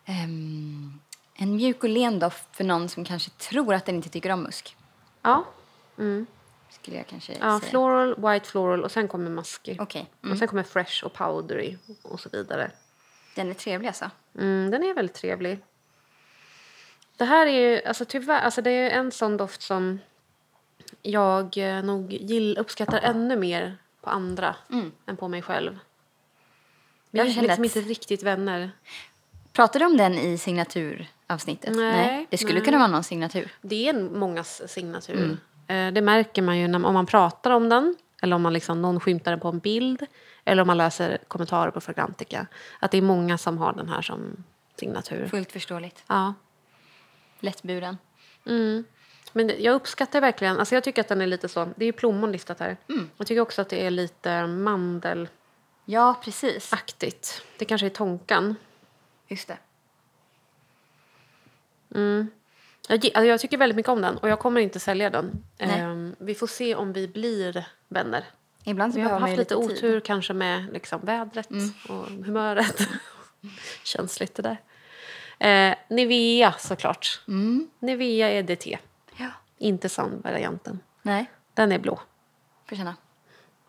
ehm, 0.04 1.00
en 1.36 1.56
mjuk 1.56 1.82
och 1.82 1.88
len 1.88 2.18
doft 2.18 2.48
för 2.52 2.64
någon 2.64 2.88
som 2.88 3.04
kanske 3.04 3.30
tror 3.30 3.74
att 3.74 3.86
den 3.86 3.94
inte 3.94 4.08
tycker 4.08 4.30
om 4.30 4.42
musk. 4.42 4.76
Ja. 5.22 5.44
Mm. 5.98 6.26
Skulle 6.70 6.96
jag 6.96 7.06
kanske 7.06 7.32
Ja, 7.32 7.60
säga. 7.60 7.70
floral, 7.70 8.14
white 8.32 8.48
floral 8.48 8.84
och 8.84 8.90
sen 8.90 9.08
kommer 9.08 9.30
masker. 9.30 9.76
Okej. 9.80 10.10
Och 10.30 10.38
sen 10.38 10.48
kommer 10.48 10.62
fresh 10.62 11.04
och 11.04 11.12
powdery 11.12 11.76
och 12.02 12.20
så 12.20 12.28
vidare. 12.32 12.70
Den 13.34 13.50
är 13.50 13.54
trevlig 13.54 13.88
alltså. 13.88 14.10
Mm, 14.38 14.70
den 14.70 14.82
är 14.82 14.94
väldigt 14.94 15.14
trevlig. 15.16 15.58
Det 17.16 17.24
här 17.24 17.46
är 17.46 17.50
ju, 17.60 17.82
alltså 17.84 18.04
tyvärr, 18.04 18.40
alltså 18.40 18.62
det 18.62 18.70
är 18.70 18.90
en 18.90 19.10
sån 19.10 19.36
doft 19.36 19.62
som 19.62 19.98
jag 21.02 21.58
eh, 21.58 21.82
nog 21.84 22.12
gill, 22.12 22.58
uppskattar 22.58 23.00
ännu 23.02 23.36
mer 23.36 23.76
på 24.00 24.10
andra 24.10 24.56
än 25.06 25.16
på 25.16 25.28
mig 25.28 25.42
själv. 25.42 25.78
Vi 27.10 27.18
Jag 27.18 27.26
är 27.28 27.30
liksom 27.42 27.64
att- 27.64 27.76
inte 27.76 27.80
riktigt 27.88 28.22
vänner. 28.22 28.70
Pratar 29.52 29.80
du 29.80 29.86
om 29.86 29.96
den 29.96 30.14
i 30.14 30.38
signaturavsnittet? 30.38 31.76
Nej, 31.76 32.26
Det 32.30 32.36
skulle 32.38 32.54
nej. 32.54 32.64
kunna 32.64 32.78
vara 32.78 32.88
någon 32.88 33.04
signatur. 33.04 33.52
Det 33.60 33.88
är 33.88 33.92
mångas 33.94 34.62
signatur. 34.72 35.36
Eh, 35.68 35.92
Det 35.92 36.02
märker 36.02 36.42
man 36.42 36.58
ju 36.58 36.68
när, 36.68 36.86
om 36.86 36.94
man 36.94 37.06
pratar 37.06 37.50
om 37.50 37.68
den 37.68 37.96
eller 38.22 38.36
om 38.36 38.42
man 38.42 38.52
liksom, 38.52 38.82
någon 38.82 39.00
skymtar 39.00 39.30
den 39.30 39.40
på 39.40 39.48
en 39.48 39.58
bild 39.58 40.06
eller 40.44 40.62
om 40.62 40.66
man 40.66 40.76
läser 40.78 41.18
kommentarer 41.28 41.70
på 41.70 41.80
Fragrantica. 41.80 42.46
Att 42.80 42.90
det 42.90 42.98
är 42.98 43.02
många 43.02 43.38
som 43.38 43.58
har 43.58 43.72
den 43.72 43.88
här 43.88 44.02
som 44.02 44.44
signatur. 44.76 45.28
Fullt 45.28 45.52
förståeligt. 45.52 46.04
Ja. 46.06 46.34
Lättburen. 47.40 47.98
Mm. 48.46 48.84
Men 49.32 49.52
jag 49.62 49.74
uppskattar 49.74 50.20
verkligen, 50.20 50.58
alltså 50.58 50.74
jag 50.74 50.84
tycker 50.84 51.00
att 51.00 51.08
den 51.08 51.20
är 51.20 51.26
lite 51.26 51.48
så, 51.48 51.64
det 51.76 51.84
är 51.84 51.86
ju 51.86 51.92
plommon 51.92 52.32
listat 52.32 52.60
här. 52.60 52.76
Mm. 52.88 53.10
Jag 53.16 53.26
tycker 53.26 53.40
också 53.40 53.62
att 53.62 53.68
det 53.68 53.86
är 53.86 53.90
lite 53.90 54.46
mandelaktigt. 54.46 55.38
Ja, 55.84 56.20
precis. 56.24 56.70
Det 57.58 57.64
kanske 57.64 57.86
är 57.86 57.90
tonkan. 57.90 58.54
Just 59.28 59.48
det. 59.48 59.58
Jag, 62.88 63.04
ge- 63.04 63.12
alltså 63.14 63.26
jag 63.28 63.40
tycker 63.40 63.58
väldigt 63.58 63.76
mycket 63.76 63.90
om 63.90 64.00
den 64.02 64.16
och 64.18 64.28
jag 64.28 64.38
kommer 64.38 64.60
inte 64.60 64.80
sälja 64.80 65.10
den. 65.10 65.44
Nej. 65.58 65.80
Ehm, 65.80 66.16
vi 66.18 66.34
får 66.34 66.46
se 66.46 66.74
om 66.74 66.92
vi 66.92 67.08
blir 67.08 67.66
vänner. 67.88 68.24
Ibland 68.64 68.92
så 68.92 68.98
Vi 69.00 69.04
har 69.04 69.20
haft 69.20 69.36
lite 69.36 69.54
lite 69.56 69.68
tid. 69.68 69.76
otur 69.78 70.00
kanske 70.00 70.32
med 70.32 70.72
liksom, 70.72 71.00
vädret 71.04 71.48
och 71.88 72.06
humöret. 72.06 72.88
Känsligt 73.84 74.34
det 74.34 74.42
där. 74.42 74.56
Eh, 75.70 75.76
Nivea 75.90 76.52
såklart. 76.58 77.22
Nivea 77.78 78.30
EDT. 78.30 78.66
Ja. 79.16 79.30
Inte 79.58 79.88
sandvarianten. 79.88 80.80
Nej, 81.02 81.30
Den 81.54 81.72
är 81.72 81.78
blå. 81.78 82.00
får 82.68 82.76
känna. 82.76 82.96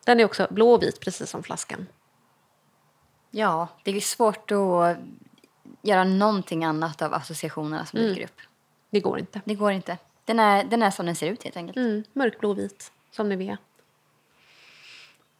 Den 0.05 0.19
är 0.19 0.25
också 0.25 0.47
blå 0.49 0.71
och 0.73 0.84
vit 0.84 0.99
precis 0.99 1.29
som 1.29 1.43
flaskan. 1.43 1.88
Ja, 3.31 3.67
det 3.84 3.91
är 3.91 4.01
svårt 4.01 4.51
att 4.51 4.97
göra 5.81 6.03
någonting 6.03 6.63
annat 6.63 7.01
av 7.01 7.13
associationerna 7.13 7.86
som 7.86 7.99
dyker 7.99 8.23
upp. 8.23 8.41
Det 8.89 8.99
går 8.99 9.19
inte. 9.19 9.41
Det 9.45 9.55
går 9.55 9.71
inte. 9.71 9.97
Den 10.25 10.39
är, 10.39 10.63
den 10.63 10.84
är 10.84 10.91
som 10.91 11.05
den 11.05 11.15
ser 11.15 11.27
ut 11.27 11.43
helt 11.43 11.58
enkelt. 11.58 11.77
Mm, 11.77 12.03
mörkblå 12.13 12.49
och 12.49 12.58
vit 12.58 12.91
som 13.12 13.29
Nivea. 13.29 13.58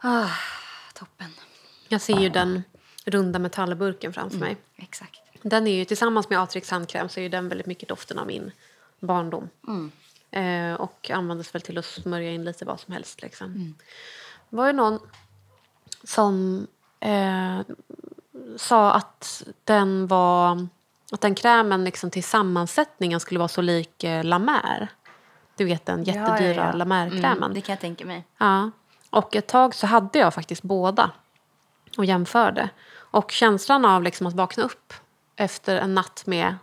Ah, 0.08 0.30
toppen. 0.94 1.32
Jag 1.88 2.02
ser 2.02 2.20
ju 2.20 2.30
den 2.30 2.64
runda 3.06 3.40
metallburken 3.40 4.14
framför 4.14 4.38
mig. 4.38 4.58
Exakt. 4.76 5.22
Den 5.42 5.68
är 5.68 5.76
ju 5.76 5.86
tillsammans 5.86 6.30
med 6.30 6.40
Atrix 6.40 6.70
handkräm 6.72 7.10
så 7.10 7.20
är 7.20 7.24
ju 7.24 7.30
den 7.30 7.50
väldigt 7.50 7.68
mycket 7.68 7.90
doften 7.90 8.20
av 8.20 8.28
min 8.28 8.52
barndom. 9.00 9.50
Eh, 10.32 10.74
och 10.74 11.12
användes 11.12 11.56
väl 11.56 11.62
till 11.62 11.78
att 11.78 11.86
smörja 11.86 12.32
in 12.32 12.46
lite 12.46 12.66
vad 12.66 12.80
som 12.80 12.94
helst. 12.94 13.22
Liksom. 13.22 13.76
Det 14.50 14.56
var 14.56 14.68
ju 14.68 14.74
någon 14.74 15.00
som 16.04 16.68
eh, 17.00 17.60
sa 18.58 18.94
att 18.94 19.44
den 19.64 20.08
var 20.08 20.68
att 21.12 21.22
den 21.22 21.36
krämen 21.36 21.84
liksom 21.84 22.12
till 22.12 22.24
sammansättningen 22.24 23.20
skulle 23.20 23.38
vara 23.38 23.48
så 23.48 23.62
lik 23.62 24.04
eh, 24.04 24.24
La 24.24 24.40
Mer. 24.40 24.88
Du 25.58 25.66
vet 25.66 25.86
den 25.86 26.04
jättedyra 26.04 26.72
La 26.72 26.86
Mer-krämen. 26.86 27.44
Mm, 27.44 27.54
det 27.54 27.62
kan 27.62 27.74
jag 27.74 27.80
tänka 27.80 28.06
mig. 28.06 28.24
Ja. 28.38 28.72
Och 29.16 29.36
ett 29.36 29.48
tag 29.48 29.76
så 29.76 29.88
hade 29.88 30.20
jag 30.20 30.34
faktiskt 30.34 30.64
båda 30.64 31.12
och 31.98 32.06
jämförde. 32.06 32.70
Och 32.96 33.32
känslan 33.32 33.86
av 33.86 34.04
liksom 34.04 34.28
att 34.28 34.34
vakna 34.34 34.64
upp 34.64 34.94
efter 35.36 35.78
en 35.78 35.96
natt 35.96 36.24
med 36.26 36.56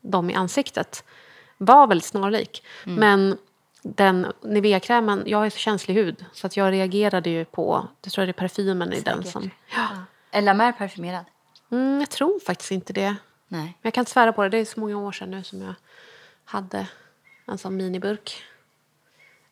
dem 0.00 0.30
i 0.30 0.34
ansiktet 0.34 1.04
var 1.58 1.86
väldigt 1.86 2.04
snarlik. 2.06 2.64
Mm. 2.86 3.00
Men 3.00 3.38
den 3.82 4.32
Nivea-krämen, 4.42 5.22
jag 5.26 5.46
är 5.46 5.50
så 5.50 5.58
känslig 5.58 5.94
hud 5.94 6.24
så 6.32 6.46
att 6.46 6.56
jag 6.56 6.72
reagerade 6.72 7.30
ju 7.30 7.44
på, 7.44 7.88
jag 8.02 8.12
tror 8.12 8.24
det 8.24 8.30
är 8.30 8.32
parfymen 8.32 8.92
i 8.92 9.00
den 9.00 9.24
som... 9.24 9.50
Är 10.30 10.42
La 10.42 10.54
Mer 10.54 10.72
parfymerad? 10.72 11.24
Mm, 11.70 12.00
jag 12.00 12.10
tror 12.10 12.40
faktiskt 12.40 12.70
inte 12.70 12.92
det. 12.92 13.16
Men 13.48 13.60
Nej. 13.60 13.78
jag 13.82 13.94
kan 13.94 14.02
inte 14.02 14.12
svära 14.12 14.32
på 14.32 14.42
det, 14.42 14.48
det 14.48 14.58
är 14.58 14.64
så 14.64 14.80
många 14.80 14.98
år 14.98 15.12
sedan 15.12 15.30
nu 15.30 15.44
som 15.44 15.62
jag 15.62 15.74
hade 16.44 16.86
en 17.46 17.58
sån 17.58 17.76
miniburk. 17.76 18.44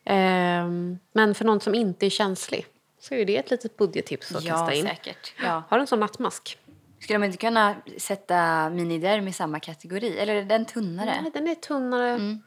Ehm, 0.05 0.99
men 1.13 1.35
för 1.35 1.45
någon 1.45 1.59
som 1.59 1.75
inte 1.75 2.05
är 2.05 2.09
känslig 2.09 2.65
så 2.99 3.13
är 3.15 3.25
det 3.25 3.37
ett 3.37 3.51
litet 3.51 3.77
budgettips 3.77 4.35
att 4.35 4.43
Ja, 4.43 4.53
kasta 4.53 4.73
in. 4.73 4.85
säkert. 4.85 5.33
Ja. 5.43 5.63
Har 5.69 5.79
en 5.79 5.87
sån 5.87 5.99
nattmask. 5.99 6.57
Skulle 6.99 7.19
de 7.19 7.23
inte 7.25 7.37
kunna 7.37 7.75
sätta 7.97 8.69
miniderm 8.69 9.27
i 9.27 9.33
samma 9.33 9.59
kategori? 9.59 10.17
Eller 10.19 10.35
är 10.35 10.43
den 10.43 10.65
tunnare? 10.65 11.19
Nej, 11.21 11.31
den 11.33 11.47
är 11.47 11.55
tunnare. 11.55 12.09
Mm. 12.09 12.41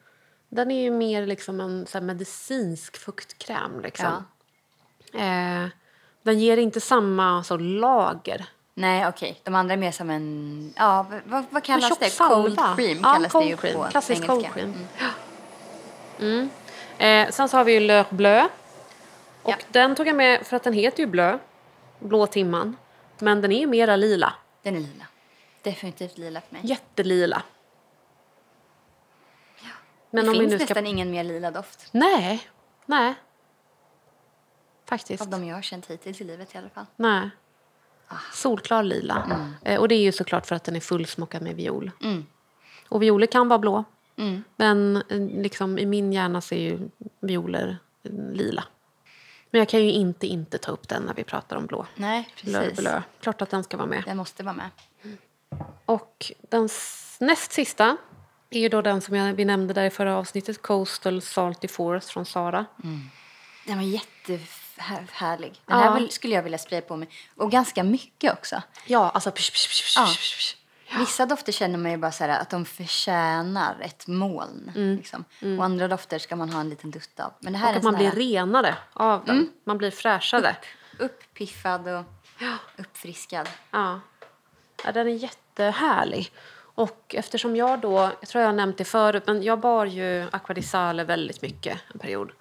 Den 0.48 0.70
är 0.70 0.82
ju 0.82 0.90
mer 0.90 1.26
liksom 1.26 1.60
en 1.60 1.86
så 1.86 2.00
medicinsk 2.00 2.96
fuktkräm. 2.96 3.80
Liksom. 3.80 4.24
Eh, 5.14 5.66
den 6.22 6.38
ger 6.40 6.56
inte 6.56 6.80
samma 6.80 7.44
så, 7.44 7.56
lager. 7.56 8.46
Nej, 8.74 9.08
okej. 9.08 9.40
De 9.44 9.54
andra 9.54 9.72
är 9.74 9.78
mer 9.78 9.92
som 9.92 10.10
en... 10.10 10.72
Ja, 10.76 11.06
vad- 11.26 11.44
vad, 11.50 11.62
kallas 11.64 11.98
det? 11.98 12.10
salva. 12.10 12.36
Cold 12.44 12.58
cream 12.76 12.98
Ja, 13.02 13.12
kallas 13.14 13.32
cold 13.32 13.46
det 13.46 13.50
ju 13.50 13.56
cream. 13.56 13.76
på 13.76 13.84
Klassisk 13.90 14.22
engelska. 14.22 14.32
cold 14.34 14.54
cream. 14.54 14.74
Mm. 16.20 16.48
Eh, 16.98 17.30
sen 17.30 17.48
så 17.48 17.56
har 17.56 17.64
vi 17.64 17.72
ju 17.72 17.80
Leur 17.80 18.04
Bleu. 18.10 18.48
Och 19.42 19.50
Ja. 19.50 19.56
den 19.68 19.94
tog 19.94 20.06
jag 20.08 20.16
med 20.16 20.46
för 20.46 20.56
att 20.56 20.62
den 20.62 20.72
heter 20.72 21.00
ju 21.00 21.06
Bleu. 21.06 21.38
Blå 21.98 22.26
timman. 22.26 22.76
Men 23.18 23.42
den 23.42 23.52
är 23.52 23.60
ju 23.60 23.66
mera 23.66 23.96
lila. 23.96 24.34
Den 24.62 24.76
är 24.76 24.80
lila. 24.80 25.06
Definitivt 25.62 26.18
lila 26.18 26.40
för 26.40 26.52
mig. 26.54 26.62
Jättelila. 26.64 27.42
Men 30.10 30.24
det 30.24 30.30
om 30.30 30.34
vi 30.38 30.40
finns 30.40 30.50
nu 30.52 30.58
ska... 30.58 30.64
nästan 30.64 30.86
ingen 30.86 31.10
mer 31.10 31.24
lila 31.24 31.50
doft. 31.50 31.88
Nej. 31.92 32.48
Nej. 32.86 33.14
Faktiskt. 34.88 35.22
Av 35.22 35.28
de 35.28 35.44
jag 35.44 35.54
har 35.54 35.62
känt 35.62 35.86
hittills 35.90 36.20
i 36.20 36.24
livet 36.24 36.54
i 36.54 36.58
alla 36.58 36.68
fall. 36.68 36.86
Nej. 36.96 37.30
Ah. 38.08 38.14
Solklar 38.32 38.82
lila. 38.82 39.46
Eh, 39.62 39.80
och 39.80 39.88
det 39.88 39.94
är 39.94 40.00
ju 40.00 40.12
såklart 40.12 40.46
för 40.46 40.54
att 40.54 40.64
den 40.64 40.76
är 40.76 40.80
fullsmockad 40.80 41.42
med 41.42 41.54
viol. 41.56 41.90
Mm. 42.02 42.26
Och 42.88 43.02
violer 43.02 43.26
kan 43.26 43.48
vara 43.48 43.58
blå. 43.58 43.84
Mm. 44.16 44.44
Men 44.56 44.96
eh, 44.96 45.42
liksom, 45.42 45.78
i 45.78 45.86
min 45.86 46.12
hjärna 46.12 46.40
så 46.40 46.54
är 46.54 46.58
ju 46.58 46.78
violer 47.20 47.78
eh, 48.02 48.12
lila. 48.32 48.64
Men 49.50 49.58
jag 49.58 49.68
kan 49.68 49.84
ju 49.84 49.90
inte 49.92 50.26
inte 50.26 50.58
ta 50.58 50.72
upp 50.72 50.88
den 50.88 51.02
när 51.02 51.14
vi 51.14 51.24
pratar 51.24 51.56
om 51.56 51.66
blå. 51.66 51.86
Nej, 51.94 52.28
precis. 52.36 52.78
blö. 52.78 53.02
Klart 53.20 53.42
att 53.42 53.50
den 53.50 53.64
ska 53.64 53.76
vara 53.76 53.88
med. 53.88 54.02
Den 54.06 54.16
måste 54.16 54.42
vara 54.42 54.54
med. 54.54 54.70
Och 55.86 56.32
den 56.50 56.68
näst 57.20 57.52
sista 57.52 57.96
är 58.50 58.60
ju 58.60 58.68
då 58.68 58.82
den 58.82 59.00
som 59.00 59.16
jag, 59.16 59.34
vi 59.34 59.44
nämnde 59.44 59.74
där 59.74 59.84
i 59.84 59.90
förra 59.90 60.16
avsnittet. 60.16 60.62
Coastal 60.62 61.22
Salty 61.22 61.68
Forest 61.68 62.10
från 62.10 62.26
Sara. 62.26 62.66
Den 63.66 63.76
var 63.76 63.84
jättehärlig. 63.84 65.62
Den 65.66 65.78
Ja. 65.80 65.90
här 65.90 66.08
skulle 66.08 66.34
jag 66.34 66.42
vilja 66.42 66.58
spraya 66.58 66.82
på 66.82 66.96
mig. 66.96 67.08
Och 67.36 67.50
ganska 67.50 67.84
mycket 67.84 68.32
också. 68.32 68.62
Ja, 68.86 69.10
alltså... 69.10 69.30
Psh, 69.30 69.50
psh, 69.52 69.68
psh, 69.68 69.98
Ja. 69.98 70.06
Vissa 70.98 71.26
dofter 71.26 71.52
känner 71.52 71.78
man 71.78 71.90
ju 71.90 71.96
bara 71.96 72.12
så 72.12 72.24
här 72.24 72.40
att 72.40 72.50
de 72.50 72.64
förtjänar 72.64 73.80
ett 73.80 74.06
moln. 74.06 74.72
Mm. 74.76 74.96
Liksom. 74.96 75.24
Och 75.58 75.64
andra 75.64 75.88
dofter 75.88 76.18
ska 76.18 76.36
man 76.36 76.50
ha 76.50 76.60
en 76.60 76.68
liten 76.68 76.90
dutt 76.90 77.20
av. 77.20 77.32
Men 77.40 77.52
det 77.52 77.58
här 77.58 77.68
Och 77.68 77.74
är 77.74 77.78
att 77.78 77.84
man 77.84 77.94
blir 77.94 78.06
här 78.06 78.16
renare 78.16 78.74
av 78.92 79.24
den. 79.24 79.50
Man 79.64 79.78
blir 79.78 79.90
fräschare. 79.90 80.56
uppiffad 80.98 81.88
och 81.88 82.04
uppfriskad. 82.76 83.48
Ja. 83.70 84.00
ja, 84.84 84.92
den 84.92 85.08
är 85.08 85.12
jättehärlig. 85.12 86.32
Och 86.58 87.14
eftersom 87.18 87.56
jag 87.56 87.80
då, 87.80 88.10
jag 88.20 88.28
tror 88.28 88.42
jag 88.42 88.48
har 88.48 88.56
nämnt 88.56 88.78
det 88.78 88.84
förut, 88.84 89.22
men 89.26 89.42
jag 89.42 89.60
bar 89.60 89.86
ju 89.86 90.26
Aqua 90.32 90.54
di 90.54 90.62
Sale 90.62 91.04
väldigt 91.04 91.42
mycket 91.42 91.78
en 91.92 91.98
period. 91.98 92.32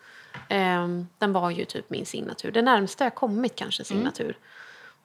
Ehm, 0.49 1.07
den 1.17 1.33
var 1.33 1.49
ju 1.49 1.65
typ 1.65 1.89
min 1.89 2.05
signatur. 2.05 2.51
Det 2.51 2.61
närmsta 2.61 3.03
jag 3.03 3.15
kommit 3.15 3.55
kanske 3.55 3.83
signatur. 3.83 4.37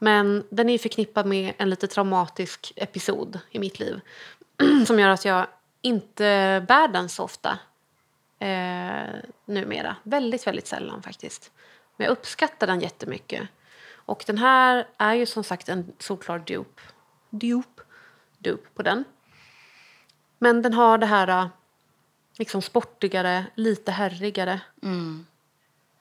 Men 0.03 0.45
den 0.51 0.69
är 0.69 0.79
förknippad 0.79 1.27
med 1.27 1.55
en 1.59 1.71
lite 1.71 1.87
traumatisk 1.87 2.73
episod 2.77 3.41
i 3.51 3.59
mitt 3.59 3.81
liv. 3.81 4.01
som 4.87 4.99
gör 4.99 5.09
att 5.09 5.25
jag 5.25 5.47
inte 5.83 6.65
bär 6.69 6.89
den 6.89 7.09
så 7.09 7.25
ofta 7.25 7.59
eh, 8.39 9.15
numera. 9.45 9.97
Väldigt, 10.03 10.47
väldigt 10.47 10.67
sällan 10.67 11.03
faktiskt. 11.03 11.51
Men 11.97 12.05
jag 12.05 12.13
uppskattar 12.13 12.67
den 12.67 12.81
jättemycket. 12.81 13.49
Och 13.93 14.25
den 14.27 14.39
här 14.39 14.87
är 14.97 15.15
ju 15.15 15.27
som 15.27 15.45
sagt 15.45 15.69
en 15.69 15.93
solklar 15.99 16.39
dupe. 16.39 16.83
Dupe. 17.31 17.83
Dupe 18.39 18.69
på 18.75 18.83
den. 18.83 19.05
Men 20.39 20.63
den 20.63 20.75
har 20.75 20.99
det 20.99 21.07
här 21.07 21.29
äh, 21.29 21.49
liksom 22.39 22.63
sportigare, 22.63 23.47
lite 23.55 23.93
herrigare 23.93 24.61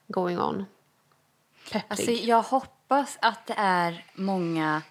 going 0.08 0.40
on. 0.40 0.66
Pepprig. 1.72 1.86
Alltså, 1.88 2.12
jag 2.12 2.42
hoppas 2.42 2.79
att 3.21 3.45
det 3.47 3.54
är 3.58 4.06
många 4.15 4.82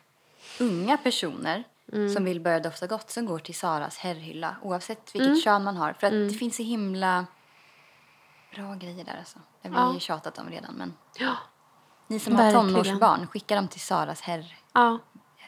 unga 0.60 0.96
personer 0.96 1.64
Mm. 1.92 2.14
som 2.14 2.24
vill 2.24 2.40
börja 2.40 2.60
dofta 2.60 2.86
gott 2.86 3.10
som 3.10 3.26
går 3.26 3.38
till 3.38 3.54
Saras 3.54 3.98
herrhylla 3.98 4.56
oavsett 4.62 5.14
vilket 5.14 5.28
Mm. 5.28 5.40
kön 5.40 5.64
man 5.64 5.76
har. 5.76 5.92
För 5.92 6.06
att 6.06 6.12
det 6.12 6.30
finns 6.38 6.56
så 6.56 6.62
himla 6.62 7.26
bra 8.54 8.74
grejer 8.74 9.04
där 9.04 9.16
alltså. 9.18 9.38
Det 9.62 9.68
har 9.68 9.74
vi 9.74 9.80
Ja. 9.90 9.94
ju 9.94 10.00
tjatat 10.00 10.38
om 10.38 10.48
redan 10.50 10.74
men 10.74 10.94
ja. 11.18 11.36
ni 12.06 12.18
som 12.18 12.36
har 12.36 12.52
tonårsbarn, 12.52 13.26
skicka 13.26 13.54
dem 13.54 13.68
till 13.68 13.80
Saras 13.80 14.20
herr, 14.20 14.56
ja. 14.72 14.98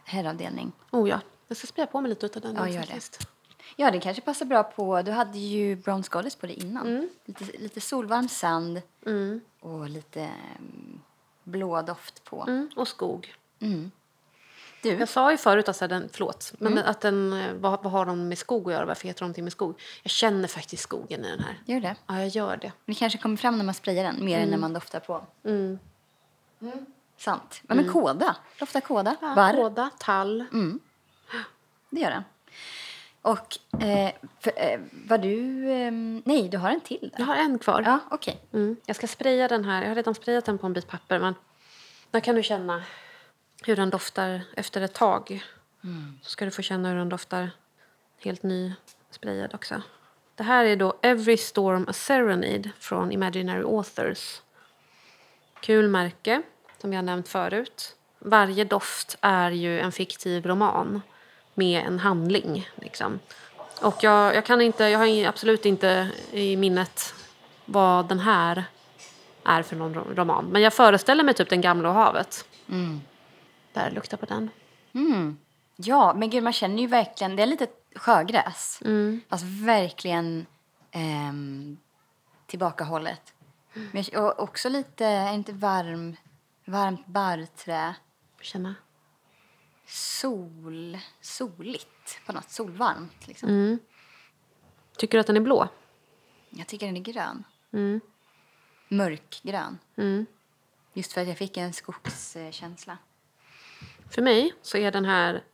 herravdelning. 0.04 0.72
Oh 0.92 1.08
ja. 1.08 1.20
Jag 1.48 1.56
ska 1.56 1.66
spraya 1.66 1.86
på 1.86 2.00
mig 2.00 2.08
lite 2.08 2.26
av 2.26 2.42
den. 2.42 2.56
Ja, 2.56 2.68
gör 2.68 2.86
det. 2.86 3.18
Ja, 3.76 3.90
det 3.90 4.00
kanske 4.00 4.22
passar 4.22 4.46
bra 4.46 4.62
på, 4.62 5.02
du 5.02 5.12
hade 5.12 5.38
ju 5.38 5.76
Bronze 5.76 6.10
Goddess 6.10 6.36
på 6.36 6.46
det 6.46 6.54
innan. 6.54 6.86
Mm. 6.86 7.08
Lite, 7.24 7.44
lite 7.58 7.80
solvarm 7.80 8.28
sand 8.28 8.82
och 9.60 9.88
lite 9.88 10.20
mm, 10.58 11.00
blå 11.44 11.82
doft 11.82 12.24
på. 12.24 12.42
Mm, 12.48 12.70
och 12.76 12.88
skog. 12.88 13.34
Du, 14.82 14.92
Jag 14.92 15.08
sa 15.08 15.30
ju 15.30 15.36
förut 15.36 15.68
att 15.68 15.78
den, 15.78 16.08
förlåt, 16.12 16.52
men 16.58 16.78
att 16.78 17.00
den, 17.00 17.32
eh, 17.32 17.52
vad, 17.54 17.82
vad 17.82 17.92
har 17.92 18.06
de 18.06 18.28
med 18.28 18.38
skog 18.38 18.66
att 18.68 18.72
göra? 18.72 18.84
Varför 18.84 19.08
heter 19.08 19.20
de 19.24 19.34
till 19.34 19.44
med 19.44 19.52
skog? 19.52 19.80
Jag 20.02 20.10
känner 20.10 20.48
faktiskt 20.48 20.82
skogen 20.82 21.24
i 21.24 21.30
den 21.30 21.40
här. 21.40 21.58
gör 21.66 21.80
det. 21.80 21.96
Ja, 22.06 22.18
jag 22.18 22.28
gör 22.28 22.56
det. 22.56 22.72
Det 22.86 22.94
kanske 22.94 23.18
kommer 23.18 23.36
fram 23.36 23.58
när 23.58 23.64
man 23.64 23.74
sprayar 23.74 24.04
den 24.04 24.24
mer 24.24 24.38
än 24.38 24.48
när 24.48 24.58
man 24.58 24.72
doftar 24.72 25.00
på. 25.00 25.26
Mm. 25.44 25.78
Sant. 27.16 27.62
Ja, 27.68 27.74
men 27.74 27.92
kåda. 27.92 28.36
Doftar 28.58 28.80
kåda. 28.80 29.16
Barr. 29.20 29.56
Kåda, 29.56 29.90
tall. 29.98 30.44
Det 31.90 32.00
gör 32.00 32.10
den. 32.10 32.22
Och 33.22 33.58
eh, 33.82 34.12
för, 34.40 34.52
eh, 34.56 34.80
var 34.92 35.18
du... 35.18 35.70
Eh, 35.70 35.92
nej, 36.24 36.48
du 36.48 36.58
har 36.58 36.70
en 36.70 36.80
till 36.80 37.10
där. 37.12 37.18
Jag 37.18 37.26
har 37.26 37.36
en 37.36 37.58
kvar. 37.58 37.82
Ja, 37.86 37.98
okej. 38.10 38.40
Mm. 38.52 38.76
Jag 38.86 38.96
ska 38.96 39.06
spraya 39.06 39.48
den 39.48 39.64
här. 39.64 39.82
Jag 39.82 39.88
har 39.88 39.94
redan 39.94 40.14
sprayat 40.14 40.44
den 40.44 40.58
på 40.58 40.66
en 40.66 40.72
bit 40.72 40.88
papper. 40.88 41.18
Men 41.18 41.34
där 42.10 42.20
kan 42.20 42.34
du 42.34 42.42
känna 42.42 42.82
hur 43.62 43.76
den 43.76 43.90
doftar 43.90 44.40
efter 44.56 44.80
ett 44.80 44.94
tag. 44.94 45.44
Så 46.22 46.30
ska 46.30 46.44
du 46.44 46.50
få 46.50 46.62
känna 46.62 46.88
hur 46.88 46.96
den 46.96 47.08
doftar 47.08 47.50
helt 48.18 48.42
ny 48.42 48.72
sprayad 49.10 49.54
också. 49.54 49.82
Det 50.34 50.42
här 50.42 50.64
är 50.64 50.76
då 50.76 50.98
Every 51.02 51.36
Storm 51.36 51.86
a 51.88 51.92
Serenade 51.92 52.70
från 52.78 53.12
Imaginary 53.12 53.62
Authors. 53.62 54.40
Kul 55.60 55.88
märke, 55.88 56.42
som 56.78 56.92
jag 56.92 57.04
nämnt 57.04 57.28
förut. 57.28 57.96
Varje 58.18 58.64
doft 58.64 59.18
är 59.20 59.50
ju 59.50 59.80
en 59.80 59.92
fiktiv 59.92 60.46
roman 60.46 61.02
med 61.60 61.84
en 61.86 61.98
handling. 61.98 62.68
Liksom. 62.74 63.18
Och 63.82 63.96
jag, 64.04 64.34
jag, 64.34 64.46
kan 64.46 64.60
inte, 64.60 64.84
jag 64.84 64.98
har 64.98 65.26
absolut 65.26 65.66
inte 65.66 66.10
i 66.32 66.56
minnet 66.56 67.14
vad 67.64 68.08
den 68.08 68.18
här 68.20 68.64
är 69.44 69.62
för 69.62 69.76
någon 69.76 69.94
ro- 69.94 70.14
roman. 70.14 70.44
Men 70.44 70.62
jag 70.62 70.74
föreställer 70.74 71.24
mig 71.24 71.34
typ 71.34 71.48
Den 71.48 71.60
gamla 71.60 71.88
och 71.88 71.94
havet. 71.94 72.44
Där, 73.72 73.90
lukta 73.90 74.16
på 74.16 74.26
den. 74.26 74.50
Mm. 74.92 75.38
Ja, 75.76 76.14
men 76.14 76.30
gud, 76.30 76.42
man 76.42 76.52
känner 76.52 76.82
ju 76.82 76.86
verkligen... 76.86 77.36
Det 77.36 77.42
är 77.42 77.46
lite 77.46 77.66
sjögräs. 77.94 78.80
Alltså 79.28 79.46
verkligen 79.66 80.46
ehm, 80.92 81.76
tillbakahållet. 82.46 83.32
Men 83.92 84.04
jag- 84.12 84.24
och 84.24 84.42
också 84.42 84.68
lite, 84.68 85.30
inte 85.34 85.52
varm, 85.52 86.16
varmt 86.64 87.06
barrträ. 87.06 87.94
Känna. 88.40 88.74
Sol, 89.90 90.98
soligt 91.20 92.20
på 92.26 92.32
något, 92.32 92.50
solvarmt 92.50 93.26
liksom. 93.26 93.78
Tycker 94.96 95.18
du 95.18 95.20
att 95.20 95.26
den 95.26 95.36
är 95.36 95.40
blå? 95.40 95.68
Jag 96.50 96.66
tycker 96.66 96.86
den 96.86 96.96
är 96.96 97.00
grön. 97.00 97.44
Mm. 97.72 98.00
Mörkgrön. 98.88 99.78
Mm. 99.96 100.26
Just 100.92 101.12
för 101.12 101.20
att 101.20 101.28
jag 101.28 101.38
fick 101.38 101.56
en 101.56 101.72
skogskänsla. 101.72 102.98
För 104.10 104.22
mig 104.22 104.54
så 104.62 104.78
är 104.78 104.92
den 104.92 105.04
här 105.04 105.44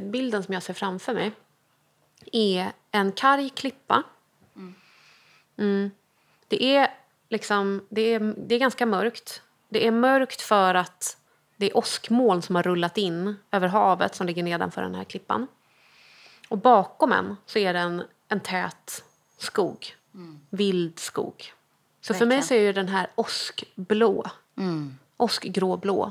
bilden 0.00 0.42
som 0.42 0.54
jag 0.54 0.62
ser 0.62 0.74
framför 0.74 1.14
mig 1.14 1.32
är 2.32 2.72
en 2.90 3.12
karg 3.12 3.50
klippa. 3.50 4.02
Mm. 5.58 5.90
Det 6.48 6.64
är 6.76 6.94
liksom 7.28 7.86
det 7.88 8.00
är, 8.00 8.20
det 8.20 8.54
är 8.54 8.58
ganska 8.58 8.86
mörkt. 8.86 9.42
Det 9.68 9.86
är 9.86 9.90
mörkt 9.90 10.42
för 10.42 10.74
att 10.74 11.16
det 11.56 11.70
är 11.70 11.76
åskmoln 11.76 12.42
som 12.42 12.54
har 12.56 12.62
rullat 12.62 12.98
in 12.98 13.36
över 13.50 13.68
havet 13.68 14.14
som 14.14 14.26
ligger 14.26 14.42
nedanför 14.42 14.82
den 14.82 14.94
här 14.94 15.04
klippan. 15.04 15.46
Och 16.48 16.58
bakom 16.58 17.12
en 17.12 17.36
så 17.46 17.58
är 17.58 17.72
det 17.72 17.80
en, 17.80 18.02
en 18.28 18.40
tät 18.40 19.04
skog. 19.38 19.94
Vild 20.50 20.98
skog. 20.98 21.52
Så 22.00 22.14
för 22.14 22.26
mig 22.26 22.42
så 22.42 22.54
är 22.54 22.60
ju 22.60 22.72
den 22.72 22.88
här 22.88 23.06
åskblå. 23.14 24.26
Mm. 24.58 24.98
Åskgråblå. 25.16 26.04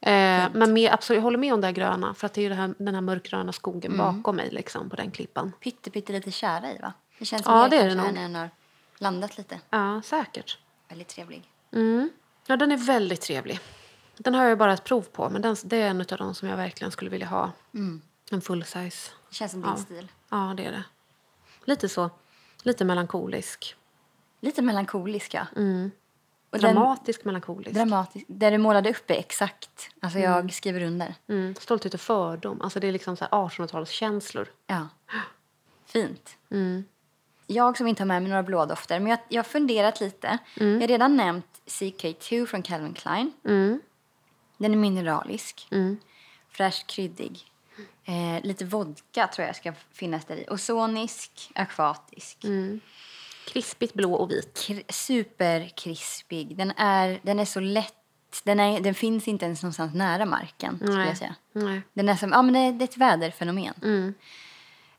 Eh, 0.00 0.48
men 0.52 0.72
med, 0.72 0.92
absolut, 0.92 1.16
jag 1.18 1.22
håller 1.22 1.38
med 1.38 1.54
om 1.54 1.60
det 1.60 1.66
här 1.66 1.74
gröna. 1.74 2.14
För 2.14 2.26
att 2.26 2.32
det 2.34 2.40
är 2.40 2.48
ju 2.48 2.54
här, 2.54 2.74
den 2.78 2.94
här 2.94 3.00
mörkgröna 3.02 3.52
skogen 3.52 3.92
Mm. 3.92 4.16
bakom 4.16 4.36
mig 4.36 4.48
liksom, 4.50 4.90
på 4.90 4.96
den 4.96 5.10
klippan. 5.10 5.52
Pytte, 5.60 5.90
pytte 5.90 6.12
lite 6.12 6.30
kära 6.30 6.72
i 6.72 6.78
va? 6.78 6.92
Det 7.18 7.24
känns 7.24 7.42
som 7.44 7.54
Ja, 7.54 7.68
det 7.68 7.76
är 7.76 7.88
det 7.88 7.94
nog. 7.94 8.06
när 8.06 8.22
den 8.22 8.34
har 8.34 8.50
landat 8.98 9.38
lite. 9.38 9.60
Ja, 9.70 10.02
säkert. 10.04 10.58
Väldigt 10.88 11.08
trevlig. 11.08 11.42
Mm. 11.72 12.10
Ja, 12.46 12.56
den 12.56 12.72
är 12.72 12.76
väldigt 12.76 13.20
trevlig. 13.20 13.60
Den 14.18 14.34
har 14.34 14.44
jag 14.44 14.58
bara 14.58 14.72
ett 14.72 14.84
prov 14.84 15.02
på, 15.02 15.30
men 15.30 15.42
den, 15.42 15.56
det 15.64 15.76
är 15.76 15.88
en 15.90 16.00
av 16.00 16.06
de 16.06 16.34
som 16.34 16.48
jag 16.48 16.56
verkligen 16.56 16.90
skulle 16.90 17.10
vilja 17.10 17.26
ha. 17.26 17.52
En 18.30 18.40
full 18.40 18.64
size. 18.64 19.10
Känns 19.30 19.52
som 19.52 19.60
din 19.62 19.70
Ja. 19.70 19.76
stil. 19.76 20.12
Ja, 20.28 20.54
det 20.56 20.64
är 20.64 20.72
det. 20.72 20.84
Lite 21.64 21.88
så. 21.88 22.10
Lite 22.62 22.84
melankolisk. 22.84 23.76
Lite 24.40 24.62
melankolisk 24.62 25.34
ja. 25.34 25.46
Mm. 25.56 25.90
Och 26.50 26.58
den- 26.58 26.74
Dramatisk 26.74 27.24
melankolisk. 27.24 27.74
Dramatisk. 27.74 28.24
Det 28.28 28.50
du 28.50 28.58
målade 28.58 28.90
upp 28.90 29.10
är 29.10 29.14
exakt. 29.14 29.88
Alltså 30.00 30.18
jag 30.18 30.52
skriver 30.52 30.80
under. 30.82 31.14
mm. 31.28 31.54
Stolthet 31.54 31.94
och 31.94 32.00
fördom. 32.00 32.60
Alltså 32.62 32.80
det 32.80 32.86
är 32.88 32.92
liksom 32.92 33.16
så 33.16 33.24
här 33.24 33.30
1800-talskänslor. 33.30 34.46
Ja. 34.66 34.88
Fint. 35.86 36.36
Mm. 36.50 36.84
Jag 37.46 37.76
som 37.76 37.86
inte 37.86 38.02
har 38.02 38.06
med 38.06 38.22
mig 38.22 38.30
några 38.30 38.42
blådofter, 38.42 39.00
men 39.00 39.10
jag, 39.10 39.18
jag 39.28 39.38
har 39.38 39.44
funderat 39.44 40.00
lite. 40.00 40.38
Jag 40.54 40.80
har 40.80 40.86
redan 40.88 41.16
nämnt 41.16 41.46
CK2 41.66 42.46
från 42.46 42.62
Calvin 42.62 42.94
Klein. 42.94 43.32
Den 44.58 44.72
är 44.72 44.76
mineralisk, 44.76 45.68
Mm. 45.70 45.96
fräscht 46.50 46.86
kryddig. 46.86 47.40
Eh, 48.04 48.42
lite 48.46 48.64
vodka 48.64 49.26
tror 49.26 49.46
jag 49.46 49.56
ska 49.56 49.72
finnas 49.92 50.24
där 50.24 50.36
i. 50.36 50.46
Ozonisk, 50.50 51.50
akvatisk. 51.54 52.44
Mm. 52.44 52.80
Krispigt 53.48 53.94
blå 53.94 54.14
och 54.14 54.30
vit. 54.30 54.54
Kr- 54.68 54.92
superkrispig. 54.92 56.56
Den 56.56 56.70
är, 56.76 57.20
den 57.22 57.38
är 57.40 57.44
så 57.44 57.60
lätt. 57.60 57.94
Den, 58.44 58.60
är, 58.60 58.80
den 58.80 58.94
finns 58.94 59.28
inte 59.28 59.44
ens 59.44 59.62
någonstans 59.62 59.94
nära 59.94 60.24
marken. 60.26 60.76
Skulle 60.78 60.96
Nej. 60.98 61.08
jag 61.08 61.16
säga. 61.16 61.34
Nej. 61.52 61.80
Den 61.92 62.08
är 62.08 62.14
som, 62.16 62.32
ja, 62.32 62.42
men 62.42 62.54
det, 62.54 62.72
det 62.78 62.84
är 62.84 62.88
ett 62.88 62.96
väderfenomen. 62.96 63.74
Mm. 63.82 64.14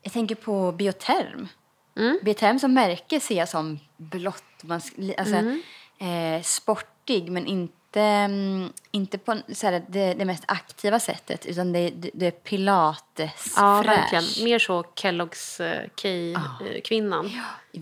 Jag 0.02 0.12
tänker 0.12 0.34
på 0.34 0.72
Bioterm. 0.72 1.48
Mm. 1.96 2.18
Bioterm 2.22 2.58
som 2.58 2.74
märke 2.74 3.20
ser 3.20 3.36
jag 3.38 3.48
som 3.48 3.78
blått. 3.96 4.44
Man, 4.62 4.80
alltså, 5.18 5.34
Mm. 5.34 5.62
eh, 5.98 6.42
sportig, 6.42 7.30
men 7.32 7.46
inte, 7.46 7.74
mm, 8.00 8.72
inte 8.90 9.18
på 9.18 9.40
så 9.52 9.66
här, 9.66 9.84
det, 9.88 10.14
det 10.14 10.24
mest 10.24 10.44
aktiva 10.48 11.00
sättet. 11.00 11.46
Utan 11.46 11.72
det, 11.72 11.90
det, 12.14 12.26
är 12.26 12.30
pilates 12.30 13.54
Ja, 13.56 13.82
fräsch. 13.84 13.96
verkligen. 14.12 14.44
Mer 14.44 14.58
så 14.58 14.82
Kellogg's 14.82 15.60
eh, 15.64 15.88
K-kvinnan. 15.88 17.30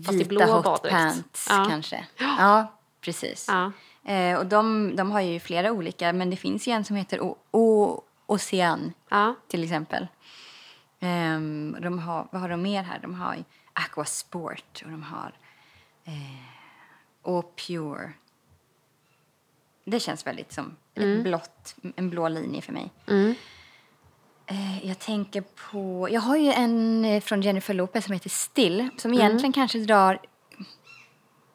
Fast 0.05 0.13
i 0.13 0.17
Vita 0.17 0.29
blå 0.29 0.45
hot 0.45 0.63
baddräkt. 0.63 0.91
pants 0.95 1.47
Ja. 1.49 1.65
kanske. 1.69 2.05
Ja, 2.19 2.73
precis. 3.01 3.45
Ja. 3.47 3.71
Eh, 4.13 4.37
och 4.37 4.45
de, 4.45 4.95
de 4.95 5.11
har 5.11 5.21
ju 5.21 5.39
flera 5.39 5.71
olika, 5.71 6.13
men 6.13 6.29
det 6.29 6.35
finns 6.37 6.67
ju 6.67 6.71
en 6.71 6.83
som 6.83 6.95
heter 6.95 7.21
o, 7.21 7.37
o, 7.51 8.01
Ocean 8.25 8.93
Ja. 9.09 9.35
till 9.47 9.63
exempel. 9.63 10.07
Ehm, 10.99 11.77
de 11.81 11.99
har, 11.99 12.27
vad 12.31 12.41
har 12.41 12.49
de 12.49 12.61
mer 12.61 12.83
här? 12.83 12.99
De 12.99 13.13
har 13.15 13.35
Aquasport 13.73 14.81
och 14.85 14.91
de 14.91 15.03
har 15.03 15.33
eh, 16.05 16.11
och 17.21 17.55
Pure. 17.67 18.13
Det 19.89 19.99
känns 19.99 20.27
väldigt 20.27 20.53
som 20.53 20.75
ett 20.95 21.23
blått, 21.23 21.75
en 21.95 22.09
blå 22.09 22.27
linje 22.27 22.61
för 22.61 22.73
mig. 22.73 22.91
Mm. 23.07 23.35
Eh, 24.45 24.87
jag 24.87 24.99
tänker 24.99 25.41
på... 25.41 26.07
Jag 26.11 26.21
har 26.21 26.37
ju 26.37 26.51
en 26.51 27.05
eh, 27.05 27.21
från 27.21 27.41
Jennifer 27.41 27.73
Lopez 27.73 28.05
som 28.05 28.13
heter 28.13 28.29
Still 28.29 28.89
som 28.97 29.13
egentligen 29.13 29.53
kanske 29.53 29.79
drar 29.79 30.19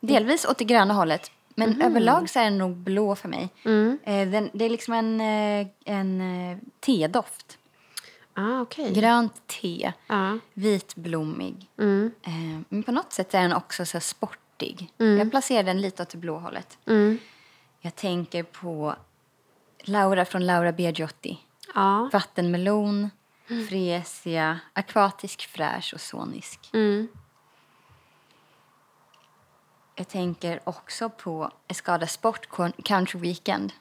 delvis 0.00 0.44
åt 0.44 0.58
det 0.58 0.64
gröna 0.64 0.94
hållet. 0.94 1.30
Men 1.54 1.82
överlag 1.82 2.30
så 2.30 2.38
är 2.38 2.44
den 2.44 2.58
nog 2.58 2.76
blå 2.76 3.14
för 3.14 3.28
mig. 3.28 3.48
Mm. 3.64 3.98
Eh, 4.04 4.28
den, 4.28 4.50
det 4.52 4.64
är 4.64 4.70
liksom 4.70 4.94
en, 4.94 5.20
en 5.84 6.60
tedoft. 6.80 7.58
Ah, 8.34 8.60
okej. 8.60 8.92
Grönt 8.92 9.46
te, 9.46 9.92
Ja. 10.06 10.38
vitblommig. 10.54 11.70
Mm. 11.78 12.12
Men 12.68 12.82
på 12.82 12.92
något 12.92 13.12
sätt 13.12 13.34
är 13.34 13.42
den 13.42 13.52
också 13.52 13.86
så 13.86 14.00
sportig. 14.00 14.92
Jag 14.96 15.30
placerar 15.30 15.62
den 15.62 15.80
lite 15.80 16.02
åt 16.02 16.08
det 16.08 16.18
blå 16.18 16.38
hållet. 16.38 16.78
Mm. 17.82 17.88
Jag 17.90 17.94
tänker 17.94 18.42
på 18.42 18.94
Laura 19.84 20.24
från 20.24 20.46
Laura 20.46 20.72
Biagiotti. 20.72 21.38
Ja. 21.74 22.10
Vattenmelon, 22.12 23.10
fresia, 23.68 24.60
akvatisk, 24.72 25.48
fräsch 25.48 25.94
och 25.94 26.00
sonisk. 26.00 26.70
Mm. 26.72 27.08
Jag 29.94 30.08
tänker 30.08 30.60
också 30.64 31.08
på 31.10 31.50
Escada 31.68 32.06
Sport 32.06 32.48
Country 32.84 33.20
Weekend. 33.20 33.72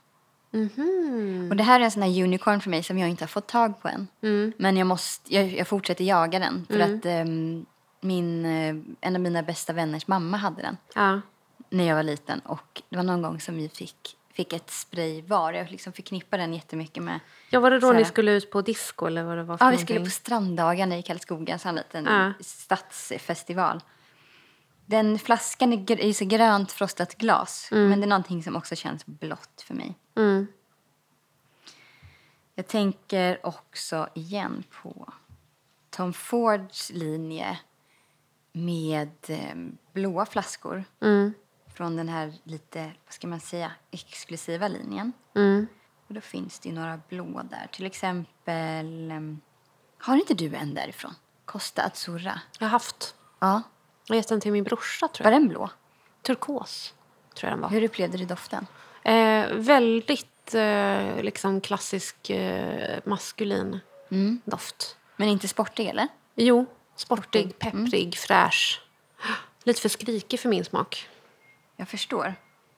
Mhm. 0.51 1.47
Och 1.51 1.55
det 1.55 1.63
här 1.63 1.79
är 1.79 1.83
en 1.83 1.91
sån 1.91 2.03
här 2.03 2.23
unicorn 2.23 2.61
för 2.61 2.69
mig 2.69 2.83
som 2.83 2.97
jag 2.97 3.09
inte 3.09 3.23
har 3.23 3.27
fått 3.27 3.47
tag 3.47 3.81
på 3.81 3.87
än. 3.87 4.07
Mm. 4.21 4.53
Men 4.57 4.77
jag, 4.77 4.87
måste, 4.87 5.35
jag, 5.35 5.47
jag 5.47 5.67
fortsätter 5.67 6.03
jaga 6.03 6.39
den 6.39 6.65
för 6.69 6.79
att 6.79 7.05
ehm, 7.05 7.65
min, 8.01 8.45
eh, 8.45 8.75
en 9.01 9.15
av 9.15 9.21
mina 9.21 9.43
bästa 9.43 9.73
vänners 9.73 10.07
mamma 10.07 10.37
hade 10.37 10.61
den 10.61 10.77
Ja. 10.95 11.21
När 11.71 11.83
jag 11.83 11.95
var 11.95 12.03
liten. 12.03 12.39
Och 12.39 12.81
det 12.89 12.95
var 12.95 13.03
någon 13.03 13.21
gång 13.21 13.39
som 13.39 13.55
vi 13.55 13.69
fick, 13.69 14.17
fick 14.33 14.53
ett 14.53 14.69
spray 14.71 15.21
var. 15.21 15.53
Jag 15.53 15.71
liksom 15.71 15.93
förknippar 15.93 16.37
den 16.37 16.53
jättemycket 16.53 17.03
med... 17.03 17.19
ja, 17.49 17.59
var 17.59 17.71
det 17.71 17.79
då 17.79 17.91
ni 17.91 18.05
skulle 18.05 18.31
ut 18.31 18.51
på 18.51 18.61
disco 18.61 19.05
eller 19.05 19.23
vad 19.23 19.37
det 19.37 19.43
var 19.43 19.57
för 19.57 19.65
Ja, 19.65 19.71
vi 19.71 19.77
skulle 19.77 19.99
någonting? 19.99 20.11
på 20.11 20.15
stranddagarna 20.15 20.97
i 20.97 21.03
Karlskoga, 21.03 21.59
en 21.65 21.75
liten 21.75 22.05
Ja. 22.05 22.33
stadsfestival. 22.39 23.81
Den 24.85 25.19
flaskan 25.19 25.73
är, 25.73 25.99
är 26.01 26.13
så 26.13 26.25
grönt 26.25 26.71
frostat 26.71 27.15
glas, 27.17 27.67
men 27.71 27.99
det 28.01 28.05
är 28.05 28.07
någonting 28.09 28.43
som 28.43 28.55
också 28.55 28.75
känns 28.75 29.05
blått 29.05 29.61
för 29.67 29.73
mig. 29.73 29.95
Mm. 30.15 30.47
Jag 32.55 32.67
tänker 32.67 33.45
också 33.45 34.09
igen 34.15 34.63
på 34.81 35.13
Tom 35.89 36.13
Fords 36.13 36.89
linje 36.89 37.59
med 38.51 39.11
eh, 39.27 39.55
blåa 39.93 40.25
flaskor 40.25 40.83
Mm. 41.01 41.33
Från 41.73 41.95
den 41.95 42.09
här 42.09 42.33
lite, 42.43 42.83
vad 43.05 43.13
ska 43.13 43.27
man 43.27 43.39
säga, 43.39 43.71
exklusiva 43.91 44.67
linjen. 44.67 45.13
Mm. 45.35 45.67
Och 46.07 46.13
då 46.13 46.21
finns 46.21 46.59
det 46.59 46.69
ju 46.69 46.75
några 46.75 46.99
blå 47.09 47.41
där. 47.49 47.67
Till 47.71 47.85
exempel, 47.85 49.11
em, 49.11 49.41
har 49.97 50.15
inte 50.15 50.33
du 50.33 50.55
en 50.55 50.73
därifrån? 50.73 51.15
Costa 51.45 51.81
Azzurra. 51.83 52.41
Jag 52.59 52.65
har 52.65 52.71
haft. 52.71 53.15
Ja. 53.39 53.61
Jag 54.07 54.15
gett 54.15 54.27
den 54.27 54.41
till 54.41 54.51
min 54.51 54.63
brorsa 54.63 55.07
tror 55.07 55.23
Var 55.23 55.31
jag. 55.31 55.41
den 55.41 55.47
blå? 55.49 55.69
Turkos 56.21 56.93
tror 57.35 57.49
jag 57.49 57.57
den 57.57 57.61
var. 57.61 57.69
Hur 57.69 57.83
upplevde 57.83 58.17
du 58.17 58.25
doften? 58.25 58.67
Eh, 59.03 59.47
väldigt 59.53 60.53
eh, 60.55 61.21
liksom 61.23 61.61
klassisk 61.61 62.29
eh, 62.29 62.99
maskulin 63.05 63.79
Mm. 64.11 64.41
doft. 64.45 64.95
Men 65.15 65.27
inte 65.29 65.47
sportig 65.47 65.87
eller? 65.87 66.07
Jo, 66.35 66.65
sportig, 66.95 67.41
Mm. 67.41 67.53
pepprig, 67.85 68.17
fräsch. 68.17 68.81
Lite 69.63 69.81
för 69.81 69.89
skrikig 69.89 70.39
för 70.39 70.49
min 70.49 70.65
smak. 70.65 71.09
Jag 71.81 71.87
förstår. 71.87 72.35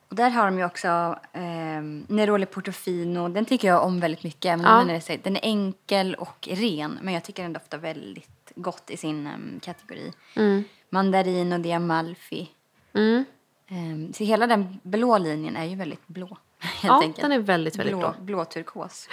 Och 0.10 0.16
där 0.16 0.30
har 0.30 0.46
de 0.46 0.58
ju 0.58 0.66
också 0.66 1.20
eh, 1.34 1.82
Neroli 2.08 2.46
Portofino. 2.46 3.30
Den 3.30 3.46
tycker 3.46 3.68
jag 3.68 3.84
om 3.84 4.00
väldigt 4.00 4.24
mycket. 4.24 4.46
även 4.46 4.66
Ja. 4.66 4.72
Den, 4.78 4.89
är, 4.89 5.24
den 5.24 5.36
är 5.36 5.39
enkel 5.44 6.16
och 6.16 6.48
ren. 6.52 7.00
Men 7.02 7.13
jag 7.13 7.24
tycker 7.24 7.44
den 7.44 7.54
doftar 7.54 7.78
väldigt 7.78 8.52
gott 8.56 8.89
i 8.89 8.98
sin 8.98 9.28
em, 9.28 9.60
kategori. 9.63 10.13
Mandarino 10.89 11.58
di 11.58 11.72
Amalfi. 11.72 12.50
Mm. 12.94 13.26
Em, 13.68 14.13
så 14.13 14.24
hela 14.24 14.48
den 14.48 14.80
blå 14.84 15.18
linjen 15.18 15.56
är 15.56 15.66
ju 15.66 15.76
väldigt 15.76 16.08
blå. 16.08 16.38
Ja, 16.84 17.02
enkelt. 17.02 17.22
den 17.22 17.32
är 17.32 17.39
väldigt, 17.39 17.76
väldigt 17.76 17.98
blå. 17.98 18.16
Blå 18.20 18.46
turkos. 18.46 19.10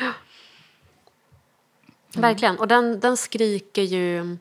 Verkligen. 2.14 2.58
Och 2.58 2.68
den, 2.68 3.00
den 3.00 3.16
skriker 3.16 3.82
ju... 3.82 4.36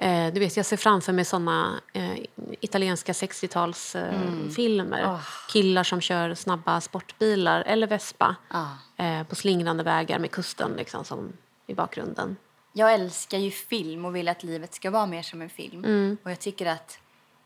Eh, 0.00 0.32
du 0.32 0.40
vet, 0.40 0.56
jag 0.56 0.66
ser 0.66 0.76
framför 0.76 1.12
mig 1.12 1.24
såna 1.24 1.80
eh, 1.92 2.18
italienska 2.60 3.12
60-talsfilmer. 3.12 4.44
Eh, 4.46 4.50
filmer. 4.50 5.02
Åh. 5.06 5.20
Killar 5.48 5.84
som 5.84 6.00
kör 6.00 6.34
snabba 6.34 6.80
sportbilar 6.80 7.60
eller 7.66 7.86
Vespa 7.86 8.36
Ja. 8.50 8.68
eh, 8.96 9.22
på 9.22 9.34
slingrande 9.34 9.82
vägar 9.84 10.18
med 10.18 10.30
kusten 10.30 10.72
liksom, 10.76 11.04
som 11.04 11.32
i 11.66 11.74
bakgrunden. 11.74 12.36
Jag 12.72 12.94
älskar 12.94 13.38
ju 13.38 13.50
film 13.50 14.04
och 14.04 14.16
vill 14.16 14.28
att 14.28 14.42
livet 14.42 14.74
ska 14.74 14.90
vara 14.90 15.06
mer 15.06 15.22
som 15.22 15.42
en 15.42 15.50
film. 15.50 15.84
Mm. 15.84 16.16
Och 16.22 16.30
jag 16.30 16.38
tycker 16.40 16.66
att 16.66 16.98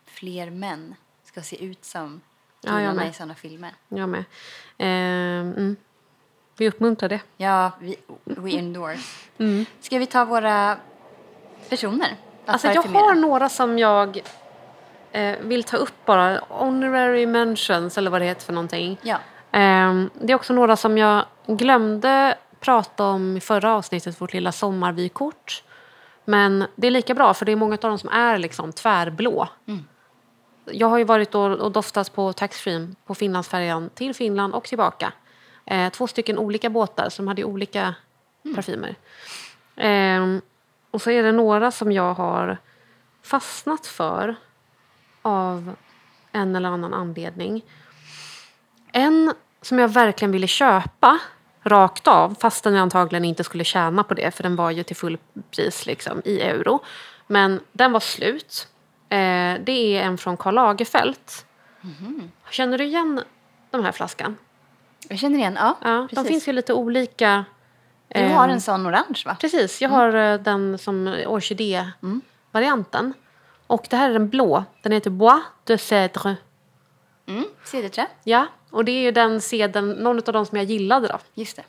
fler 0.07 0.51
män 0.51 0.95
ska 1.25 1.43
se 1.43 1.65
ut 1.65 1.85
som 1.85 2.21
Ja, 2.61 2.71
killarna 2.71 2.95
med. 2.95 3.11
i 3.11 3.13
sådana 3.13 3.35
filmer. 3.35 3.71
Jag 3.89 4.09
med. 4.09 4.25
Eh, 4.79 4.87
mm. 5.57 5.77
Vi 6.57 6.69
uppmuntrar 6.69 7.09
det. 7.09 7.21
Ja, 7.37 7.73
vi, 7.81 7.97
we 8.25 8.51
endorse. 8.51 9.03
Ska 9.81 9.99
vi 9.99 10.07
ta 10.07 10.25
våra 10.25 10.77
personer? 11.69 12.17
Mm. 12.45 12.53
Alltså, 12.53 12.69
jag 12.69 12.83
har 12.83 13.15
några 13.15 13.49
som 13.49 13.79
jag 13.79 14.23
eh, 15.13 15.37
vill 15.41 15.65
ta 15.65 15.77
upp 15.77 16.05
bara. 16.05 16.41
Honorary 16.49 17.27
mentions, 17.27 17.99
eller 17.99 18.11
vad 18.11 18.21
det 18.21 18.25
heter 18.25 18.43
för 18.43 18.53
någonting. 18.53 18.99
Ja. 19.03 19.17
Ehm, 19.53 20.11
det 20.21 20.33
är 20.33 20.35
också 20.35 20.53
några 20.53 20.77
som 20.77 20.99
jag 20.99 21.25
glömde 21.47 22.37
prata 22.61 23.05
om 23.05 23.37
i 23.37 23.41
förra 23.41 23.75
avsnittet, 23.75 24.21
vårt 24.21 24.33
lilla 24.33 24.53
sommarvykort. 24.53 25.63
Men 26.25 26.65
det 26.77 26.87
är 26.87 26.91
lika 26.91 27.15
bra, 27.15 27.35
för 27.35 27.45
det 27.47 27.53
är 27.53 27.57
många 27.57 27.75
av 27.75 27.79
dem 27.81 27.99
som 27.99 28.09
är 28.09 28.39
liksom 28.39 28.73
tvärblå. 28.73 29.49
Jag 30.65 30.87
har 30.87 30.99
ju 30.99 31.05
varit 31.05 31.35
och, 31.35 31.51
och 31.51 31.73
doftat 31.73 32.15
på 32.15 32.33
taxfree 32.33 32.89
på 33.07 33.15
Finlandsfärjan 33.15 33.91
till 33.95 34.15
Finland 34.15 34.55
och 34.55 34.65
tillbaka. 34.65 35.13
Eh, 35.67 35.91
två 35.91 36.07
stycken 36.07 36.39
olika 36.39 36.71
båtar 36.71 37.09
som 37.09 37.29
hade 37.29 37.45
olika 37.45 37.95
parfymer. 38.55 38.95
Ehm, 39.77 40.41
och 40.93 41.03
så 41.03 41.11
är 41.11 41.23
det 41.23 41.33
några 41.33 41.71
som 41.71 41.93
jag 41.93 42.15
har 42.15 42.59
fastnat 43.23 43.87
för 43.87 44.37
av 45.23 45.77
en 46.33 46.57
eller 46.57 46.69
annan 46.69 46.95
anledning. 46.95 47.65
En 48.93 49.35
som 49.63 49.79
jag 49.79 49.89
verkligen 49.89 50.33
ville 50.33 50.47
köpa 50.47 51.19
rakt 51.63 52.09
av, 52.09 52.37
fastän 52.41 52.75
jag 52.75 52.83
antagligen 52.83 53.25
inte 53.25 53.45
skulle 53.45 53.65
tjäna 53.65 54.05
på 54.05 54.15
det, 54.15 54.31
för 54.35 54.43
den 54.43 54.57
var 54.57 54.71
ju 54.71 54.83
till 54.83 54.97
full 54.97 55.19
pris 55.51 55.87
liksom, 55.87 56.23
i 56.25 56.41
euro. 56.41 56.81
Men 57.27 57.61
den 57.73 57.93
var 57.93 58.01
slut. 58.01 58.69
Eh, 59.09 59.55
det 59.65 59.97
är 59.97 60.03
en 60.03 60.19
från 60.19 60.37
Karl 60.37 60.55
Lagerfeld. 60.55 61.17
Känner 62.51 62.79
du 62.79 62.85
igen 62.85 63.21
den 63.71 63.85
här 63.85 63.93
flaskan? 63.93 64.37
Jag 65.09 65.19
känner 65.19 65.39
igen, 65.39 65.59
ja. 65.61 65.77
Ja, 65.83 66.09
de 66.13 66.25
finns 66.25 66.49
ju 66.49 66.53
lite 66.53 66.73
olika. 66.73 67.45
Du 68.15 68.21
eh, 68.21 68.37
har 68.37 68.49
en 68.49 68.61
sån 68.61 68.87
orange 68.87 69.23
va? 69.27 69.37
Precis, 69.41 69.83
jag 69.83 69.89
har 69.89 70.15
eh, 70.15 70.41
den 70.41 70.79
som 70.79 71.07
orkidé-varianten. 71.27 73.15
Och 73.67 73.87
det 73.91 73.97
här 73.97 74.11
är 74.11 74.13
den 74.13 74.29
blå. 74.29 74.65
Den 74.83 74.93
heter 74.93 75.11
Bois 75.11 75.43
de 75.65 75.77
Cèdre. 75.77 76.37
Mm, 77.27 77.45
cederträ. 77.65 78.07
Ja, 78.25 78.47
och 78.71 78.85
det 78.85 78.93
är 78.93 79.03
ju 79.03 79.11
den 79.11 79.41
sedeln, 79.41 79.91
någon 79.91 80.17
av 80.17 80.33
de 80.33 80.47
som 80.47 80.59
jag 80.59 80.67
gillade 80.67 81.09
då. 81.09 81.19
Just 81.35 81.57
det. 81.57 81.65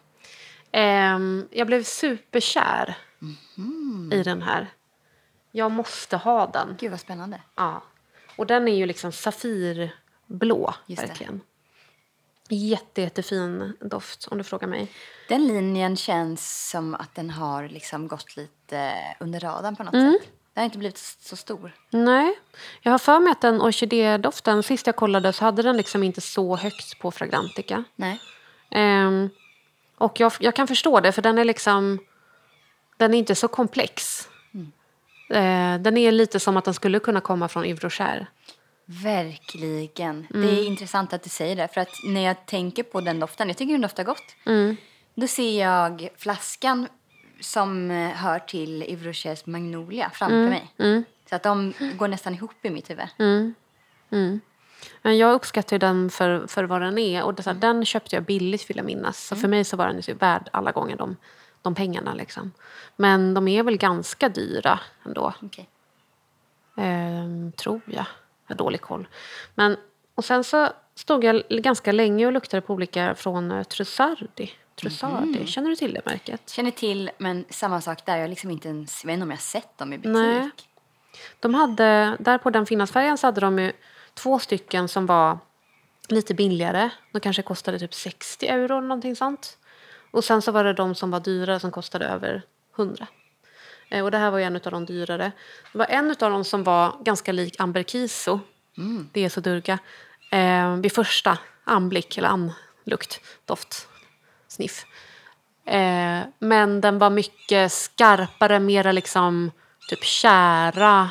Ehm, 0.72 1.48
jag 1.52 1.68
blev 1.68 1.84
superkär 1.84 2.98
i 4.12 4.24
den 4.24 4.42
här. 4.42 4.68
Jag 5.52 5.72
måste 5.72 6.18
ha 6.18 6.48
den. 6.48 6.76
Gud 6.80 6.92
vad 6.92 7.00
spännande. 7.00 7.42
Ja. 7.56 7.84
Och 8.38 8.46
den 8.48 8.68
är 8.68 8.76
ju 8.76 8.86
liksom 8.86 9.12
safirblå, 9.12 10.74
Just 10.86 11.20
det. 11.20 11.30
Jätte, 12.54 13.02
jättefin 13.02 13.78
doft 13.82 14.28
om 14.28 14.38
du 14.38 14.44
frågar 14.44 14.68
mig. 14.68 14.92
Den 15.30 15.48
linjen 15.48 15.98
känns 15.98 16.70
som 16.70 16.96
att 16.96 17.16
den 17.16 17.30
har 17.30 17.68
liksom 17.70 18.08
gått 18.08 18.38
lite 18.38 18.94
under 19.20 19.40
radarn 19.40 19.76
på 19.76 19.84
något 19.84 19.94
Mm. 19.94 20.14
sätt. 20.14 20.30
Den 20.54 20.62
har 20.62 20.66
inte 20.66 20.78
blivit 20.78 20.98
så 20.98 21.36
stor. 21.36 21.76
Nej, 21.90 22.40
jag 22.82 22.92
har 22.92 23.00
för 23.00 23.20
mig 23.20 23.32
att 23.32 23.42
den 23.42 23.62
orkidédoften, 23.62 24.64
sist 24.64 24.88
jag 24.88 24.96
kollade 24.96 25.34
så 25.34 25.46
hade 25.46 25.62
den 25.62 25.78
liksom 25.78 26.04
inte 26.04 26.22
så 26.22 26.56
högt 26.56 27.00
på 27.00 27.12
Fragrantica. 27.12 27.84
Nej. 27.96 28.20
Ehm, 28.72 29.30
och 29.98 30.20
jag, 30.20 30.32
jag 30.40 30.56
kan 30.56 30.68
förstå 30.68 31.00
det, 31.00 31.12
för 31.12 31.22
den 31.22 31.38
är 31.38 31.46
liksom... 31.46 32.00
Den 32.98 33.14
är 33.14 33.18
inte 33.18 33.36
så 33.36 33.48
komplex. 33.48 34.28
Eh, 35.30 35.76
den 35.80 35.98
är 35.98 36.12
lite 36.12 36.40
som 36.40 36.58
att 36.58 36.66
den 36.66 36.74
skulle 36.74 37.00
kunna 37.00 37.22
komma 37.22 37.48
från 37.48 37.66
Yves 37.66 37.84
Rocher. 37.84 38.28
Verkligen. 39.04 40.28
Det 40.30 40.38
Mm. 40.38 40.50
är 40.50 40.64
intressant 40.64 41.14
att 41.14 41.24
du 41.24 41.30
säger 41.30 41.56
det. 41.56 41.68
För 41.68 41.82
att 41.82 41.90
när 42.06 42.22
jag 42.22 42.46
tänker 42.46 42.84
på 42.84 43.02
den 43.02 43.20
doften, 43.20 43.48
jag 43.48 43.58
tycker 43.58 43.72
den 43.74 43.82
doftar 43.82 44.04
gott. 44.04 44.36
Mm. 44.46 44.78
Då 45.16 45.28
ser 45.28 45.62
jag 45.62 46.10
flaskan 46.18 46.88
som 47.40 47.92
eh, 47.92 48.10
hör 48.10 48.40
till 48.40 48.84
Yves 48.84 49.06
Rochers 49.06 49.46
Magnolia 49.46 50.10
framför 50.14 50.50
mig. 50.50 50.74
Mm. 50.78 51.04
Så 51.30 51.36
att 51.36 51.44
de 51.44 51.74
går 51.98 52.08
nästan 52.08 52.34
ihop 52.34 52.66
i 52.66 52.70
mitt 52.70 52.90
huvud. 52.90 53.54
Men 55.02 55.18
jag 55.18 55.34
uppskattar 55.34 55.78
den 55.80 56.10
för, 56.10 56.48
för 56.48 56.64
vad 56.64 56.82
den 56.82 56.98
är. 56.98 57.24
Och 57.24 57.34
det, 57.34 57.46
här, 57.46 57.54
Den 57.54 57.86
köpte 57.86 58.16
jag 58.16 58.24
billigt 58.24 58.70
vill 58.70 58.78
jag 58.78 58.86
minnas. 58.86 59.28
Så 59.28 59.36
för 59.36 59.48
mig 59.48 59.64
så 59.64 59.78
var 59.78 59.88
den 59.88 60.02
ju 60.02 60.14
värd 60.14 60.50
alla 60.54 60.72
gånger 60.72 60.96
de, 60.96 61.16
de 61.62 61.76
pengarna. 61.76 62.14
Liksom. 62.14 62.52
Men 62.96 63.34
de 63.34 63.48
är 63.48 63.64
väl 63.64 63.78
ganska 63.78 64.30
dyra 64.30 64.80
ändå. 65.06 65.34
Okej. 65.42 65.70
Ehm, 66.78 67.52
tror 67.52 67.82
jag. 67.86 68.06
Jag 68.54 68.58
har 68.58 68.66
dålig 68.66 68.82
koll. 68.82 69.08
Men, 69.56 69.78
och 70.16 70.26
sen 70.26 70.44
så 70.44 70.70
stod 70.96 71.24
jag 71.24 71.44
ganska 71.50 71.92
länge 71.92 72.26
och 72.26 72.34
luktade 72.34 72.62
på 72.62 72.74
olika 72.74 73.16
från 73.16 73.52
uh, 73.52 73.64
Trussardi. 73.64 74.52
Trussardi. 74.76 75.48
Känner 75.48 75.70
du 75.70 75.76
till 75.76 75.94
det 75.94 76.02
märket? 76.06 76.50
Känner 76.50 76.72
till, 76.72 77.12
men 77.18 77.46
samma 77.50 77.82
sak 77.82 78.06
där. 78.06 78.18
Jag 78.18 78.30
liksom 78.30 78.52
inte 78.52 78.68
ens, 78.68 79.04
jag 79.04 79.08
vet 79.08 79.14
inte 79.14 79.24
om 79.24 79.30
jag 79.30 79.38
har 79.38 79.42
sett 79.42 79.78
dem 79.78 79.94
i 79.94 79.98
butik. 79.98 80.14
Nej. 80.14 80.50
De 81.40 81.54
hade, 81.54 82.18
där 82.20 82.38
på 82.38 82.50
den 82.50 82.66
Finlandsfärjan 82.66 83.18
så 83.18 83.28
hade 83.28 83.42
de 83.42 83.60
ju 83.60 83.72
två 84.14 84.40
stycken 84.40 84.88
som 84.88 85.06
var 85.06 85.38
lite 86.08 86.34
billigare. 86.34 86.90
De 87.12 87.20
kanske 87.20 87.42
kostade 87.42 87.80
typ 87.80 87.94
60 87.94 88.48
euro 88.48 88.78
eller 88.78 88.88
någonting 88.88 89.16
sånt. 89.16 89.58
Och 90.12 90.24
sen 90.24 90.42
så 90.42 90.52
var 90.52 90.64
det 90.64 90.74
de 90.74 90.96
som 90.96 91.12
var 91.12 91.20
dyrare 91.20 91.60
som 91.60 91.72
kostade 91.72 92.06
över 92.06 92.42
100. 92.76 93.08
Eh, 93.94 94.04
Och 94.04 94.12
det 94.12 94.18
här 94.18 94.32
var 94.32 94.38
ju 94.38 94.44
en 94.44 94.56
av 94.56 94.62
de 94.72 94.86
dyrare. 94.86 95.32
Det 95.72 95.78
var 95.78 95.86
en 95.86 96.10
av 96.10 96.32
dem 96.32 96.44
som 96.44 96.64
var 96.64 96.96
ganska 97.04 97.32
lik 97.32 97.56
Amber 97.60 97.84
Kiso. 97.84 98.40
Det 99.12 99.26
är 99.26 99.30
så 99.30 99.40
durga. 99.42 99.80
Eh, 100.32 100.76
vid 100.76 100.92
första 100.94 101.38
anblick, 101.64 102.18
eller 102.18 102.28
anlukt, 102.30 103.22
doft, 103.46 103.88
sniff. 104.48 104.86
Eh, 105.66 106.20
men 106.40 106.82
den 106.82 107.00
var 107.00 107.10
mycket 107.10 107.72
skarpare, 107.72 108.60
mera 108.60 108.92
liksom 108.92 109.52
typ 109.90 110.04
kära. 110.04 111.10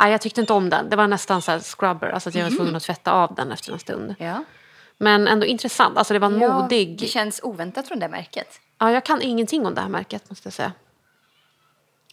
Nej, 0.00 0.10
jag 0.12 0.20
tyckte 0.20 0.40
inte 0.40 0.52
om 0.52 0.70
den. 0.70 0.90
Det 0.90 0.96
var 0.96 1.06
nästan 1.06 1.42
så 1.42 1.60
scrubber, 1.60 2.08
alltså 2.10 2.28
att 2.28 2.34
jag 2.34 2.44
var 2.50 2.56
tvungen 2.56 2.76
att 2.76 2.82
tvätta 2.82 3.12
av 3.12 3.34
den 3.34 3.52
efter 3.52 3.72
en 3.72 3.78
stund. 3.78 4.14
Ja. 4.18 4.44
Men 4.98 5.28
ändå 5.28 5.46
intressant. 5.46 5.98
Alltså 5.98 6.14
det 6.14 6.18
var 6.20 6.28
en 6.30 6.40
Ja, 6.40 6.60
modig. 6.62 6.98
Det 7.00 7.06
känns 7.06 7.40
oväntat 7.42 7.88
från 7.88 7.98
det 7.98 8.08
märket. 8.08 8.60
Ja, 8.78 8.92
jag 8.92 9.04
kan 9.04 9.22
ingenting 9.22 9.66
om 9.66 9.74
det 9.74 9.80
här 9.80 9.88
märket 9.88 10.30
måste 10.30 10.46
jag 10.46 10.52
säga. 10.52 10.72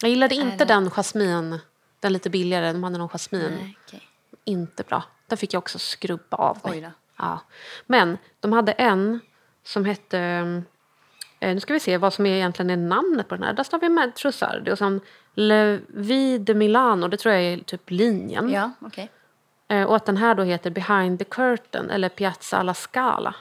Jag 0.01 0.09
gillade 0.09 0.35
inte 0.35 0.57
det- 0.57 0.65
den 0.65 0.89
jasmin, 0.89 1.59
den 1.99 2.13
lite 2.13 2.29
billigare. 2.29 2.71
De 2.73 2.83
hade 2.83 2.97
någon 2.97 3.09
jasmin. 3.09 3.51
Nej, 3.61 3.77
okej. 3.87 4.01
Inte 4.43 4.83
bra. 4.83 5.03
Den 5.27 5.37
fick 5.37 5.53
jag 5.53 5.57
också 5.59 5.79
skrubba 5.79 6.37
av 6.37 6.57
mig. 6.63 6.89
Ja. 7.17 7.39
Men 7.85 8.17
de 8.39 8.53
hade 8.53 8.71
en 8.71 9.19
som 9.63 9.85
hette... 9.85 10.19
Eh, 11.39 11.53
nu 11.53 11.59
ska 11.59 11.73
vi 11.73 11.79
se 11.79 11.97
vad 11.97 12.13
som 12.13 12.25
är 12.25 12.35
egentligen 12.35 12.69
är 12.69 12.77
namnet 12.77 13.27
på 13.27 13.35
den 13.35 13.43
här. 13.43 13.53
Där 13.53 13.63
står 13.63 13.79
vi 13.79 13.89
med 13.89 14.15
Trussardi 14.15 14.71
och 14.71 14.77
sen 14.77 15.01
Le 15.33 15.79
Vie 15.87 16.37
de 16.37 16.53
Milano. 16.53 17.07
Det 17.07 17.17
tror 17.17 17.33
jag 17.33 17.43
är 17.43 17.57
typ 17.57 17.89
linjen. 17.91 18.49
Ja, 18.49 18.71
okej. 18.81 19.09
Eh, 19.67 19.83
och 19.83 19.95
att 19.95 20.05
den 20.05 20.17
här 20.17 20.35
då 20.35 20.43
heter 20.43 20.69
Behind 20.69 21.19
the 21.19 21.25
Curtain 21.25 21.89
eller 21.89 22.09
Piazza 22.09 22.57
alla 22.57 22.73
Scala. 22.73 23.35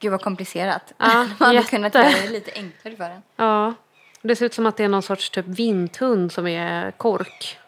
Gud 0.00 0.10
vad 0.10 0.22
komplicerat. 0.22 0.92
Ja, 0.98 1.06
Man 1.14 1.26
hade 1.38 1.54
jätte. 1.54 1.70
kunnat 1.70 1.94
göra 1.94 2.04
det 2.08 2.28
lite 2.30 2.50
enklare 2.54 2.96
för 2.96 3.04
en. 3.04 3.22
Ja. 3.36 3.74
Det 4.22 4.36
ser 4.36 4.46
ut 4.46 4.54
som 4.54 4.66
att 4.66 4.76
det 4.76 4.84
är 4.84 4.88
någon 4.88 5.02
sorts 5.02 5.30
typ 5.30 5.46
vinthund 5.46 6.32
som 6.32 6.46
är 6.46 6.90
kork. 6.90 7.58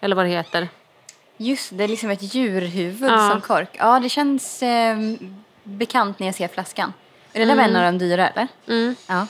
Eller 0.00 0.16
vad 0.16 0.24
det 0.24 0.28
heter. 0.30 0.68
Just 1.36 1.78
det, 1.78 1.84
är 1.84 1.88
liksom 1.88 2.10
ett 2.10 2.34
djurhuvud 2.34 3.10
Ja. 3.10 3.30
som 3.30 3.40
kork. 3.40 3.68
Ja, 3.78 4.00
det 4.00 4.08
känns 4.08 4.62
eh, 4.62 4.98
bekant 5.62 6.18
när 6.18 6.26
jag 6.26 6.34
ser 6.34 6.48
flaskan. 6.48 6.92
Är 7.32 7.40
det 7.40 7.46
där 7.46 7.56
var 7.56 7.62
en 7.62 7.76
av 7.76 7.82
de 7.82 7.98
dyra 7.98 8.28
eller? 8.28 8.48
Mm. 8.68 8.94
Ja. 9.06 9.20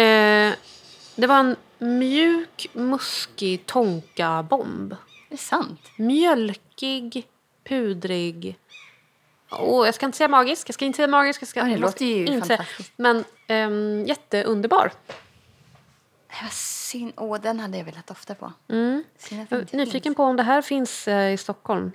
Eh, 0.00 0.54
det 1.16 1.26
var 1.26 1.38
en 1.38 1.56
mjuk, 1.78 2.66
muskig 2.72 3.66
tonka-bomb. 3.66 4.96
Det 5.28 5.34
är 5.34 5.38
sant. 5.38 5.80
Mjölkig, 5.96 7.26
pudrig. 7.68 8.56
Åh, 9.50 9.86
jag 9.86 9.94
ska 9.94 10.06
inte 10.06 10.18
säga 10.18 10.28
magisk. 10.28 10.68
Jag 10.68 10.74
ska 10.74 10.84
inte 10.84 10.96
säga 10.96 11.08
magisk. 11.08 11.42
Jag 11.42 11.48
ska, 11.48 11.60
Ja, 11.60 11.66
det 11.66 11.76
låter 11.76 12.04
ju 12.04 12.26
inte 12.26 12.48
fantastiskt. 12.48 12.92
Men 12.96 13.24
ehm, 13.46 14.04
jätteunderbar. 14.06 14.92
Vad 16.42 16.52
synd. 16.52 17.12
Åh, 17.16 17.40
den 17.40 17.60
hade 17.60 17.78
jag 17.78 17.84
velat 17.84 18.06
dofta 18.06 18.34
på. 18.34 18.52
Mm. 18.68 19.04
Nyfiken 19.72 20.14
på 20.14 20.24
om 20.24 20.36
det 20.36 20.42
här 20.42 20.62
finns 20.62 21.08
eh, 21.08 21.32
i 21.32 21.36
Stockholm. 21.36 21.92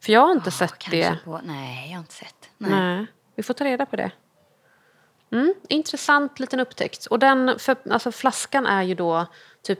För 0.00 0.12
jag 0.12 0.20
har 0.20 0.32
inte 0.32 0.46
Ja, 0.50 0.50
sett 0.68 0.90
det. 0.90 1.18
På, 1.24 1.40
nej, 1.44 1.86
jag 1.88 1.94
har 1.94 2.00
inte 2.00 2.14
sett. 2.14 2.50
Nej. 2.58 2.70
Nej. 2.70 3.06
Vi 3.34 3.42
får 3.42 3.54
ta 3.54 3.64
reda 3.64 3.86
på 3.86 3.96
det. 3.96 4.10
Mm, 5.30 5.54
intressant 5.68 6.40
liten 6.40 6.60
upptäckt. 6.60 7.06
Och 7.06 7.18
den, 7.18 7.58
för, 7.58 7.76
alltså 7.90 8.12
flaskan 8.12 8.66
är 8.66 8.82
ju 8.82 8.94
då 8.94 9.26
typ 9.62 9.78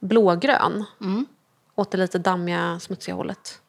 blågrön. 0.00 0.84
Mm. 1.00 1.26
Åt 1.74 1.90
det 1.90 1.98
lite 1.98 2.18
dammiga, 2.18 2.80
smutsiga 2.80 3.14
hållet. 3.14 3.60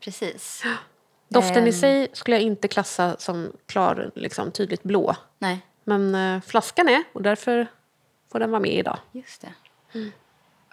Precis. 0.00 0.62
Doften 1.28 1.64
i 1.64 1.68
Ehm. 1.68 1.72
sig 1.72 2.08
skulle 2.12 2.36
jag 2.36 2.42
inte 2.42 2.68
klassa 2.68 3.16
som 3.18 3.52
klar, 3.66 4.10
liksom, 4.14 4.50
tydligt 4.52 4.82
blå. 4.82 5.16
Nej, 5.38 5.66
Men 5.84 6.14
eh, 6.14 6.40
flaskan 6.40 6.88
är, 6.88 7.04
och 7.12 7.22
därför 7.22 7.66
får 8.36 8.40
den 8.40 8.50
vara 8.50 8.60
med 8.60 8.72
idag. 8.72 8.98
just 9.12 9.40
det. 9.42 9.52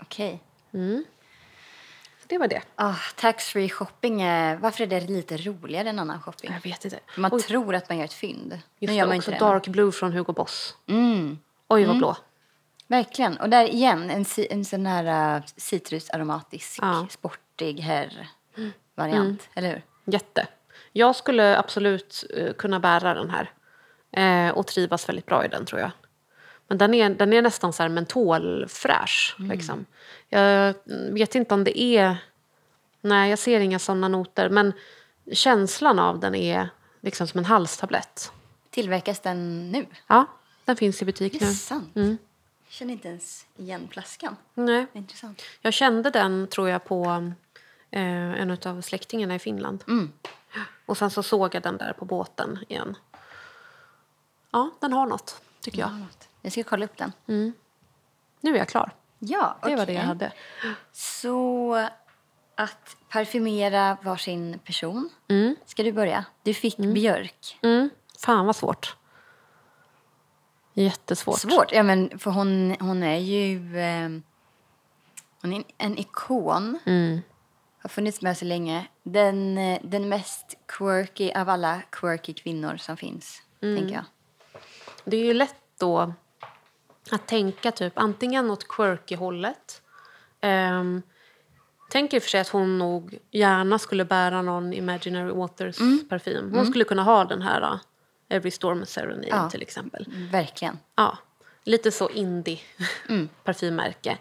Okej. 0.01 0.39
Så 2.22 2.28
det 2.28 2.38
var 2.38 2.47
det. 2.47 2.61
Ah, 2.76 2.95
Tax-free 3.16 3.70
shopping, 3.70 4.22
är, 4.22 4.55
varför 4.55 4.84
är 4.84 4.88
det 4.88 4.99
lite 5.01 5.38
roligare 5.38 5.89
än 5.89 5.99
annan 5.99 6.22
shopping? 6.22 6.51
Jag 6.53 6.61
vet 6.72 6.86
inte. 6.86 6.99
För 7.07 7.22
man 7.22 7.34
Oj, 7.34 7.41
tror 7.41 7.76
att 7.76 7.89
man 7.89 7.97
gör 7.97 8.05
ett 8.05 8.14
fynd. 8.14 8.59
just 8.80 8.91
Nu 8.91 8.97
gör 8.97 9.07
man 9.07 9.18
också 9.18 9.32
inte 9.32 9.45
det. 9.45 9.51
Dark 9.51 9.68
Blue 9.68 9.91
från 9.91 10.14
Hugo 10.14 10.34
Boss. 10.34 10.76
Mm, 10.88 11.39
Oj, 11.68 11.86
vad 11.86 11.97
blå. 11.97 12.16
verkligen. 12.88 13.38
Och 13.38 13.49
där 13.49 13.66
igen, 13.66 14.09
en, 14.09 14.26
en 14.49 14.66
sån 14.66 14.86
här 14.86 15.36
uh, 15.38 15.43
citrusaromatisk, 15.57 16.80
Ja. 16.82 17.07
sportig 17.09 17.80
herr-variant. 17.80 19.49
Eller 19.55 19.70
hur? 19.70 19.82
Jätte. 20.05 20.47
Jag 20.91 21.16
skulle 21.16 21.57
absolut 21.57 22.24
eh, 22.38 22.53
kunna 22.53 22.80
bära 22.80 23.14
den 23.14 23.30
här. 23.30 23.51
Eh, 24.11 24.53
och 24.53 24.68
trivas 24.68 25.09
väldigt 25.09 25.26
bra 25.26 25.45
i 25.45 25.47
den, 25.47 25.66
tror 25.66 25.82
jag. 25.82 25.91
Men 26.68 26.78
den 26.78 26.93
är, 26.93 27.09
den 27.09 27.34
är 27.34 27.41
nästan 27.41 27.74
så 27.74 27.84
här 27.84 27.89
mentolfräsch. 27.89 29.36
Liksom. 29.39 29.86
Jag 30.30 30.74
vet 31.11 31.36
inte 31.36 31.53
om 31.53 31.64
det 31.64 31.80
är... 31.82 32.18
Nej, 33.01 33.30
jag 33.30 33.39
ser 33.39 33.59
inga 33.59 33.80
såna 33.80 34.07
noter. 34.07 34.49
Men 34.49 34.74
känslan 35.32 35.99
av 35.99 36.20
den 36.20 36.36
är 36.36 36.70
liksom 37.01 37.28
som 37.28 37.38
en 37.38 37.45
halstablett. 37.45 38.32
Tillverkas 38.70 39.20
den 39.20 39.72
nu? 39.72 39.86
Ja, 40.07 40.26
den 40.66 40.76
finns 40.76 41.01
i 41.01 41.05
butik 41.05 41.34
Det 41.34 41.45
är 41.45 41.49
nu. 41.49 41.53
sant. 41.53 41.95
Mm. 41.95 42.18
Jag 42.68 42.74
känner 42.74 42.93
inte 42.93 43.07
ens 43.07 43.45
igen 43.57 43.88
flaskan. 43.91 44.36
Nej. 44.53 44.86
Intressant. 44.93 45.41
Jag 45.61 45.74
kände 45.74 46.09
den, 46.09 46.47
tror 46.47 46.70
jag, 46.70 46.86
på 46.86 47.32
eh, 47.91 48.41
en 48.41 48.57
av 48.66 48.82
släktingarna 48.82 49.36
i 49.36 49.39
Finland. 49.39 49.84
Mm. 49.88 50.11
Och 50.86 50.97
sen 50.97 51.09
så 51.11 51.24
såg 51.24 51.55
jag 51.55 51.64
den 51.64 51.78
där 51.78 51.93
på 51.93 52.05
båten 52.05 52.59
igen. 52.70 52.95
Ja, 54.51 54.72
den 54.80 54.93
har 54.93 55.05
något, 55.05 55.41
tycker 55.61 55.80
jag. 55.80 56.05
Jag 56.43 56.51
ska 56.51 56.63
kolla 56.63 56.85
upp 56.85 56.97
den. 56.97 57.11
Nu 58.41 58.53
är 58.53 58.57
jag 58.57 58.67
klar. 58.67 58.95
Ja, 59.19 59.57
Det 59.63 59.75
var 59.75 59.85
det 59.85 59.93
jag 59.93 60.01
hade. 60.01 60.31
Så 60.91 61.73
att 62.55 62.97
parfymera 63.09 63.97
varsin 64.03 64.59
person. 64.59 65.09
Mm. 65.27 65.55
Ska 65.65 65.83
du 65.83 65.91
börja? 65.91 66.25
Du 66.43 66.53
fick 66.53 66.77
björk. 66.77 67.59
Mm. 67.61 67.89
Fan 68.19 68.45
vad 68.45 68.55
svårt. 68.55 68.95
Jättesvårt. 70.73 71.39
Svårt. 71.39 71.71
Ja, 71.71 71.83
men 71.83 72.19
för 72.19 72.31
hon, 72.31 72.75
hon 72.79 73.03
är 73.03 73.17
ju 73.17 73.79
eh, 73.79 74.09
hon 75.41 75.53
är 75.53 75.57
en, 75.57 75.63
en 75.77 75.97
ikon. 75.97 76.79
Mm. 76.85 77.21
Har 77.81 77.89
funnits 77.89 78.21
med 78.21 78.37
så 78.37 78.45
länge. 78.45 78.87
Den, 79.03 79.57
eh, 79.57 79.79
den 79.83 80.09
mest 80.09 80.57
quirky 80.67 81.31
av 81.31 81.49
alla 81.49 81.81
quirky 81.89 82.33
kvinnor 82.33 82.77
som 82.77 82.97
finns. 82.97 83.41
Mm. 83.61 83.77
Tänker 83.77 83.95
jag. 83.95 84.05
Det 85.05 85.17
är 85.17 85.25
ju 85.25 85.33
lätt 85.33 85.55
då 85.79 86.13
att 87.12 87.28
tänka 87.28 87.72
typ 87.72 87.93
antingen 87.95 88.51
åt 88.51 88.68
quirky-hållet. 88.68 89.82
Um, 90.41 91.01
tänker 91.89 92.18
i 92.18 92.20
och 92.20 92.24
för 92.24 92.30
sig 92.30 92.41
att 92.41 92.49
hon 92.49 92.78
nog 92.80 93.20
gärna 93.32 93.80
skulle 93.80 94.06
bära 94.06 94.41
någon 94.41 94.74
Imaginary 94.74 95.32
Waters 95.32 95.80
Mm. 95.80 96.06
parfym. 96.10 96.51
Hon 96.54 96.66
skulle 96.66 96.84
kunna 96.84 97.04
ha 97.04 97.26
den 97.26 97.41
här 97.41 97.62
uh, 97.74 97.80
Every 98.30 98.51
Storm 98.51 98.86
Serenade 98.86 99.28
Ja. 99.28 99.49
till 99.49 99.62
exempel. 99.62 100.06
Verkligen. 100.32 100.80
Ja, 100.95 101.18
lite 101.64 101.91
så 101.91 102.10
indie 102.10 102.60
Mm. 103.10 103.30
parfymmärke. 103.43 104.18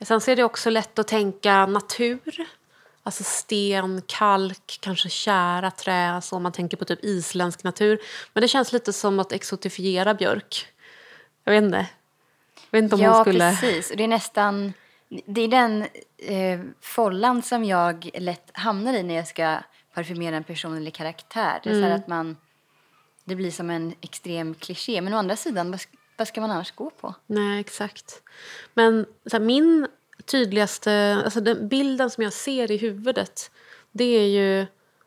Sen 0.00 0.20
så 0.20 0.30
är 0.30 0.36
det 0.36 0.44
också 0.44 0.70
lätt 0.70 0.98
att 0.98 1.08
tänka 1.08 1.66
natur. 1.66 2.46
Alltså 3.02 3.24
sten, 3.24 4.02
kalk, 4.06 4.78
kanske 4.80 5.08
kära 5.08 5.70
trä, 5.70 6.20
så 6.22 6.36
om 6.36 6.42
man 6.42 6.52
tänker 6.52 6.76
på 6.76 6.84
typ 6.84 7.04
isländsk 7.04 7.64
natur. 7.64 7.98
Men 8.32 8.40
det 8.40 8.48
känns 8.48 8.72
lite 8.72 8.92
som 8.92 9.18
att 9.20 9.32
exotifiera 9.32 10.14
björk. 10.14 10.66
Jag 11.44 11.52
vet 11.52 11.62
inte. 11.64 11.86
Vet 12.76 12.82
inte 12.82 12.94
om 12.94 13.00
ja, 13.02 13.14
hon 13.14 13.24
skulle... 13.24 13.50
precis. 13.50 13.90
Och 13.90 13.96
det 13.96 14.04
är 14.04 14.08
nästan... 14.08 14.72
Det 15.26 15.40
är 15.40 15.48
den 15.48 15.86
eh, 16.18 16.60
follan 16.80 17.42
som 17.42 17.64
jag 17.64 18.10
lätt 18.14 18.50
hamnar 18.52 18.94
i 18.94 19.02
när 19.02 19.14
jag 19.14 19.26
ska 19.26 19.58
parfymera 19.94 20.36
en 20.36 20.44
person 20.44 20.76
eller 20.76 20.90
karaktär. 20.90 21.60
Det 21.62 21.70
är 21.70 21.74
så 21.74 21.78
Mm. 21.78 21.90
här 21.90 21.96
att 21.98 22.08
man... 22.08 22.36
Det 23.24 23.34
blir 23.34 23.50
som 23.50 23.70
en 23.70 23.94
extrem 24.00 24.54
kliché. 24.54 25.00
Men 25.00 25.14
å 25.14 25.16
andra 25.16 25.36
sidan, 25.36 25.70
vad 25.70 25.80
vad 26.18 26.28
ska 26.28 26.40
man 26.40 26.50
annars 26.50 26.72
gå 26.72 26.90
på? 26.90 27.14
Nej, 27.26 27.60
exakt. 27.60 28.22
Men 28.74 29.06
så 29.26 29.36
här, 29.36 29.44
min 29.44 29.86
tydligaste, 30.24 31.20
alltså 31.24 31.40
den 31.40 31.68
bilden 31.68 32.10
som 32.10 32.24
jag 32.24 32.32
ser 32.32 32.70
i 32.70 32.76
huvudet, 32.76 33.50
det 33.92 34.04
är 34.04 34.26
ju 34.26 34.66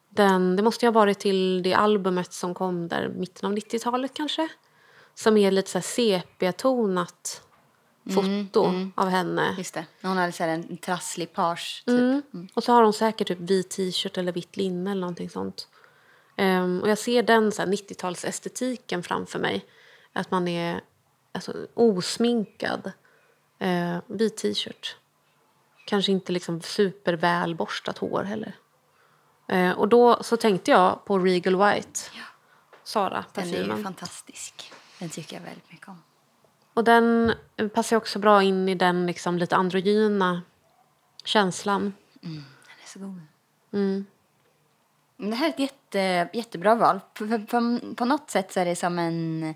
den, 0.10 0.56
det 0.56 0.64
måste 0.64 0.86
ju 0.86 0.88
ha 0.88 0.94
varit 0.94 1.20
till 1.20 1.64
det 1.64 1.74
albumet 1.74 2.34
som 2.34 2.54
kom 2.54 2.88
där 2.88 3.10
mitten 3.10 3.50
av 3.50 3.58
90-talet 3.58 4.12
kanske. 4.14 4.48
Som 5.16 5.38
är 5.38 5.52
lite 5.52 5.70
så 5.70 5.78
här 5.78 5.84
sepia-tonat 5.84 7.42
foto 8.14 8.90
av 8.96 9.10
henne. 9.10 9.56
Just 9.58 9.74
det. 9.74 9.86
Hon 10.02 10.18
hade 10.18 10.32
så 10.32 10.44
här 10.44 10.50
en 10.50 10.78
trasslig 10.78 11.34
page, 11.34 11.84
typ. 11.86 12.34
Mm. 12.34 12.48
Och 12.54 12.64
så 12.64 12.74
har 12.74 12.84
hon 12.84 12.94
säkert 12.94 13.28
typ 13.28 13.40
vit 13.40 13.70
t-shirt 13.70 14.18
eller 14.18 14.32
vitt 14.32 14.58
linne 14.58 14.92
eller 14.92 15.02
någonting 15.02 15.30
sånt. 15.30 15.68
Ehm, 16.38 16.82
och 16.82 16.90
jag 16.90 16.98
ser 16.98 17.24
den 17.24 17.52
så 17.52 17.62
här 17.62 17.70
90-talsestetiken 17.70 19.02
framför 19.02 19.40
mig. 19.40 19.66
Att 20.14 20.32
man 20.32 20.48
är 20.48 20.82
alltså, 21.32 21.68
osminkad. 21.74 22.92
Uh, 23.64 23.98
vit 24.08 24.38
t-shirt. 24.38 24.96
Kanske 25.86 26.12
inte 26.12 26.32
liksom 26.32 26.62
supervälborstat 26.62 27.98
hår 27.98 28.24
heller. 28.24 28.56
Eh, 29.48 29.72
och 29.72 29.88
då 29.88 30.24
så 30.24 30.38
tänkte 30.38 30.72
jag 30.72 31.06
på 31.06 31.20
Regal 31.20 31.56
White. 31.56 32.00
Sara, 32.84 33.26
Den 33.34 33.44
är 33.44 33.48
ju 33.48 33.54
parfymen. 33.56 33.84
fantastisk. 33.84 34.74
Den 35.00 35.10
tycker 35.10 35.36
jag 35.36 35.44
väldigt 35.44 35.72
mycket 35.72 35.88
om. 35.88 36.04
Och 36.80 36.86
den 36.86 37.34
passar 37.74 37.98
också 37.98 38.20
bra 38.20 38.44
in 38.44 38.70
i 38.70 38.76
den 38.76 39.06
liksom 39.06 39.38
lite 39.38 39.56
androgyna 39.56 40.42
känslan. 41.24 41.94
Den 42.22 42.44
är 42.84 42.88
så 42.88 43.00
god. 43.00 43.22
Mm. 43.74 44.06
Det 45.18 45.36
här 45.36 45.46
är 45.46 45.50
ett 45.50 45.60
jätte, 45.60 46.30
jättebra 46.34 46.76
val. 46.76 47.00
På, 47.14 47.28
på, 47.28 47.80
på, 47.96 48.06
något 48.06 48.30
sätt 48.30 48.54
så 48.54 48.60
är 48.60 48.66
det 48.66 48.76
som 48.76 49.00
en, 49.00 49.56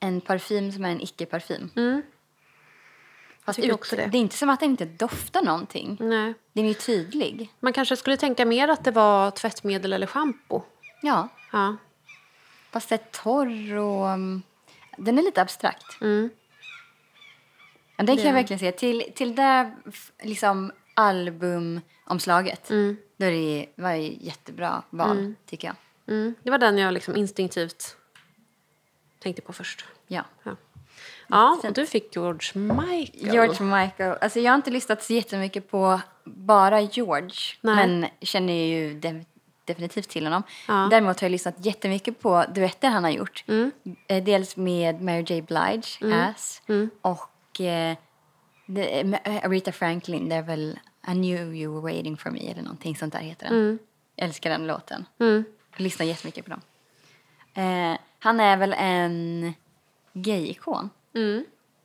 en 0.00 0.20
parfym 0.20 0.72
som 0.72 0.84
är 0.84 0.90
en 0.90 1.00
icke-parfym. 1.00 1.70
Mm. 1.76 2.02
Fast 3.44 3.58
ut, 3.58 3.72
också 3.72 3.96
det. 3.96 4.06
det 4.06 4.18
är 4.18 4.20
inte 4.20 4.36
som 4.36 4.50
att 4.50 4.60
den 4.60 4.70
inte 4.70 4.84
doftar 4.84 5.42
någonting. 5.42 5.96
Nej. 6.00 6.34
Den 6.52 6.64
är 6.64 6.68
ju 6.68 6.74
tydlig. 6.74 7.52
Man 7.60 7.72
kanske 7.72 7.96
skulle 7.96 8.16
tänka 8.16 8.44
mer 8.44 8.68
att 8.68 8.84
det 8.84 8.90
var 8.90 9.30
tvättmedel 9.30 9.92
eller 9.92 10.06
schampo. 10.06 10.62
Ja, 11.02 11.28
Ja. 11.52 11.76
fast 12.70 12.88
det 12.88 12.94
är 12.94 13.22
torr 13.22 13.76
och... 13.76 14.06
um, 14.06 14.42
Den 14.96 15.18
är 15.18 15.22
lite 15.22 15.42
abstrakt. 15.42 16.00
Mm. 16.00 16.30
Ja, 17.96 18.04
den 18.04 18.06
kan 18.06 18.16
Det 18.16 18.22
jag 18.22 18.32
verkligen 18.34 18.58
säga. 18.58 18.72
Till, 18.72 19.04
till 19.14 19.34
det 19.34 19.72
liksom 20.22 20.72
albumomslaget. 20.94 22.70
Mm. 22.70 22.96
Då 23.16 23.26
är 23.26 23.30
det, 23.30 23.66
var 23.74 23.92
det 23.92 23.98
jättebra 24.20 24.82
val, 24.90 25.34
tycker 25.46 25.68
jag. 25.68 25.76
Mm. 26.14 26.34
Det 26.42 26.50
var 26.50 26.58
den 26.58 26.78
jag 26.78 26.94
liksom 26.94 27.16
instinktivt 27.16 27.96
tänkte 29.18 29.42
på 29.42 29.52
först. 29.52 29.84
Ja. 30.06 30.24
Ja, 30.42 30.56
ja 31.28 31.58
och 31.68 31.72
du 31.72 31.86
fick 31.86 32.16
George 32.16 32.60
Michael. 32.62 33.34
George 33.34 33.62
Michael. 33.66 34.18
Alltså 34.20 34.40
jag 34.40 34.52
har 34.52 34.56
inte 34.56 34.70
lyssnat 34.70 35.02
så 35.02 35.12
jättemycket 35.12 35.70
på 35.70 36.00
bara 36.24 36.80
George. 36.80 37.36
Nej. 37.60 37.76
Men 37.76 38.06
känner 38.20 38.52
ju 38.52 39.00
de- 39.00 39.24
definitivt 39.64 40.08
till 40.08 40.24
honom. 40.26 40.42
Ja. 40.68 40.88
Däremot 40.90 41.20
har 41.20 41.24
jag 41.26 41.30
lyssnat 41.32 41.54
jättemycket 41.58 42.20
på 42.20 42.44
duetter 42.54 42.88
han 42.88 43.04
har 43.04 43.10
gjort. 43.10 43.44
Eh, 44.08 44.24
Dels 44.24 44.56
med 44.56 45.02
Mary 45.02 45.24
J 45.28 45.42
Blige, 45.42 46.14
Ass, 46.14 46.62
och 47.00 47.30
eh, 47.60 47.96
det, 48.66 49.04
med 49.04 49.20
Aretha 49.44 49.72
Franklin, 49.72 50.28
det 50.28 50.34
är 50.34 50.42
väl 50.42 50.78
I 51.08 51.12
knew 51.12 51.54
you 51.54 51.72
were 51.72 51.92
waiting 51.92 52.16
for 52.16 52.30
me 52.30 52.50
eller 52.50 52.62
någonting 52.62 52.96
sånt 52.96 53.12
där 53.12 53.20
heter 53.20 53.46
den. 53.48 53.78
Jag 54.16 54.26
älskar 54.28 54.50
den 54.50 54.66
låten. 54.66 55.06
Jag 55.70 55.80
lyssnar 55.80 56.06
jättemycket 56.06 56.44
på 56.44 56.50
dem. 56.50 56.60
Eh, 57.54 57.98
han 58.18 58.40
är 58.40 58.56
väl 58.56 58.74
en 58.78 59.54
gay-ikon. 60.12 60.90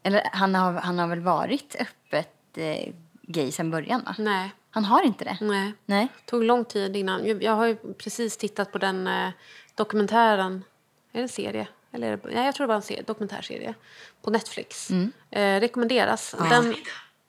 Eller 0.03 0.29
han 0.31 0.55
har, 0.55 0.73
han 0.73 0.99
har 0.99 1.07
väl 1.07 1.19
varit 1.19 1.75
öppet 1.79 2.57
eh, 2.57 2.93
gay 3.21 3.51
sedan 3.51 3.71
början 3.71 4.03
va? 4.05 4.15
Nej. 4.17 4.51
Han 4.69 4.85
har 4.85 5.03
inte 5.03 5.23
det? 5.23 5.37
Nej. 5.41 5.73
Nej. 5.85 6.07
tog 6.25 6.43
lång 6.43 6.65
tid 6.65 6.95
innan. 6.95 7.27
Jag, 7.27 7.43
jag 7.43 7.55
har 7.55 7.65
ju 7.65 7.75
precis 7.93 8.37
tittat 8.37 8.71
på 8.71 8.77
den 8.77 9.07
eh, 9.07 9.29
dokumentären. 9.75 10.63
Är 11.11 11.17
det 11.17 11.21
en 11.21 11.29
serie? 11.29 11.67
Eller 11.93 12.19
nej, 12.23 12.45
jag 12.45 12.55
tror 12.55 12.67
det 12.67 12.67
var 12.67 12.75
en 12.75 12.81
serie, 12.81 13.01
dokumentärserie. 13.01 13.73
På 14.21 14.29
Netflix. 14.29 14.89
Mm. 14.89 15.11
Eh, 15.31 15.59
rekommenderas. 15.59 16.35
Den, 16.49 16.67
Middag. 16.69 16.79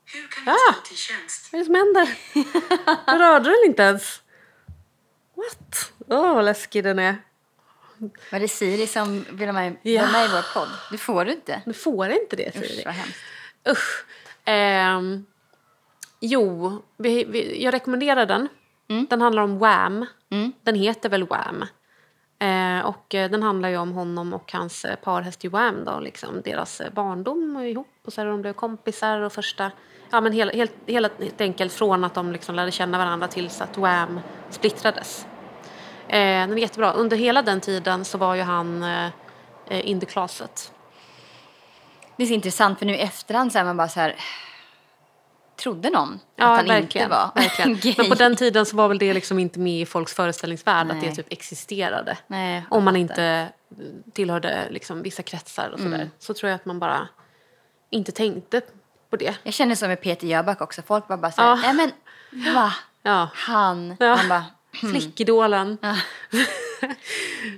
Hur 0.05 0.29
kan 0.29 0.45
jag 0.47 0.55
Ah! 0.55 0.73
stå 0.73 0.83
till 0.89 0.97
tjänst? 0.97 1.49
vad 1.53 1.61
är 1.61 1.63
det 1.63 1.67
som 1.67 1.75
händer? 1.75 2.19
Jag 3.07 3.21
rörde 3.21 3.45
den 3.51 3.59
inte 3.67 3.83
ens. 3.83 4.23
What? 5.35 5.93
Åh, 6.09 6.35
vad 6.35 6.45
läskig 6.45 6.85
den 6.85 6.99
är. 6.99 7.17
Var 8.33 8.41
det 8.41 8.49
Siri 8.49 8.87
som 8.87 9.25
ville 9.31 9.53
vara 9.53 9.63
med, 9.65 9.77
Ja. 9.83 10.13
med 10.13 10.25
i 10.25 10.29
vår 10.29 10.55
podd? 10.55 10.69
Det 10.91 10.99
får 10.99 11.25
du 11.25 11.33
inte. 11.33 11.63
Du 11.67 11.73
får 11.73 12.09
inte 12.11 12.37
det, 12.37 12.49
Usch, 12.57 12.65
Siri. 12.67 12.83
vad 12.85 12.95
hemskt. 12.95 13.19
Usch. 13.69 14.05
Ehm, 14.45 15.27
jo, 16.21 16.83
vi, 16.97 17.25
vi, 17.25 17.65
jag 17.65 17.75
rekommenderar 17.75 18.27
den. 18.27 18.49
Den 19.09 19.21
handlar 19.21 19.43
om 19.43 19.59
Wham. 19.59 20.07
Den 20.63 20.75
heter 20.75 21.09
väl 21.09 21.27
Wham. 21.27 21.65
Eh, 22.43 22.87
och 22.87 23.15
eh, 23.15 23.31
den 23.31 23.43
handlar 23.43 23.69
ju 23.69 23.77
om 23.77 23.93
honom 23.93 24.35
och 24.35 24.53
hans 24.53 24.85
eh, 24.85 24.97
parhäst 24.97 25.45
Joam, 25.45 25.75
Wham. 25.75 25.85
Då, 25.85 26.01
liksom, 26.01 26.43
deras 26.45 26.81
eh, 26.81 26.93
barndom 26.93 27.57
och 27.57 27.67
ihop 27.67 27.87
och 28.05 28.13
så 28.13 28.21
här, 28.21 28.29
de 28.29 28.43
blev 28.43 28.53
kompisar 28.53 29.21
och 29.21 29.33
första... 29.33 29.71
Ja, 30.11 30.21
men 30.21 30.33
hela, 30.33 30.53
helt, 30.53 30.73
helt 30.87 31.41
enkelt 31.41 31.73
från 31.73 32.05
att 32.05 32.15
de 32.15 32.33
liksom 32.33 32.55
lärde 32.55 32.71
känna 32.71 32.99
varandra 32.99 33.29
tills 33.29 33.61
att 33.61 33.79
Wham 33.79 34.21
splittrades. 34.51 35.27
Eh, 36.09 36.19
den 36.19 36.53
är 36.53 36.57
jättebra. 36.57 36.93
Under 36.93 37.17
hela 37.17 37.43
den 37.43 37.61
tiden 37.61 38.05
så 38.05 38.19
var 38.19 38.35
ju 38.35 38.43
han 38.43 38.83
eh, 38.83 39.07
eh, 39.69 39.89
in 39.91 40.01
the 40.01 40.07
closet. 40.07 40.73
Det 42.17 42.23
är 42.23 42.27
så 42.27 42.35
intressant 42.35 42.79
för 42.79 42.87
nu 42.87 42.95
i 42.95 43.01
efterhand 43.01 43.53
så 43.53 43.59
är 43.59 43.65
man 43.65 43.77
bara 43.77 43.89
så 43.89 44.01
här... 44.01 44.17
Trodde 45.63 45.91
någon 45.91 46.21
Ja, 46.37 46.45
att 46.45 46.57
han 46.57 46.67
verkligen, 46.67 47.05
inte 47.07 47.17
var 47.17 47.31
verkligen. 47.43 47.77
gay? 47.77 47.95
Men 47.99 48.09
på 48.09 48.15
den 48.15 48.37
tiden 48.37 48.67
så 48.67 48.77
var 48.77 48.89
väl 48.89 48.99
det 48.99 49.15
liksom 49.15 49.39
inte 49.39 49.59
med 49.59 49.81
i 49.81 49.87
folks 49.87 50.15
föreställningsvärld 50.15 50.91
att 50.91 51.01
det 51.01 51.07
Nej. 51.07 51.15
typ 51.17 51.33
existerade. 51.33 52.19
Nej, 52.27 52.65
Om 52.71 52.85
man 52.85 52.97
inte 52.97 53.49
tillhörde 54.13 54.69
liksom 54.71 55.03
vissa 55.03 55.23
kretsar 55.23 55.71
och 55.71 55.79
sådär. 55.79 55.95
Mm. 55.95 56.11
Så 56.19 56.35
tror 56.35 56.51
jag 56.51 56.57
att 56.57 56.65
man 56.67 56.79
bara 56.79 57.09
inte 57.91 58.13
tänkte 58.13 58.61
på 59.11 59.17
det. 59.17 59.35
Jag 59.43 59.55
känner 59.55 59.75
så 59.75 59.89
med 59.89 60.01
Peter 60.01 60.27
Jöback 60.27 60.61
också. 60.61 60.83
Folk 60.83 61.09
bara 61.09 61.31
så 61.33 61.43
här, 61.43 61.49
Ja. 61.49 61.55
nej 61.55 61.75
men 61.75 62.55
va? 62.55 62.75
Ja. 63.05 63.29
Han? 63.35 63.97
Ja. 64.01 64.17
Man 64.17 64.29
bara, 64.29 64.45
Flickidolen. 64.93 65.79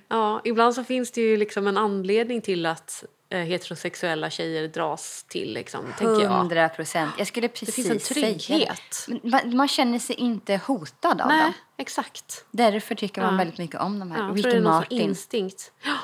ja, 0.09 0.41
ibland 0.45 0.75
så 0.75 0.85
finns 0.85 1.11
det 1.11 1.21
ju 1.21 1.37
liksom 1.37 1.67
en 1.67 1.77
anledning 1.77 2.41
till 2.41 2.67
att 2.67 3.05
heterosexuella 3.39 4.31
tjejer 4.31 4.69
dras 4.69 5.25
till, 5.29 5.55
liksom, 5.55 5.85
tänker 5.99 6.23
jag. 6.23 6.31
hundra 6.31 6.69
procent. 6.69 7.15
Jag 7.19 7.27
skulle 7.27 7.47
Det 7.49 7.53
precis 7.55 7.75
finns 7.75 7.91
en 7.91 8.01
säga 8.01 8.27
det. 8.29 8.39
trygghet. 8.39 9.07
Men 9.09 9.21
Man, 9.23 9.57
man 9.57 9.69
känner 9.69 9.99
sig 9.99 10.17
inte 10.17 10.61
hotad 10.67 11.21
av 11.21 11.29
Nej, 11.29 11.43
dem. 11.43 11.53
exakt. 11.77 12.45
Därför 12.51 12.95
tycker 12.95 13.23
man 13.23 13.33
Ja. 13.35 13.39
väldigt 13.39 13.59
mycket 13.59 13.81
om 13.81 13.99
de 13.99 14.11
här. 14.11 14.19
Ja, 14.19 14.27
jag 14.29 14.37
Ricky 14.39 14.61
Martin. 14.61 15.01
instinkt. 15.01 15.73
Ja, 15.85 15.97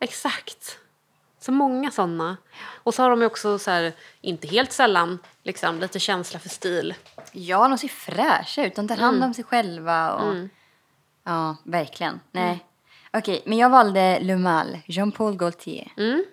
exakt. 0.00 0.78
Så 1.40 1.52
många 1.52 1.90
sådana. 1.90 2.36
Och 2.82 2.94
så 2.94 3.02
har 3.02 3.10
de 3.10 3.20
ju 3.20 3.26
också, 3.26 3.58
så 3.58 3.70
här, 3.70 3.92
inte 4.20 4.48
helt 4.48 4.72
sällan, 4.72 5.18
liksom, 5.42 5.80
lite 5.80 5.98
känsla 6.00 6.38
för 6.38 6.48
stil. 6.48 6.94
Ja, 7.32 7.68
de 7.68 7.78
ser 7.78 7.88
fräscha 7.88 8.64
ut. 8.66 8.74
De 8.74 8.88
tar 8.88 8.96
hand 8.96 9.16
Mm. 9.16 9.28
om 9.28 9.34
sig 9.34 9.44
själva. 9.44 10.12
Och... 10.12 10.34
Ja, 11.24 11.56
verkligen. 11.64 12.20
Nej. 12.32 12.64
Okej, 13.12 13.42
men 13.46 13.58
jag 13.58 13.70
valde 13.70 14.18
Le 14.20 14.36
Mal, 14.36 14.78
Jean-Paul 14.86 15.36
Gaultier, 15.36 15.92
Mm. 15.96 16.24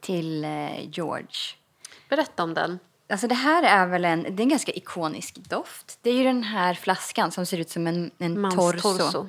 Till 0.00 0.44
eh, 0.44 0.90
George. 0.90 1.36
Berätta 2.08 2.42
om 2.42 2.54
den. 2.54 2.78
Alltså 3.08 3.28
det 3.28 3.34
här 3.34 3.62
är 3.62 3.86
väl 3.86 4.04
en, 4.04 4.22
det 4.22 4.28
är 4.28 4.44
en 4.44 4.48
ganska 4.48 4.72
ikonisk 4.72 5.34
doft. 5.34 5.98
Det 6.02 6.10
är 6.10 6.14
ju 6.14 6.24
den 6.24 6.42
här 6.42 6.74
flaskan 6.74 7.30
som 7.30 7.46
ser 7.46 7.58
ut 7.58 7.70
som 7.70 7.86
en, 7.86 8.10
en 8.18 8.40
Mans 8.40 8.54
torso. 8.54 8.98
torso. 8.98 9.26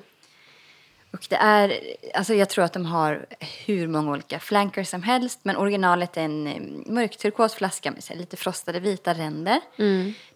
Och 1.12 1.26
det 1.30 1.36
är, 1.36 1.80
alltså 2.14 2.34
jag 2.34 2.50
tror 2.50 2.66
att 2.66 2.74
de 2.74 2.86
har 2.86 3.26
hur 3.66 3.88
många 3.88 4.12
olika 4.12 4.40
flankers 4.40 4.88
som 4.88 5.04
helst. 5.04 5.40
Men 5.44 5.58
originalet 5.58 6.18
är 6.18 6.22
en 6.22 6.48
eh, 6.48 6.92
mörkturkos 6.94 7.54
flaska 7.54 7.92
med 7.92 8.18
lite 8.18 8.38
frostade 8.38 8.80
vita 8.80 9.14
ränder. 9.14 9.62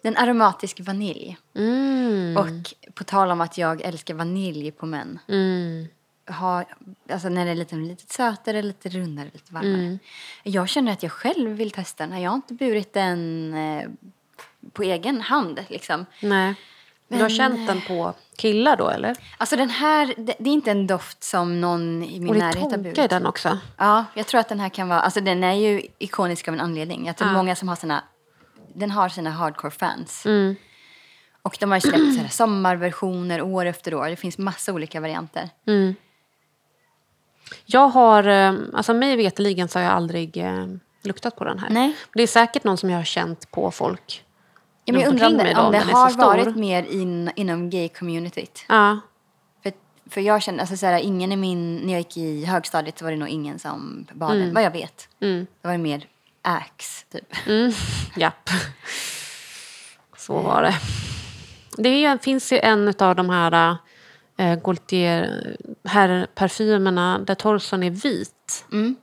Den 0.02 0.16
aromatisk 0.16 0.80
vanilj. 0.80 1.36
Mm. 1.54 2.36
Och 2.36 2.92
på 2.94 3.04
tal 3.04 3.30
om 3.30 3.40
att 3.40 3.58
jag 3.58 3.82
älskar 3.82 4.14
vanilj 4.14 4.70
på 4.70 4.86
män. 4.86 5.18
Mm. 5.28 5.86
Ha, 6.28 6.64
alltså 7.10 7.28
när 7.28 7.44
det 7.44 7.50
är 7.50 7.54
lite, 7.54 7.76
lite 7.76 8.14
sötare, 8.14 8.62
lite 8.62 8.88
rundare, 8.88 9.28
lite 9.32 9.54
varmare. 9.54 9.72
Mm. 9.74 9.98
Jag 10.42 10.68
känner 10.68 10.92
att 10.92 11.02
jag 11.02 11.12
själv 11.12 11.50
vill 11.50 11.70
testa 11.70 12.06
den. 12.06 12.20
Jag 12.22 12.30
har 12.30 12.36
inte 12.36 12.54
burit 12.54 12.92
den 12.92 13.54
eh, 13.54 13.88
på 14.72 14.82
egen 14.82 15.20
hand. 15.20 15.64
Liksom. 15.68 16.06
Nej. 16.22 16.54
Du 17.08 17.22
har 17.22 17.28
känt 17.28 17.66
den 17.66 17.80
på 17.80 18.14
killar 18.36 18.76
då, 18.76 18.88
eller? 18.90 19.16
Alltså 19.38 19.56
den 19.56 19.70
här, 19.70 20.14
det, 20.16 20.34
det 20.38 20.50
är 20.50 20.54
inte 20.54 20.70
en 20.70 20.86
doft 20.86 21.24
som 21.24 21.60
någon 21.60 22.02
i 22.02 22.20
min 22.20 22.28
Och 22.30 22.36
närhet 22.36 22.70
har 22.70 22.78
burit. 22.78 22.98
i 22.98 23.06
den 23.06 23.26
också. 23.26 23.58
Ja, 23.76 24.04
jag 24.14 24.26
tror 24.26 24.40
att 24.40 24.48
den 24.48 24.60
här 24.60 24.68
kan 24.68 24.88
vara, 24.88 25.00
alltså 25.00 25.20
den 25.20 25.44
är 25.44 25.52
ju 25.54 25.82
ikonisk 25.98 26.48
av 26.48 26.54
en 26.54 26.60
anledning. 26.60 27.06
Jag 27.06 27.16
tror 27.16 27.30
Ja. 27.30 27.34
många 27.36 27.56
som 27.56 27.68
har 27.68 27.76
sina, 27.76 28.04
den 28.74 28.90
har 28.90 29.08
sina 29.08 29.30
hardcore 29.30 29.70
fans. 29.70 30.26
Mm. 30.26 30.56
Och 31.42 31.56
de 31.60 31.70
har 31.72 31.80
släppt 31.80 32.32
sommarversioner 32.34 33.42
år 33.42 33.66
efter 33.66 33.94
år. 33.94 34.08
Det 34.08 34.16
finns 34.16 34.38
massa 34.38 34.72
olika 34.72 35.00
varianter. 35.00 35.50
Jag 37.64 37.88
har, 37.88 38.28
eh, 38.28 38.54
alltså 38.74 38.94
mig 38.94 39.16
veterligen 39.16 39.68
så 39.68 39.78
har 39.78 39.84
jag 39.84 39.92
aldrig 39.92 40.36
eh, 40.36 40.66
luktat 41.02 41.36
på 41.36 41.44
den 41.44 41.58
här. 41.58 41.70
Nej. 41.70 41.96
Det 42.14 42.22
är 42.22 42.26
säkert 42.26 42.64
någon 42.64 42.76
som 42.76 42.90
jag 42.90 42.98
har 42.98 43.04
känt 43.04 43.50
på 43.50 43.70
folk 43.70 44.22
Ja, 44.88 44.92
men 44.92 45.02
jag 45.02 45.10
undrar 45.10 45.26
om 45.26 45.36
det, 45.36 45.54
om 45.54 45.72
det 45.72 45.78
har 45.78 46.12
varit 46.12 46.56
mer 46.56 46.82
in, 46.82 47.30
inom 47.36 47.70
gay-communityt. 47.70 48.64
Ja. 48.68 49.00
För, 49.62 49.72
för 50.10 50.20
jag 50.20 50.42
känner, 50.42 50.60
alltså 50.60 50.76
så 50.76 50.86
här, 50.86 51.00
ingen 51.00 51.32
i 51.32 51.36
min, 51.36 51.76
när 51.76 51.92
jag 51.92 52.00
gick 52.00 52.16
i 52.16 52.44
högstadiet 52.44 52.98
så 52.98 53.04
var 53.04 53.12
det 53.12 53.18
nog 53.18 53.28
ingen 53.28 53.58
som 53.58 54.06
bad 54.12 54.30
Mm. 54.30 54.44
den, 54.44 54.54
vad 54.54 54.62
jag 54.62 54.70
vet. 54.70 55.08
Det 55.18 55.46
var 55.62 55.76
mer 55.76 56.06
ax, 56.42 57.04
typ. 57.12 57.34
Japp. 58.16 58.50
Så 60.16 60.38
var 60.40 60.62
det. 60.62 60.74
Det 61.78 62.22
finns 62.22 62.52
ju 62.52 62.58
en 62.58 62.94
av 62.98 63.16
de 63.16 63.30
här 63.30 63.76
äh, 64.36 64.58
Gaultier 64.62 65.56
herrparfymerna 65.84 67.18
där 67.18 67.34
torson 67.34 67.82
är 67.82 67.90
vit. 67.90 68.64
Mm. 68.72 68.96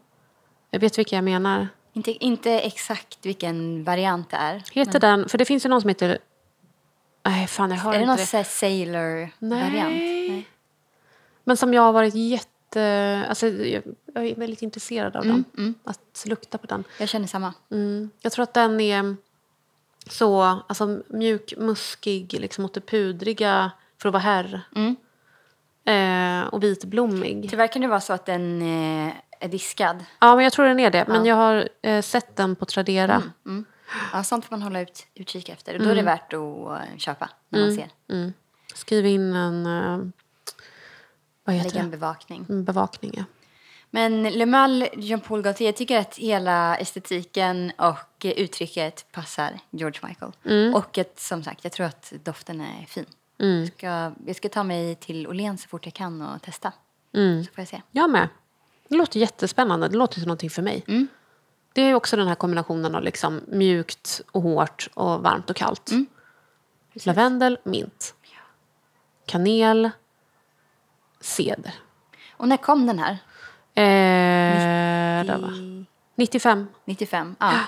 Jag 0.69 0.79
vet 0.79 0.97
vilka 0.97 1.15
jag 1.15 1.23
menar. 1.23 1.67
Inte, 1.93 2.11
inte 2.11 2.59
exakt 2.59 3.25
vilken 3.25 3.83
variant 3.83 4.29
det 4.29 4.37
är. 4.37 4.63
Heter 4.71 4.99
den, 4.99 5.29
för 5.29 5.37
det 5.37 5.45
finns 5.45 5.65
ju 5.65 5.69
någon 5.69 5.81
som 5.81 5.87
heter... 5.87 6.17
Nej, 7.25 7.47
fan 7.47 7.69
jag 7.71 7.77
hör 7.77 7.89
Är 7.89 7.93
det 7.93 7.99
inte 7.99 8.07
någon 8.07 8.17
det. 8.17 8.25
så 8.25 8.37
här 8.37 8.43
sailor-variant? 8.43 9.93
Nej. 9.93 10.47
Men 11.43 11.57
som 11.57 11.73
jag 11.73 11.81
har 11.81 11.93
varit 11.93 12.15
jätte... 12.15 13.25
Alltså, 13.29 13.47
jag, 13.47 13.83
jag 14.13 14.27
är 14.27 14.35
väldigt 14.35 14.61
intresserad 14.61 15.15
av 15.15 15.23
Mm, 15.23 15.43
den. 15.55 15.75
Att 15.83 16.23
lukta 16.27 16.57
på 16.57 16.67
den. 16.67 16.83
Jag 16.99 17.09
känner 17.09 17.27
samma. 17.27 17.53
Mm. 17.71 18.09
Jag 18.21 18.31
tror 18.31 18.43
att 18.43 18.53
den 18.53 18.79
är 18.79 19.15
så 20.09 20.41
alltså, 20.41 21.01
mjuk, 21.07 21.53
muskig 21.57 22.33
liksom 22.33 22.65
åt 22.65 22.73
det 22.73 22.81
pudriga 22.81 23.71
för 23.97 24.09
att 24.09 24.13
vara 24.13 24.23
herr. 24.23 24.61
Mm. 24.75 24.95
Eh, 25.85 26.47
och 26.47 26.63
vitblommig. 26.63 27.47
Tyvärr 27.49 27.67
kan 27.67 27.81
det 27.81 27.87
vara 27.87 27.99
så 28.01 28.13
att 28.13 28.25
den 28.25 28.61
eh, 28.61 29.13
är 29.39 29.47
diskad. 29.47 30.05
Ja, 30.19 30.35
men 30.35 30.43
jag 30.43 30.53
tror 30.53 30.65
den 30.65 30.79
är 30.79 30.91
det. 30.91 31.05
Men 31.07 31.25
Ja. 31.25 31.29
jag 31.29 31.35
har 31.35 31.69
eh, 31.81 32.01
sett 32.01 32.35
den 32.35 32.55
på 32.55 32.65
Tradera. 32.65 33.23
Ja, 34.13 34.23
sånt 34.23 34.45
får 34.45 34.55
man 34.55 34.61
hålla 34.61 34.81
ut, 34.81 35.05
utkik 35.15 35.49
efter. 35.49 35.75
Och 35.77 35.83
då 35.83 35.89
är 35.89 35.95
det 35.95 36.01
värt 36.01 36.33
att 36.33 36.39
eh, 36.91 36.97
köpa 36.97 37.29
när 37.49 37.59
man 37.59 37.75
ser. 37.75 37.89
Mm. 38.09 38.33
Skriv 38.75 39.05
in 39.05 39.35
en... 39.35 39.65
Eh, 39.65 39.97
vad 41.45 41.55
heter 41.55 41.69
Lägga 41.69 41.83
en 41.83 41.91
bevakning. 41.91 42.45
En 42.49 42.63
bevakning, 42.65 43.11
ja. 43.17 43.23
Men 43.89 44.23
Le 44.23 44.45
Mal, 44.45 44.87
Jean-Paul 44.93 45.41
Gaultier, 45.41 45.67
jag 45.67 45.75
tycker 45.75 45.99
att 45.99 46.17
hela 46.17 46.77
estetiken 46.77 47.71
och 47.77 48.25
uttrycket 48.25 49.05
passar 49.11 49.59
George 49.69 49.99
Michael. 50.07 50.31
Och 50.75 50.97
att, 50.97 51.19
som 51.19 51.43
sagt, 51.43 51.63
jag 51.63 51.71
tror 51.73 51.85
att 51.85 52.13
doften 52.23 52.61
är 52.61 52.85
fin. 52.85 53.05
Jag, 53.47 53.67
ska, 53.67 54.11
jag 54.25 54.35
ska 54.35 54.49
ta 54.49 54.63
mig 54.63 54.95
till 54.95 55.27
Åhléns 55.27 55.61
så 55.61 55.69
fort 55.69 55.85
jag 55.85 55.93
kan 55.93 56.21
och 56.21 56.41
testa. 56.41 56.73
Så 57.11 57.53
får 57.53 57.61
jag 57.61 57.67
se. 57.67 57.81
Jag 57.91 58.09
med. 58.09 58.29
Det 58.87 58.95
låter 58.95 59.19
jättespännande. 59.19 59.87
Det 59.87 59.97
låter 59.97 60.19
som 60.19 60.27
någonting 60.27 60.49
för 60.49 60.61
mig. 60.61 60.83
Mm. 60.87 61.07
Det 61.73 61.81
är 61.81 61.93
också 61.93 62.17
den 62.17 62.27
här 62.27 62.35
kombinationen 62.35 62.95
av 62.95 63.03
liksom 63.03 63.41
mjukt 63.47 64.21
och 64.31 64.41
hårt 64.41 64.89
och 64.93 65.23
varmt 65.23 65.49
och 65.49 65.55
kallt. 65.55 65.91
Mm. 65.91 66.05
Lavendel, 66.93 67.57
mint. 67.63 68.15
Kanel, 69.25 69.89
Ceder. 71.19 71.73
Och 72.37 72.47
när 72.47 72.57
kom 72.57 72.87
den 72.87 72.99
här? 72.99 73.17
Eh, 73.75 75.25
där, 75.25 75.37
va? 75.37 75.49
95. 76.15 76.67
95? 76.85 77.35
Ja. 77.39 77.59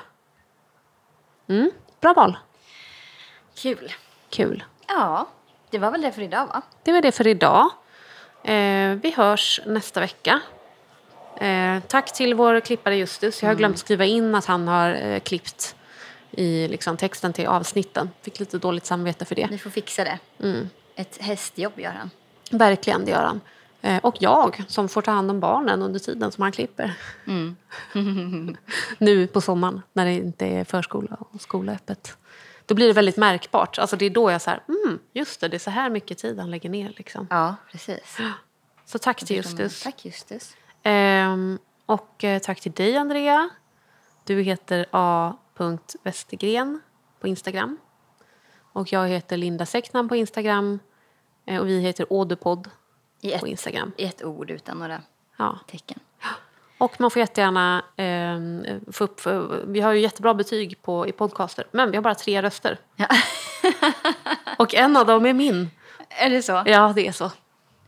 Mm, 1.48 1.72
bra 2.02 2.14
val. 2.14 2.38
Kul. 3.56 3.94
Kul. 4.30 4.64
Ja, 4.88 5.28
det 5.70 5.78
var 5.78 5.92
väl 5.92 6.02
det 6.02 6.12
för 6.12 6.22
idag 6.22 6.48
va? 6.48 6.62
Det 6.84 6.92
var 6.92 7.02
det 7.02 7.12
för 7.12 7.28
idag. 7.28 7.70
Eh, 8.44 8.96
vi 8.96 9.14
hörs 9.18 9.62
nästa 9.66 10.00
vecka. 10.00 10.42
Eh, 11.38 11.80
tack 11.88 12.14
till 12.14 12.34
vår 12.34 12.60
klippare 12.60 12.98
Justus. 12.98 13.42
Jag 13.42 13.50
har 13.50 13.56
glömt 13.56 13.78
skriva 13.78 14.06
in 14.06 14.36
att 14.36 14.46
han 14.46 14.68
har 14.68 14.94
eh, 14.94 15.20
klippt 15.20 15.76
i 16.32 16.68
liksom, 16.68 16.98
texten 16.98 17.34
till 17.34 17.48
avsnitten. 17.48 18.10
Fick 18.22 18.40
lite 18.40 18.58
dåligt 18.58 18.86
samvete 18.86 19.26
för 19.26 19.36
det. 19.36 19.48
Vi 19.52 19.58
får 19.58 19.70
fixa 19.70 20.04
det. 20.04 20.20
Mm. 20.40 20.70
Ett 20.96 21.18
hästjobb 21.22 21.80
gör 21.80 21.92
han. 21.92 22.10
Verkligen, 22.52 23.06
det 23.06 23.12
gör 23.12 23.24
han. 23.24 23.42
Eh, 23.82 23.98
och 23.98 24.16
jag 24.20 24.64
som 24.68 24.90
får 24.90 25.02
ta 25.02 25.12
hand 25.12 25.32
om 25.32 25.40
barnen 25.40 25.82
under 25.82 26.00
tiden 26.00 26.32
som 26.32 26.42
han 26.42 26.52
klipper. 26.52 26.94
nu 28.98 29.28
på 29.28 29.42
sommaren 29.42 29.82
när 29.94 30.06
det 30.06 30.14
inte 30.14 30.46
är 30.46 30.64
förskola 30.64 31.18
och 31.20 31.42
skola 31.42 31.72
öppet. 31.72 32.18
Då 32.66 32.76
blir 32.76 32.88
det 32.88 32.94
väldigt 32.94 33.18
märkbart. 33.18 33.80
Alltså 33.80 33.96
det 33.96 34.06
är 34.06 34.10
då 34.10 34.32
jag 34.32 34.42
så 34.42 34.50
här, 34.50 34.64
mm, 34.68 35.00
just 35.14 35.42
det, 35.42 35.48
det 35.48 35.58
är 35.58 35.60
så 35.60 35.70
här 35.70 35.90
mycket 35.90 36.18
tid 36.18 36.40
han 36.40 36.52
lägger 36.52 36.70
ner. 36.70 36.94
Liksom. 36.98 37.28
Ja, 37.30 37.56
precis. 37.72 38.18
Så 38.86 39.00
tack 39.00 39.26
till 39.26 39.36
Justus. 39.36 39.84
Tack 39.84 40.06
Justus. 40.06 40.56
Ehm, 40.84 41.60
och 41.86 42.24
eh, 42.24 42.40
tack 42.40 42.62
till 42.62 42.72
dig 42.72 42.98
Andrea. 42.98 43.50
Du 44.24 44.42
heter 44.42 44.86
a.westergren 44.92 46.82
på 47.20 47.28
Instagram. 47.28 47.78
Och 48.74 48.94
jag 48.94 49.08
heter 49.08 49.38
Linda 49.38 49.66
Säcknan 49.66 50.10
på 50.10 50.16
Instagram. 50.16 50.80
Eh, 51.46 51.60
och 51.62 51.68
vi 51.68 51.80
heter 51.80 52.14
ett, 53.32 53.40
på 53.40 53.48
Instagram. 53.48 53.92
I 53.98 54.06
ett 54.06 54.24
ord 54.24 54.52
utan 54.52 54.80
några 54.80 55.02
Ja. 55.38 55.60
tecken. 55.68 56.00
Och 56.78 57.02
man 57.02 57.12
får 57.12 57.20
jättegärna 57.20 57.86
ehm, 57.98 58.66
få 58.92 59.04
upp... 59.04 59.20
För, 59.20 59.64
vi 59.68 59.82
har 59.82 59.92
ju 59.94 60.00
jättebra 60.00 60.34
betyg 60.34 60.82
på, 60.82 61.08
i 61.08 61.12
podcaster, 61.12 61.68
men 61.72 61.92
vi 61.92 61.98
har 61.98 62.02
bara 62.02 62.16
tre 62.16 62.42
röster. 62.42 62.78
Ja. 62.96 63.08
Och 64.58 64.76
en 64.76 64.98
av 64.98 65.06
dem 65.06 65.26
är 65.26 65.34
min. 65.34 65.70
Är 66.10 66.30
det 66.30 66.42
så? 66.42 66.64
Ja, 66.66 66.94
det 66.96 67.08
är 67.08 67.12
så. 67.12 67.32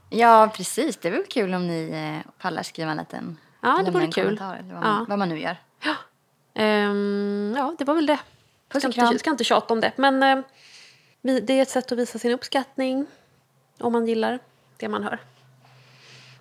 Ja, 0.10 0.52
precis. 0.56 0.98
Det 0.98 1.10
väl 1.10 1.24
kul 1.30 1.54
om 1.54 1.68
ni 1.68 1.90
eh, 1.94 2.32
pallar 2.42 2.64
skriva 2.64 2.92
en 2.92 2.98
liten... 2.98 3.38
Ja, 3.62 3.82
det 3.86 3.92
vore 3.92 4.08
kul. 4.08 4.38
vad, 4.40 4.66
man, 4.66 4.82
Ja. 4.84 5.06
vad 5.10 5.20
man 5.20 5.30
nu 5.30 5.40
gör. 5.40 5.58
Ehm, 6.54 7.54
ja, 7.58 7.76
det 7.78 7.86
var 7.86 7.96
väl 7.96 8.06
det. 8.06 8.20
Puss 8.70 8.84
Ska 8.84 9.04
inte, 9.06 9.20
ska 9.20 9.30
inte 9.30 9.44
tjata 9.44 9.74
om 9.74 9.82
det. 9.82 9.92
Men 9.96 10.24
eh, 10.24 10.44
det 11.22 11.54
är 11.54 11.62
ett 11.62 11.70
sätt 11.70 11.92
att 11.92 11.98
visa 11.98 12.20
sin 12.20 12.32
uppskattning 12.32 13.06
om 13.80 13.94
man 13.94 14.08
gillar 14.08 14.40
det 14.78 14.90
man 14.90 15.04
hör. 15.04 15.20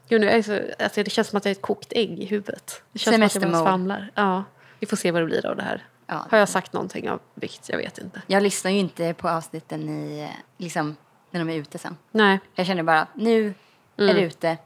Gud, 0.08 0.20
nu 0.20 0.28
är 0.28 0.36
jag 0.36 0.44
så, 0.44 0.60
alltså, 0.78 1.02
det 1.02 1.10
känns 1.10 1.28
som 1.28 1.36
att 1.36 1.44
jag 1.44 1.50
är 1.50 1.54
ett 1.54 1.62
kokt 1.62 1.92
ägg 1.92 2.18
i 2.18 2.24
huvudet. 2.24 2.82
Det 2.92 2.98
känns 2.98 3.16
som 3.16 3.22
att 3.24 3.34
jag 3.34 3.52
bara 3.52 3.62
svamlar. 3.62 4.10
Ja, 4.14 4.44
vi 4.80 4.86
får 4.86 4.96
se 4.96 5.10
vad 5.10 5.22
det 5.22 5.26
blir 5.26 5.46
av 5.46 5.56
det 5.56 5.62
här. 5.62 5.84
Ja. 6.06 6.26
Har 6.30 6.38
jag 6.38 6.48
sagt 6.48 6.72
någonting 6.72 7.10
av 7.10 7.20
vikt? 7.34 7.68
Jag 7.68 7.78
vet 7.78 7.98
inte. 7.98 8.22
Jag 8.26 8.42
lyssnar 8.42 8.70
ju 8.70 8.78
inte 8.78 9.14
på 9.14 9.28
avsnitten 9.28 9.88
i, 9.88 10.28
liksom, 10.58 10.96
när 11.30 11.40
de 11.40 11.50
är 11.50 11.56
ute 11.56 11.78
sen. 11.78 11.96
Nej. 12.10 12.40
Jag 12.54 12.66
känner 12.66 12.82
bara, 12.82 13.06
nu 13.14 13.54
är 13.96 14.14
det 14.14 14.20
ute. 14.20 14.56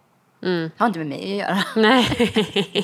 Mm. 0.43 0.70
Har 0.76 0.86
inte 0.86 0.99
med 0.99 1.09
mig 1.09 1.41
att 1.43 1.49
göra. 1.49 1.62
Nej, 1.76 2.07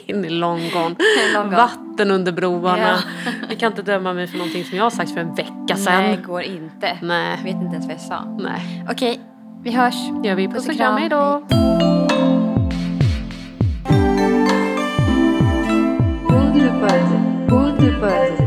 det 0.07 0.11
är 0.11 0.31
long 0.31 0.71
gone. 0.71 0.97
Long 1.35 1.45
gone. 1.45 1.57
Vatten 1.57 2.11
under 2.11 2.33
broarna. 2.33 2.99
Ja. 3.25 3.31
Ni 3.49 3.57
kan 3.57 3.73
inte 3.73 3.83
döma 3.83 4.13
mig 4.13 4.27
för 4.27 4.39
någonting 4.39 4.65
som 4.65 4.77
jag 4.77 4.85
har 4.85 4.91
sagt 4.91 5.11
för 5.11 5.21
en 5.21 5.35
vecka 5.35 5.77
sedan. 5.77 6.03
Nej, 6.03 6.17
går 6.17 6.43
inte. 6.43 6.99
Nej. 7.03 7.41
Vet 7.45 7.55
inte 7.55 7.75
ens 7.75 7.87
vad 7.87 7.95
jag 7.95 8.01
sa. 8.01 8.25
Nej. 8.25 8.85
Okej, 8.91 9.21
vi 9.63 9.71
hörs. 9.71 9.95
Det 10.23 10.29
gör 10.29 10.35
vi. 10.35 10.49
Puss 10.49 10.69
och 10.69 10.77
kram. 10.77 10.97
Hej 10.97 11.09
då. 11.09 11.47
Bud, 16.81 17.49
Bud 17.49 18.01
Bud. 18.01 18.46